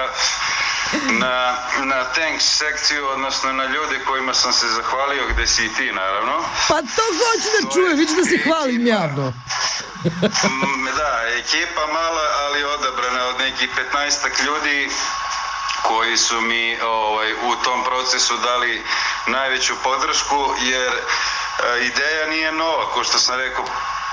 na, 1.24 1.56
na 1.84 2.04
thanks 2.14 2.46
sekciju, 2.58 3.08
odnosno 3.08 3.54
na 3.54 3.66
ljude 3.66 4.00
kojima 4.08 4.34
sam 4.34 4.54
se 4.54 4.68
zahvalio, 4.68 5.28
gde 5.34 5.48
si 5.48 5.66
i 5.66 5.74
ti, 5.74 5.92
naravno. 5.92 6.34
Pa 6.68 6.76
to 6.76 7.06
hoću 7.20 7.50
da 7.56 7.74
čujem, 7.74 7.98
vidiš 7.98 8.16
da 8.16 8.26
se 8.26 8.38
hvalim 8.44 8.88
javno. 8.88 9.34
Mm, 10.04 10.86
da, 10.98 11.22
ekipa 11.40 11.88
mala, 11.88 12.28
ali 12.46 12.64
odabrana 12.64 13.26
od 13.26 13.40
nekih 13.40 13.70
15 13.94 14.46
ljudi 14.46 14.90
koji 15.84 16.18
su 16.18 16.42
mi 16.42 16.82
ovaj, 16.82 17.34
u 17.34 17.56
tom 17.64 17.84
procesu 17.84 18.38
dali 18.38 18.84
najveću 19.28 19.74
podršku, 19.84 20.54
jer 20.62 20.92
e, 20.94 21.86
ideja 21.86 22.28
nije 22.28 22.52
nova, 22.52 22.90
ko 22.90 23.04
što 23.04 23.20
sam 23.20 23.36
rekao, 23.40 23.66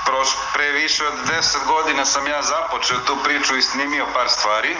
proš, 0.05 0.29
pre 0.53 0.71
više 0.71 1.07
od 1.07 1.13
10 1.13 1.65
godina 1.67 2.05
sam 2.05 2.27
ja 2.27 2.41
započeo 2.41 2.97
tu 2.99 3.17
priču 3.23 3.57
i 3.57 3.61
snimio 3.61 4.05
par 4.13 4.29
stvari. 4.29 4.77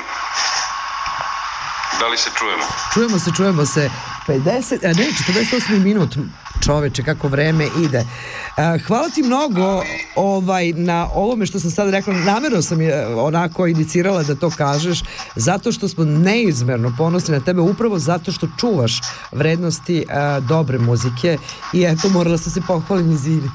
Da 2.00 2.08
li 2.08 2.18
se 2.18 2.30
čujemo? 2.38 2.64
Čujemo 2.94 3.20
se, 3.20 3.32
čujemo 3.38 3.66
se. 3.66 3.89
50, 4.28 4.86
a 4.86 4.88
ne, 4.88 5.08
48 5.34 5.80
minut 5.80 6.18
čoveče, 6.66 7.04
kako 7.04 7.28
vreme 7.28 7.68
ide. 7.84 8.06
Hvala 8.88 9.10
ti 9.10 9.24
mnogo 9.24 9.84
ovaj, 10.16 10.74
na 10.74 11.08
ovome 11.14 11.46
što 11.46 11.60
sam 11.60 11.72
sad 11.72 11.89
rekla. 11.89 12.14
Namerno 12.14 12.62
sam 12.62 12.82
je 12.82 13.08
onako 13.16 13.68
inicirala 13.68 14.24
da 14.24 14.36
to 14.36 14.50
kažeš, 14.58 15.04
zato 15.36 15.72
što 15.72 15.88
smo 15.88 16.06
neizmerno 16.06 16.94
ponosni 16.98 17.38
na 17.38 17.44
tebe, 17.44 17.62
upravo 17.62 18.00
zato 18.00 18.32
što 18.32 18.48
čuvaš 18.60 19.00
vrednosti 19.32 20.06
a, 20.10 20.39
dobre 20.39 20.80
muzike 20.80 21.38
i 21.74 21.84
eto, 21.84 22.10
morala 22.10 22.38
sam 22.38 22.52
se 22.52 22.62
pohvalim 22.68 23.12
izvini. 23.12 23.50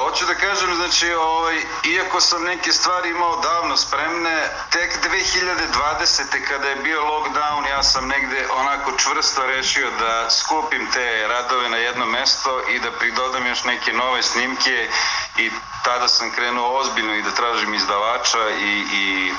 Hoću 0.00 0.26
da 0.26 0.34
kažem, 0.34 0.74
znači, 0.74 1.12
ovaj, 1.12 1.56
iako 1.84 2.20
sam 2.20 2.42
neke 2.44 2.72
stvari 2.72 3.10
imao 3.10 3.36
davno 3.36 3.76
spremne, 3.76 4.48
tek 4.70 4.98
2020. 5.10 6.48
kada 6.48 6.68
je 6.68 6.76
bio 6.76 7.00
lockdown, 7.02 7.68
ja 7.70 7.82
sam 7.82 8.08
negde 8.08 8.46
onako 8.52 8.92
čvrsto 8.96 9.46
rešio 9.46 9.90
da 9.90 10.30
skupim 10.30 10.88
te 10.92 11.28
radove 11.28 11.68
na 11.68 11.76
jedno 11.76 12.06
mesto 12.06 12.60
i 12.68 12.78
da 12.78 12.90
pridodam 12.90 13.46
još 13.46 13.64
neke 13.64 13.92
nove 13.92 14.22
snimke 14.22 14.88
i 15.38 15.50
tada 15.84 16.08
sam 16.08 16.30
krenuo 16.30 16.78
ozbiljno 16.78 17.14
i 17.14 17.22
da 17.22 17.30
tražim 17.30 17.74
izdavača 17.74 18.50
i, 18.50 18.84
i 18.92 19.32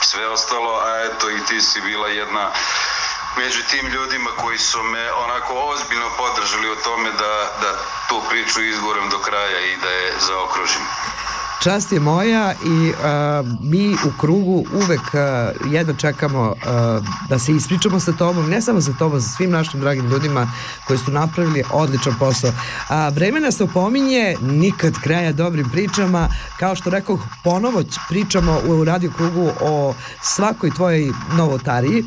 sve 0.00 0.28
ostalo, 0.28 0.80
a 0.84 1.04
eto 1.04 1.30
i 1.30 1.44
ti 1.48 1.60
si 1.60 1.80
bila 1.80 2.08
jedna 2.08 2.50
među 3.36 3.62
tim 3.70 3.86
ljudima 3.86 4.30
koji 4.30 4.58
su 4.58 4.82
me 4.82 5.12
onako 5.12 5.54
ozbiljno 5.54 6.10
podržali 6.16 6.70
u 6.70 6.76
tome 6.76 7.10
da, 7.10 7.34
da 7.62 7.78
tu 8.08 8.22
priču 8.28 8.62
izgurem 8.62 9.10
do 9.10 9.18
kraja 9.18 9.60
i 9.60 9.76
da 9.76 9.90
je 9.90 10.14
zaokružim. 10.20 10.86
Čast 11.62 11.92
je 11.92 12.00
moja 12.00 12.52
i 12.52 12.90
uh, 12.90 13.48
mi 13.60 13.94
u 13.94 14.20
krugu 14.20 14.64
uvek 14.74 15.00
uh, 15.00 15.72
jedno 15.72 15.94
čekamo 15.94 16.42
uh, 16.42 16.56
da 17.28 17.38
se 17.38 17.52
ispričamo 17.52 18.00
sa 18.00 18.12
tobom, 18.12 18.50
ne 18.50 18.62
samo 18.62 18.80
sa 18.80 18.92
tobom, 18.98 19.20
sa 19.20 19.28
svim 19.28 19.50
našim 19.50 19.80
dragim 19.80 20.06
ljudima 20.06 20.52
koji 20.86 20.98
su 20.98 21.10
napravili 21.10 21.62
odličan 21.72 22.14
posao. 22.18 22.52
A 22.88 23.08
vremena 23.08 23.50
se 23.50 23.64
opominje, 23.64 24.36
nikad 24.40 24.94
kraja 25.02 25.32
dobrim 25.32 25.70
pričama, 25.70 26.28
kao 26.58 26.76
što 26.76 26.90
rekao, 26.90 27.18
ponovo 27.44 27.82
pričamo 28.08 28.60
u 28.66 28.84
radio 28.84 29.10
krugu 29.16 29.50
o 29.60 29.94
svakoj 30.22 30.70
tvojoj 30.70 31.12
novotariji. 31.36 32.04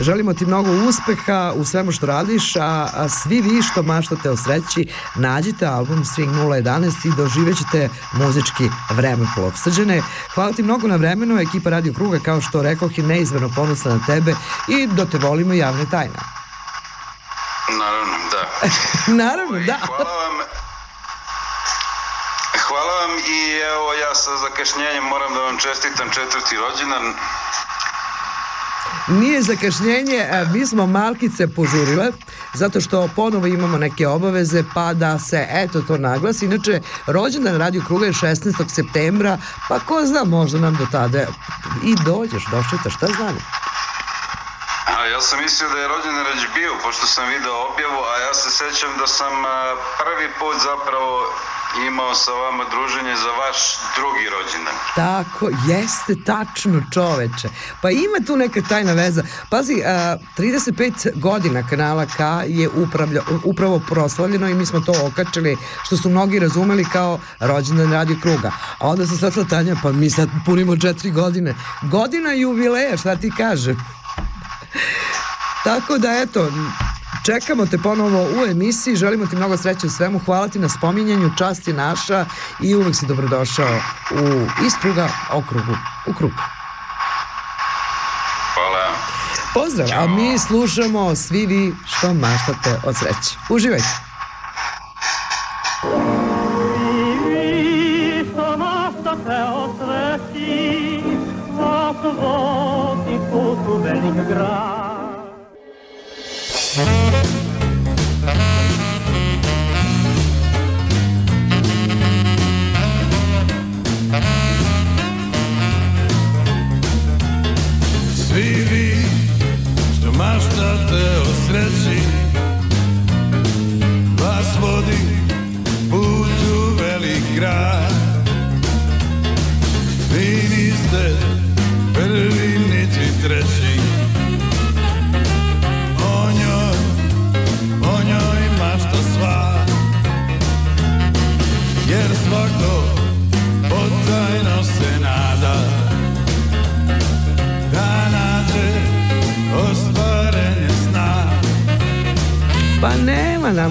Želimo 0.00 0.34
ti 0.34 0.46
mnogo 0.46 0.70
uspeha 0.88 1.52
u 1.56 1.64
svemu 1.64 1.92
što 1.92 2.06
radiš, 2.06 2.56
a, 2.56 2.88
a 2.94 3.08
svi 3.08 3.40
vi 3.40 3.62
što 3.62 3.82
maštate 3.82 4.30
o 4.30 4.36
sreći, 4.36 4.86
nađite 5.14 5.66
album 5.66 6.04
Swing 6.04 6.34
011 6.34 7.08
i 7.08 7.16
doživećete 7.16 7.88
muzički 8.12 8.64
vremeplov. 8.90 9.52
Srđane, 9.56 10.02
hvala 10.34 10.52
ti 10.52 10.62
mnogo 10.62 10.88
na 10.88 10.96
vremenu, 10.96 11.40
ekipa 11.40 11.70
Radio 11.70 11.92
Kruga, 11.92 12.18
kao 12.24 12.40
što 12.40 12.62
rekoh, 12.62 12.98
je 12.98 13.04
neizmjerno 13.04 13.50
ponosna 13.56 13.94
na 13.94 14.00
tebe 14.06 14.34
i 14.68 14.86
da 14.86 15.06
te 15.06 15.18
volimo 15.18 15.54
javne 15.54 15.86
tajne. 15.90 16.20
Naravno, 17.68 18.16
da. 18.32 18.68
Naravno, 19.24 19.58
da. 19.58 19.78
Hvala 19.86 20.14
vam. 20.22 20.36
Hvala 22.68 22.94
vam 23.00 23.18
i 23.18 23.58
evo 23.74 23.92
ja 23.94 24.14
sa 24.14 24.36
zakašnjenjem 24.36 25.04
moram 25.04 25.34
da 25.34 25.40
vam 25.40 25.58
čestitam 25.58 26.10
četvrti 26.10 26.56
rođendan. 26.56 27.14
Nije 29.08 29.42
zakašnjenje, 29.42 30.28
mi 30.52 30.66
smo 30.66 30.86
malkice 30.86 31.54
požurile, 31.54 32.12
zato 32.54 32.80
što 32.80 33.08
ponovo 33.16 33.46
imamo 33.46 33.78
neke 33.78 34.08
obaveze, 34.08 34.64
pa 34.74 34.94
da 34.94 35.18
se 35.18 35.46
eto 35.50 35.82
to 35.82 35.98
naglasi. 35.98 36.44
Inače, 36.44 36.80
rođendan 37.06 37.58
Radio 37.58 37.82
Kruga 37.86 38.06
je 38.06 38.12
16. 38.12 38.68
septembra, 38.68 39.38
pa 39.68 39.78
ko 39.78 40.06
zna, 40.06 40.24
možda 40.24 40.58
nam 40.58 40.74
do 40.76 40.86
tada 40.92 41.20
i 41.82 41.94
dođeš, 42.04 42.44
došeta, 42.50 42.90
šta 42.90 43.06
znam. 43.06 43.36
A 44.98 45.06
ja 45.06 45.20
sam 45.20 45.38
mislio 45.40 45.68
da 45.68 45.78
je 45.78 45.88
rođendan 45.88 46.24
već 46.34 46.42
bio, 46.54 46.72
pošto 46.84 47.06
sam 47.06 47.28
video 47.28 47.56
objavu, 47.68 48.00
a 48.12 48.14
ja 48.26 48.34
se 48.34 48.50
sećam 48.50 48.90
da 49.00 49.06
sam 49.06 49.32
prvi 50.02 50.28
put 50.38 50.56
zapravo 50.70 51.12
imao 51.86 52.14
sa 52.14 52.30
vama 52.30 52.64
druženje 52.70 53.16
za 53.16 53.30
vaš 53.40 53.78
drugi 53.96 54.26
rođendan. 54.34 54.74
Tako, 54.94 55.50
jeste 55.68 56.14
tačno 56.26 56.82
čoveče. 56.94 57.48
Pa 57.82 57.90
ima 57.90 58.26
tu 58.26 58.36
neka 58.36 58.60
tajna 58.68 58.92
veza. 58.92 59.22
Pazi, 59.50 59.82
a, 59.86 60.16
35 60.38 61.20
godina 61.20 61.68
kanala 61.68 62.06
K 62.06 62.22
je 62.46 62.68
upravlja, 62.68 63.22
upravo 63.44 63.80
proslavljeno 63.88 64.48
i 64.48 64.54
mi 64.54 64.66
smo 64.66 64.80
to 64.80 64.92
okačili, 65.06 65.56
što 65.84 65.96
su 65.96 66.10
mnogi 66.10 66.38
razumeli 66.38 66.84
kao 66.92 67.20
rođendan 67.40 67.92
radio 67.92 68.16
kruga. 68.22 68.52
A 68.78 68.88
onda 68.88 69.06
sam 69.06 69.16
svetla 69.16 69.44
Tanja, 69.44 69.76
pa 69.82 69.92
mi 69.92 70.10
sad 70.10 70.28
punimo 70.46 70.76
četiri 70.76 71.10
godine. 71.10 71.54
Godina 71.82 72.32
jubileja, 72.32 72.96
šta 72.96 73.16
ti 73.16 73.32
kažem? 73.36 73.76
Tako 75.64 75.98
da, 75.98 76.12
eto, 76.12 76.50
Čekamo 77.24 77.66
te 77.66 77.78
ponovo 77.78 78.22
u 78.22 78.50
emisiji, 78.50 78.96
želimo 78.96 79.26
ti 79.26 79.36
mnogo 79.36 79.56
sreće 79.56 79.86
u 79.86 79.90
svemu, 79.90 80.18
hvala 80.18 80.48
ti 80.48 80.58
na 80.58 80.68
spominjanju, 80.68 81.30
čast 81.38 81.68
je 81.68 81.74
naša 81.74 82.24
i 82.62 82.74
uvek 82.74 82.96
si 82.96 83.06
dobrodošao 83.06 83.80
u 84.10 84.46
ispruga 84.66 85.08
okrugu, 85.32 85.76
u 86.06 86.12
krugu. 86.12 86.42
Hvala. 88.54 88.96
Pozdrav, 89.54 90.02
a 90.02 90.06
mi 90.06 90.38
slušamo 90.38 91.16
svi 91.16 91.46
vi 91.46 91.74
što 91.86 92.14
maštate 92.14 92.80
od 92.84 92.96
sreće. 92.96 93.38
Uživajte. 93.50 94.10
od 99.54 99.70
sreći, 99.78 101.00
vas 101.58 101.96
vodi 102.02 103.18
put 103.32 103.58
u 103.68 103.82
velik 103.82 104.28
grad. 104.28 104.69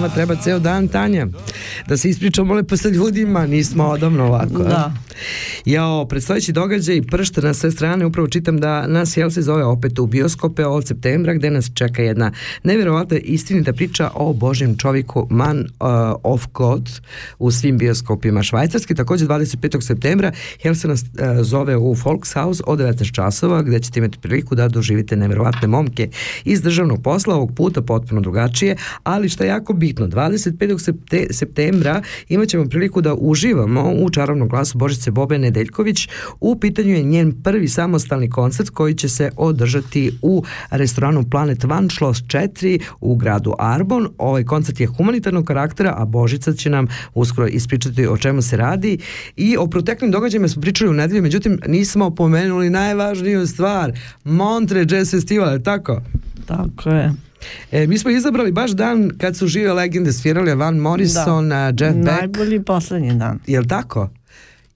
Nama 0.00 0.14
treba 0.14 0.36
ceo 0.36 0.58
dan, 0.58 0.88
Tanja. 0.88 1.26
Da 1.86 1.96
se 1.96 2.10
ispričamo 2.10 2.54
lepo 2.54 2.76
sa 2.76 2.88
ljudima, 2.88 3.46
nismo 3.46 3.84
odavno 3.84 4.26
ovako. 4.26 4.62
Da. 4.62 4.92
Jao, 5.64 6.06
predstojeći 6.06 6.52
događaj 6.52 7.02
pršta 7.02 7.40
na 7.40 7.54
sve 7.54 7.70
strane, 7.70 8.06
upravo 8.06 8.28
čitam 8.28 8.60
da 8.60 8.86
nas 8.86 9.16
jel 9.16 9.30
se 9.30 9.42
zove 9.42 9.64
opet 9.64 9.98
u 9.98 10.06
bioskope 10.06 10.66
od 10.66 10.86
septembra, 10.86 11.34
gde 11.34 11.50
nas 11.50 11.70
čeka 11.74 12.02
jedna 12.02 12.32
nevjerovatna 12.64 13.18
istinita 13.18 13.72
priča 13.72 14.10
o 14.14 14.32
Božjem 14.32 14.76
čovjeku 14.76 15.26
Man 15.30 15.58
uh, 15.58 15.66
of 16.22 16.46
God 16.54 16.90
u 17.38 17.50
svim 17.50 17.78
bioskopima 17.78 18.42
švajcarski. 18.42 18.94
Takođe 18.94 19.26
25. 19.26 19.80
septembra 19.80 20.32
Hel 20.62 20.74
se 20.74 20.88
nas 20.88 21.02
uh, 21.02 21.08
zove 21.42 21.76
u 21.76 21.92
Volkshaus 21.92 22.60
od 22.66 22.78
19 22.78 23.12
časova, 23.12 23.62
gde 23.62 23.80
ćete 23.80 23.98
imati 23.98 24.18
priliku 24.18 24.54
da 24.54 24.68
doživite 24.68 25.16
nevjerovatne 25.16 25.68
momke 25.68 26.08
iz 26.44 26.62
državnog 26.62 27.02
posla, 27.02 27.34
ovog 27.34 27.54
puta 27.56 27.82
potpuno 27.82 28.20
drugačije, 28.20 28.76
ali 29.02 29.28
što 29.28 29.44
je 29.44 29.48
jako 29.48 29.72
bitno, 29.72 30.06
25. 30.06 31.32
septembra 31.32 32.02
imat 32.28 32.48
ćemo 32.48 32.68
priliku 32.68 33.00
da 33.00 33.14
uživamo 33.14 33.92
u 33.92 34.10
čarovnom 34.10 34.48
glasu 34.48 34.78
Božice 34.78 35.09
pevačice 35.10 35.20
Bobe 35.20 35.38
Nedeljković. 35.38 36.08
U 36.40 36.56
pitanju 36.60 36.94
je 36.94 37.02
njen 37.02 37.32
prvi 37.42 37.68
samostalni 37.68 38.30
koncert 38.30 38.70
koji 38.70 38.94
će 38.94 39.08
se 39.08 39.30
održati 39.36 40.12
u 40.22 40.42
restoranu 40.70 41.24
Planet 41.30 41.64
One 41.64 41.88
Schloss 41.90 42.22
4 42.22 42.80
u 43.00 43.16
gradu 43.16 43.54
Arbon. 43.58 44.08
Ovaj 44.18 44.44
koncert 44.44 44.80
je 44.80 44.86
humanitarnog 44.86 45.44
karaktera, 45.44 45.94
a 45.96 46.04
Božica 46.04 46.52
će 46.52 46.70
nam 46.70 46.86
uskoro 47.14 47.46
ispričati 47.46 48.06
o 48.06 48.16
čemu 48.16 48.42
se 48.42 48.56
radi 48.56 48.98
i 49.36 49.56
o 49.56 49.66
proteklim 49.66 50.10
događajima 50.10 50.48
smo 50.48 50.62
pričali 50.62 50.90
u 50.90 50.94
nedelju, 50.94 51.22
međutim 51.22 51.58
nismo 51.66 52.10
pomenuli 52.10 52.70
najvažniju 52.70 53.46
stvar, 53.46 53.92
Montre 54.24 54.86
Jazz 54.90 55.10
Festival, 55.10 55.52
je 55.52 55.62
tako? 55.62 56.02
Tako 56.46 56.90
je. 56.90 57.12
E, 57.72 57.86
mi 57.86 57.98
smo 57.98 58.10
izabrali 58.10 58.52
baš 58.52 58.70
dan 58.70 59.10
kad 59.18 59.36
su 59.36 59.46
žive 59.46 59.72
legende 59.72 60.12
svirali 60.12 60.54
Van 60.54 60.76
Morrison, 60.76 61.48
da. 61.48 61.66
Jeff 61.66 61.96
Beck. 61.96 62.20
Najbolji 62.20 62.62
poslednji 62.62 63.14
dan. 63.14 63.38
Jel 63.46 63.64
tako? 63.64 64.08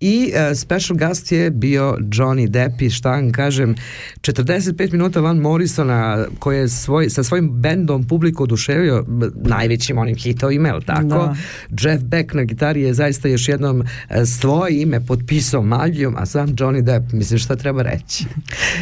I 0.07 0.33
uh, 0.35 0.57
special 0.57 0.99
guest 0.99 1.33
je 1.33 1.51
bio 1.51 1.97
Johnny 2.01 2.49
Depp 2.49 2.83
i 2.83 2.91
šta 2.91 3.11
vam 3.11 3.33
kažem 3.33 3.75
45 4.21 4.93
minuta 4.93 5.21
Van 5.21 5.37
Morrisona 5.37 6.25
koji 6.39 6.59
je 6.59 6.69
svoj, 6.69 7.11
sa 7.11 7.23
svojim 7.23 7.51
bendom 7.53 8.05
publiku 8.05 8.43
oduševio 8.43 9.05
najvećim 9.35 9.99
onim 9.99 10.17
hitovima, 10.17 10.69
je 10.69 10.81
tako? 10.87 11.09
Da. 11.09 11.35
Jeff 11.81 12.05
Beck 12.05 12.35
na 12.35 12.45
gitari 12.45 12.83
je 12.83 12.95
zaista 12.95 13.29
još 13.29 13.49
jednom 13.49 13.81
uh, 13.81 13.87
svoje 14.27 14.83
ime 14.83 15.07
potpisao 15.07 15.63
maljom, 15.63 16.17
a 16.19 16.27
sam 16.27 16.49
Johnny 16.49 16.83
Depp, 16.83 17.13
mislim 17.13 17.39
šta 17.39 17.57
treba 17.57 17.83
reći? 17.83 18.25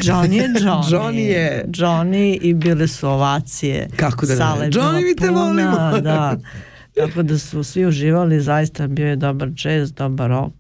Johnny 0.01 0.33
je 0.33 0.49
Johnny. 0.67 0.91
Johnny 0.91 1.19
je... 1.19 1.65
Johnny 1.69 2.39
i 2.43 2.55
bile 2.55 2.89
su 2.89 3.09
ovacije. 3.09 3.89
Kako 3.97 4.27
da 4.27 4.35
ne? 4.35 4.71
Johnny 4.71 5.05
mi 5.05 5.17
te 5.17 5.31
volimo. 5.31 6.01
da. 6.01 6.37
Tako 6.97 7.23
da 7.23 7.39
su 7.39 7.65
svi 7.65 7.87
uživali, 7.87 8.41
zaista 8.41 8.87
bio 8.87 9.09
je 9.09 9.17
dobar 9.17 9.49
jazz, 9.65 9.93
dobar 9.93 10.31
rock. 10.31 10.55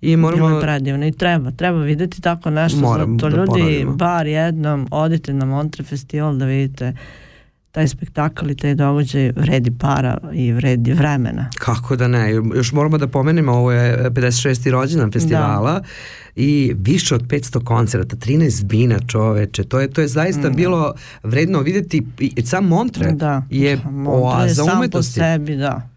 I 0.00 0.16
moramo... 0.16 0.46
Bilo 0.46 0.58
je 0.58 0.62
predivno 0.62 1.06
i 1.06 1.12
treba, 1.12 1.50
treba 1.50 1.78
videti 1.78 2.20
tako 2.20 2.50
nešto. 2.50 2.80
Moram 2.80 3.18
to 3.18 3.28
da 3.28 3.36
ljudi, 3.36 3.50
ponovimo. 3.50 3.92
bar 3.92 4.26
jednom, 4.26 4.88
odite 4.90 5.34
na 5.34 5.44
Montre 5.44 5.84
Festival 5.84 6.36
da 6.36 6.44
vidite 6.44 6.92
taj 7.74 7.88
spektakl 7.88 8.50
i 8.50 8.56
taj 8.56 8.74
događaj 8.74 9.32
vredi 9.36 9.70
para 9.78 10.18
i 10.32 10.52
vredi 10.52 10.92
vremena. 10.92 11.50
Kako 11.58 11.96
da 11.96 12.08
ne, 12.08 12.32
još 12.32 12.72
moramo 12.72 12.98
da 12.98 13.08
pomenemo, 13.08 13.52
ovo 13.52 13.72
je 13.72 14.10
56. 14.10 14.70
rođendan 14.70 15.12
festivala 15.12 15.72
da. 15.72 15.82
i 16.36 16.74
više 16.78 17.14
od 17.14 17.22
500 17.22 17.64
koncerta, 17.64 18.16
13 18.16 18.64
bina 18.64 18.98
čoveče, 19.06 19.64
to 19.64 19.80
je, 19.80 19.90
to 19.90 20.00
je 20.00 20.08
zaista 20.08 20.50
mm. 20.50 20.54
bilo 20.54 20.94
vredno 21.22 21.60
videti, 21.60 22.06
sam 22.44 22.64
Montre 22.64 23.12
da. 23.12 23.42
je 23.50 23.80
oaza 24.06 24.64
sam 24.64 24.78
umetnosti. 24.78 25.20
po 25.20 25.24
sebi, 25.24 25.56
da. 25.56 25.88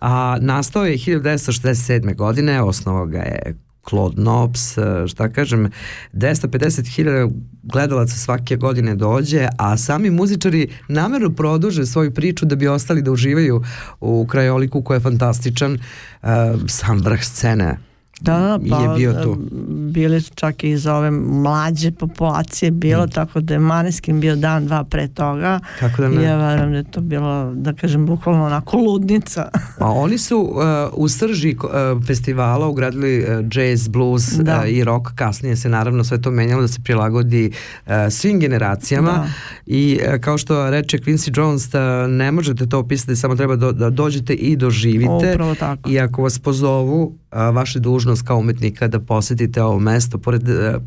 A 0.00 0.38
nastao 0.40 0.84
je 0.84 0.96
1967. 0.96 2.14
godine, 2.14 2.62
osnovo 2.62 3.06
ga 3.06 3.18
je 3.18 3.54
Claude 3.88 4.22
Nobs, 4.22 4.78
e, 4.78 5.06
šta 5.08 5.28
kažem, 5.28 5.70
250.000 6.12 7.30
gledalaca 7.62 8.16
svake 8.16 8.56
godine 8.56 8.94
dođe, 8.94 9.48
a 9.58 9.76
sami 9.76 10.10
muzičari 10.10 10.68
namerno 10.88 11.30
produže 11.30 11.86
svoju 11.86 12.14
priču 12.14 12.46
da 12.46 12.56
bi 12.56 12.68
ostali 12.68 13.02
da 13.02 13.12
uživaju 13.12 13.62
u 14.00 14.26
krajoliku 14.26 14.82
koji 14.82 14.96
je 14.96 15.00
fantastičan, 15.00 15.72
uh, 15.72 16.28
sam 16.66 16.98
vrh 16.98 17.22
scene 17.22 17.87
Da, 18.20 18.58
pa, 18.70 18.76
je 18.76 18.88
bio 18.96 19.12
tu. 19.22 19.36
Bili 19.68 20.20
su 20.20 20.32
čak 20.34 20.64
i 20.64 20.76
za 20.76 20.94
ove 20.94 21.10
mlađe 21.10 21.90
populacije 21.90 22.70
bilo, 22.70 23.04
mm. 23.06 23.10
tako 23.10 23.40
da 23.40 23.54
je 23.54 23.60
Maneskin 23.60 24.20
bio 24.20 24.36
dan, 24.36 24.66
dva 24.66 24.84
pre 24.84 25.08
toga. 25.08 25.60
Kako 25.80 26.02
da 26.02 26.08
ne? 26.08 26.22
I 26.22 26.24
ja 26.24 26.36
verujem 26.36 26.72
da 26.72 26.78
je 26.78 26.90
to 26.90 27.00
bilo, 27.00 27.52
da 27.54 27.72
kažem, 27.72 28.06
bukvalno 28.06 28.46
onako 28.46 28.76
ludnica. 28.76 29.48
Pa 29.78 29.86
oni 29.86 30.18
su 30.18 30.38
uh, 30.38 30.58
u 30.92 31.08
srži 31.08 31.56
uh, 31.64 32.04
festivala 32.06 32.68
ugradili 32.68 33.18
uh, 33.18 33.46
jazz, 33.52 33.88
blues 33.88 34.32
da. 34.32 34.58
uh, 34.58 34.68
i 34.68 34.84
rock. 34.84 35.08
Kasnije 35.14 35.56
se 35.56 35.68
naravno 35.68 36.04
sve 36.04 36.22
to 36.22 36.30
menjalo 36.30 36.62
da 36.62 36.68
se 36.68 36.80
prilagodi 36.84 37.50
uh, 37.86 37.92
svim 38.10 38.40
generacijama 38.40 39.12
da. 39.12 39.28
i 39.66 40.00
uh, 40.02 40.20
kao 40.20 40.38
što 40.38 40.70
reče 40.70 40.98
Quincy 40.98 41.38
Jones 41.38 41.70
da 41.70 42.06
ne 42.06 42.32
možete 42.32 42.66
to 42.66 42.78
opisati, 42.78 43.16
samo 43.16 43.36
treba 43.36 43.56
do, 43.56 43.72
da 43.72 43.90
dođete 43.90 44.34
i 44.34 44.56
doživite. 44.56 45.32
Upravo 45.32 45.54
tako. 45.54 45.90
I 45.90 46.00
ako 46.00 46.22
vas 46.22 46.38
pozovu, 46.38 47.14
a, 47.30 47.50
vaša 47.50 47.78
dužnost 47.78 48.22
kao 48.22 48.38
umetnika 48.38 48.88
da 48.88 49.00
posetite 49.00 49.62
ovo 49.62 49.78
mesto. 49.78 50.18
Pored, 50.18 50.48
a, 50.48 50.52
e, 50.52 50.78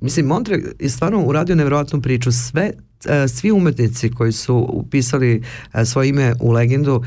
mislim, 0.00 0.26
Montre 0.26 0.60
je 0.80 0.88
stvarno 0.88 1.24
uradio 1.24 1.56
nevjerojatnu 1.56 2.02
priču. 2.02 2.32
Sve 2.32 2.72
e, 3.04 3.28
svi 3.28 3.52
umetnici 3.52 4.10
koji 4.10 4.32
su 4.32 4.66
upisali 4.72 5.42
e, 5.74 5.84
svoje 5.84 6.08
ime 6.08 6.34
u 6.40 6.52
legendu 6.52 7.02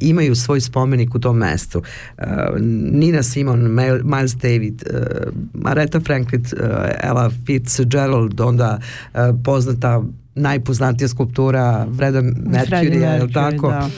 imaju 0.00 0.34
svoj 0.34 0.60
spomenik 0.60 1.14
u 1.14 1.18
tom 1.18 1.36
mestu. 1.36 1.82
Nina 2.92 3.22
Simon, 3.22 3.74
Miles 4.04 4.34
David, 4.34 4.82
Aretha 5.64 6.00
Franklin, 6.00 6.44
Ella 7.02 7.30
Fitzgerald, 7.46 8.40
onda 8.40 8.78
poznata 9.44 10.02
najpoznatija 10.34 11.08
skulptura 11.08 11.86
Freda 11.96 12.22
Mercury, 12.22 12.94
je 12.94 13.22
li 13.22 13.32
tako? 13.32 13.68
Da 13.68 13.90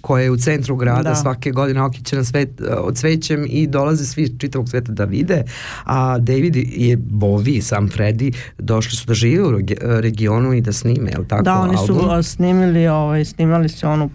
koja 0.00 0.22
je 0.22 0.30
u 0.30 0.36
centru 0.36 0.76
grada 0.76 1.02
da. 1.02 1.14
svake 1.14 1.50
godine 1.50 1.82
okićena 1.82 2.24
svet, 2.24 2.60
e, 2.60 2.74
od 2.74 2.98
svećem 2.98 3.46
i 3.48 3.66
dolaze 3.66 4.04
svi 4.04 4.38
čitavog 4.38 4.68
sveta 4.68 4.92
da 4.92 5.04
vide, 5.04 5.42
a 5.84 6.18
David 6.18 6.56
je 6.56 6.96
Bovi 6.96 7.60
sam 7.60 7.88
Freddy 7.88 8.34
došli 8.58 8.96
su 8.96 9.06
da 9.06 9.14
žive 9.14 9.44
u 9.44 9.52
regionu 9.80 10.52
i 10.52 10.60
da 10.60 10.72
snime, 10.72 11.10
je 11.10 11.18
li 11.18 11.28
tako? 11.28 11.42
Da, 11.42 11.60
oni 11.60 11.76
album? 11.76 12.22
su 12.22 12.30
snimili, 12.32 12.88
ovaj, 12.88 13.24
snimali 13.24 13.68
su 13.68 13.88
onu 13.88 14.10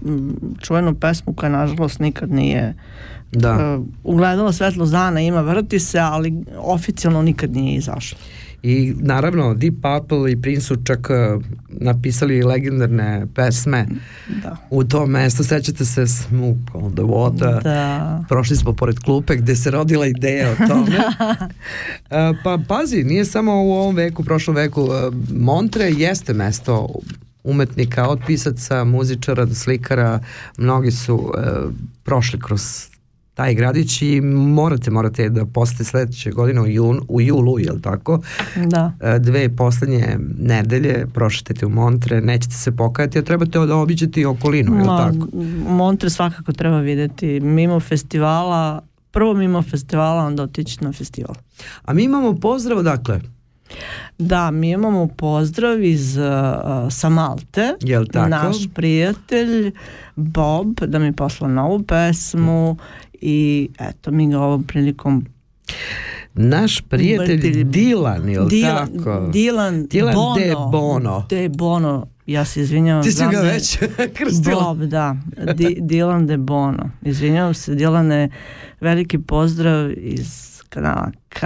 čuvenu 0.62 0.96
pesmu 0.96 1.34
koja 1.34 1.50
nažalost 1.50 2.00
nikad 2.00 2.32
nije 2.32 2.74
da. 3.32 3.76
Uh, 3.78 3.86
ugledala 4.04 4.54
svetlo 4.54 4.86
dana, 4.86 5.22
ima 5.22 5.42
vrti 5.42 5.80
se, 5.80 6.00
ali 6.00 6.34
oficijalno 6.58 7.22
nikad 7.22 7.52
nije 7.52 7.78
izašla. 7.78 8.18
I 8.64 8.94
naravno 9.00 9.54
Deep 9.54 9.74
Purple 9.82 10.32
i 10.32 10.42
Prince 10.42 10.62
su 10.62 10.76
čak 10.84 11.10
uh, 11.10 11.44
napisali 11.70 12.44
legendarne 12.44 13.28
pesme 13.36 13.88
da. 14.44 14.58
u 14.70 14.84
tom 14.84 15.10
mestu. 15.10 15.44
Sećate 15.44 15.86
se 15.86 16.08
Smoke 16.08 16.72
on 16.74 16.94
the 16.94 17.02
Water. 17.02 17.64
Da. 17.64 18.24
Prošli 18.30 18.56
smo 18.56 18.74
pored 18.74 19.00
klupe 19.00 19.36
gde 19.36 19.56
se 19.56 19.72
rodila 19.72 20.08
ideja 20.08 20.52
o 20.52 20.68
tome. 20.68 20.92
da. 20.92 21.36
uh, 22.30 22.38
pa 22.44 22.60
pazi, 22.68 23.04
nije 23.04 23.26
samo 23.26 23.64
u 23.64 23.72
ovom 23.72 23.96
veku, 23.96 24.24
prošlom 24.24 24.56
veku. 24.56 24.82
Uh, 24.82 24.92
Montre 25.30 25.92
jeste 25.92 26.34
mesto 26.34 26.90
umetnika, 27.44 28.08
od 28.08 28.20
pisaca, 28.28 28.84
muzičara 28.84 29.46
do 29.46 29.56
slikara. 29.56 30.20
Mnogi 30.58 30.92
su 30.92 31.16
uh, 31.16 31.74
prošli 32.04 32.40
kroz 32.40 32.91
taj 33.34 33.54
gradić 33.54 34.02
i 34.02 34.22
morate, 34.22 34.92
morate 34.92 35.30
da 35.30 35.46
posete 35.46 35.84
sledeće 35.84 36.32
godine 36.32 36.62
u, 36.62 36.68
jun, 36.68 37.02
u 37.08 37.22
julu, 37.22 37.60
jel 37.60 37.80
tako? 37.82 38.22
Da. 38.66 38.94
E, 39.02 39.20
dve 39.20 39.56
poslednje 39.56 40.18
nedelje 40.40 41.06
prošetate 41.14 41.66
u 41.66 41.70
Montre, 41.70 42.22
nećete 42.22 42.56
se 42.56 42.72
pokajati, 42.72 43.20
a 43.20 43.22
trebate 43.22 43.60
da 43.60 43.76
obiđete 43.76 44.22
i 44.22 44.26
okolinu, 44.26 44.76
jel 44.76 44.86
tako? 44.86 45.28
Montre 45.68 46.10
svakako 46.10 46.52
treba 46.52 46.80
videti. 46.80 47.40
Mimo 47.40 47.80
festivala, 47.80 48.82
prvo 49.12 49.34
mimo 49.34 49.62
festivala, 49.62 50.26
onda 50.26 50.44
otići 50.44 50.84
na 50.84 50.92
festival. 50.92 51.36
A 51.86 51.94
mi 51.94 52.04
imamo 52.04 52.36
pozdrav, 52.36 52.84
dakle, 52.84 53.22
Da, 54.18 54.52
mi 54.52 54.70
imamo 54.70 55.08
pozdrav 55.08 55.84
iz 55.84 56.18
uh, 56.18 56.24
sa 56.90 57.10
Malte. 57.10 57.74
Jel 57.82 58.06
tako? 58.06 58.30
Naš 58.30 58.58
prijatelj 58.74 59.72
Bob 60.16 60.68
da 60.88 61.00
mi 61.00 61.14
posla 61.14 61.48
novu 61.48 61.84
pesmu 61.84 62.78
i 63.22 63.70
eto 63.80 64.12
mi 64.12 64.30
ga 64.30 64.40
ovom 64.40 64.64
prilikom 64.64 65.26
Naš 66.34 66.82
prijatelj 66.82 67.64
Dilan, 67.64 68.30
je 68.30 68.42
li 68.42 68.62
tako? 68.62 69.30
Dilan, 69.34 69.86
Dilan 69.86 70.14
Bono. 70.14 70.36
De 70.36 70.56
Bono. 70.72 71.26
De 71.30 71.50
Bono, 71.50 72.08
ja 72.26 72.46
se 72.46 72.62
izvinjavam. 72.62 73.04
Ti 73.04 73.12
si 73.12 73.24
ga 73.32 73.40
već 73.40 73.78
krstila. 74.18 74.64
Bob, 74.64 74.84
da. 74.84 75.16
Di, 75.56 75.78
Dilan 75.80 76.28
De 76.28 76.38
Bono. 76.38 76.90
Izvinjavam 77.02 77.54
se, 77.54 77.76
Dilane, 77.76 78.30
veliki 78.80 79.20
pozdrav 79.20 79.92
iz 79.98 80.52
kanala 80.70 81.12
K, 81.30 81.42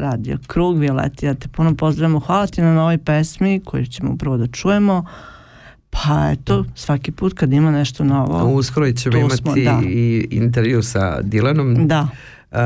Radio 0.00 0.38
Krug, 0.46 0.78
Violeti, 0.78 1.26
ja 1.26 1.34
te 1.34 1.48
puno 1.48 1.76
pozdravljamo. 1.76 2.20
Hvala 2.20 2.46
ti 2.46 2.62
na 2.62 2.74
novoj 2.74 2.98
pesmi 2.98 3.60
koju 3.64 3.86
ćemo 3.86 4.12
upravo 4.12 4.36
da 4.36 4.46
čujemo. 4.46 5.04
Pa 5.90 6.30
eto, 6.32 6.64
svaki 6.74 7.12
put 7.12 7.34
kad 7.34 7.52
ima 7.52 7.70
nešto 7.70 8.04
novo. 8.04 8.54
Uskoro 8.54 8.92
ćemo 8.92 9.18
imati 9.18 9.36
smo, 9.36 9.54
da. 9.54 9.80
i 9.84 10.28
intervju 10.30 10.82
sa 10.82 11.20
Dilanom. 11.22 11.88
Da. 11.88 12.08
Uh, 12.50 12.58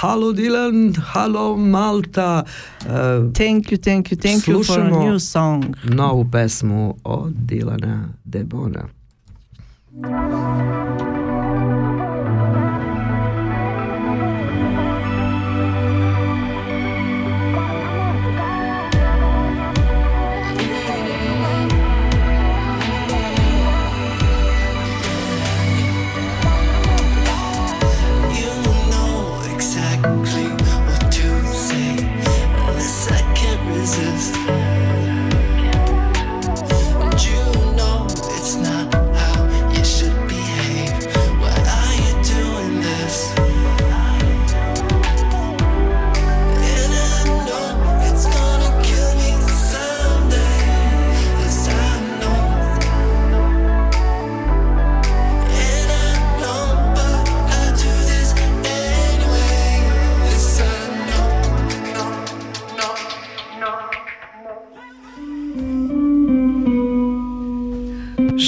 halo 0.00 0.32
Dilan, 0.32 0.94
halo 1.12 1.56
Malta. 1.56 2.42
Uh, 2.80 2.86
thank 3.32 3.72
you, 3.72 3.76
thank 3.84 4.12
you, 4.12 4.18
thank 4.22 4.48
you 4.48 4.64
for 4.64 4.80
a 4.80 5.04
new 5.04 5.18
song. 5.18 5.64
novu 5.84 6.30
pesmu 6.32 6.96
od 7.04 7.32
Dilana 7.32 8.08
Debona. 8.24 8.88
exactly 9.92 11.29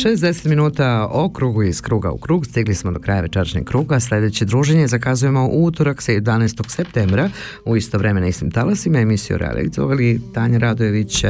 60 0.03 0.46
minuta 0.48 1.09
o 1.11 1.32
krugu 1.32 1.62
iz 1.62 1.80
kruga 1.80 2.11
u 2.11 2.18
krug. 2.18 2.46
Stigli 2.46 2.74
smo 2.74 2.92
do 2.92 3.00
kraja 3.00 3.20
večerašnjeg 3.20 3.64
kruga. 3.64 4.00
Sljedeće 4.00 4.44
druženje 4.44 4.86
zakazujemo 4.86 5.48
u 5.48 5.64
utorak 5.64 5.98
11. 5.98 6.68
septembra 6.68 7.30
u 7.64 7.76
isto 7.76 7.98
vreme 7.98 8.20
na 8.20 8.26
istim 8.26 8.50
talasima. 8.50 8.98
Emisiju 8.98 9.38
realizovali 9.38 10.20
Tanja 10.34 10.59
Radojević, 10.59 11.24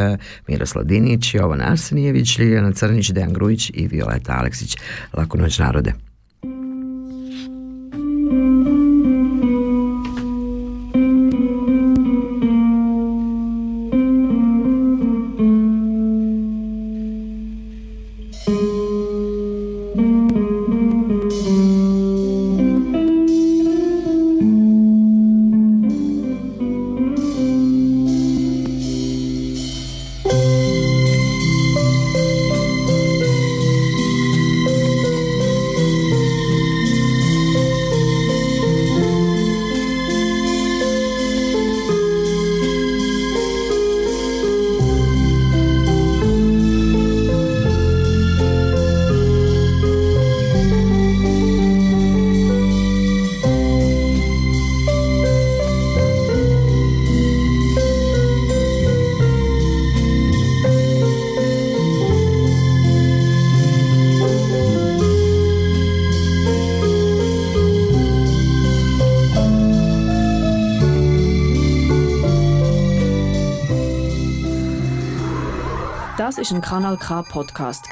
Miroslav 0.48 0.84
Dinić, 0.84 1.34
Jovan 1.34 1.60
Arsenijević, 1.60 2.38
Ljiljana 2.38 2.72
Crnić, 2.72 3.10
Dejan 3.10 3.32
Grujić 3.32 3.70
i 3.74 3.86
Violeta 3.86 4.32
Aleksić. 4.32 4.76
Lako 5.12 5.38
noć 5.38 5.58
narode. 5.58 6.11
Podcast 77.32 77.88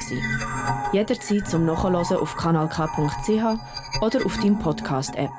Jederzeit 0.93 1.47
zum 1.47 1.65
Nachhören 1.65 1.95
auf 1.95 2.37
kanalk.ch 2.37 3.99
oder 4.01 4.25
auf 4.25 4.37
deinem 4.37 4.59
Podcast 4.59 5.15
App. 5.15 5.31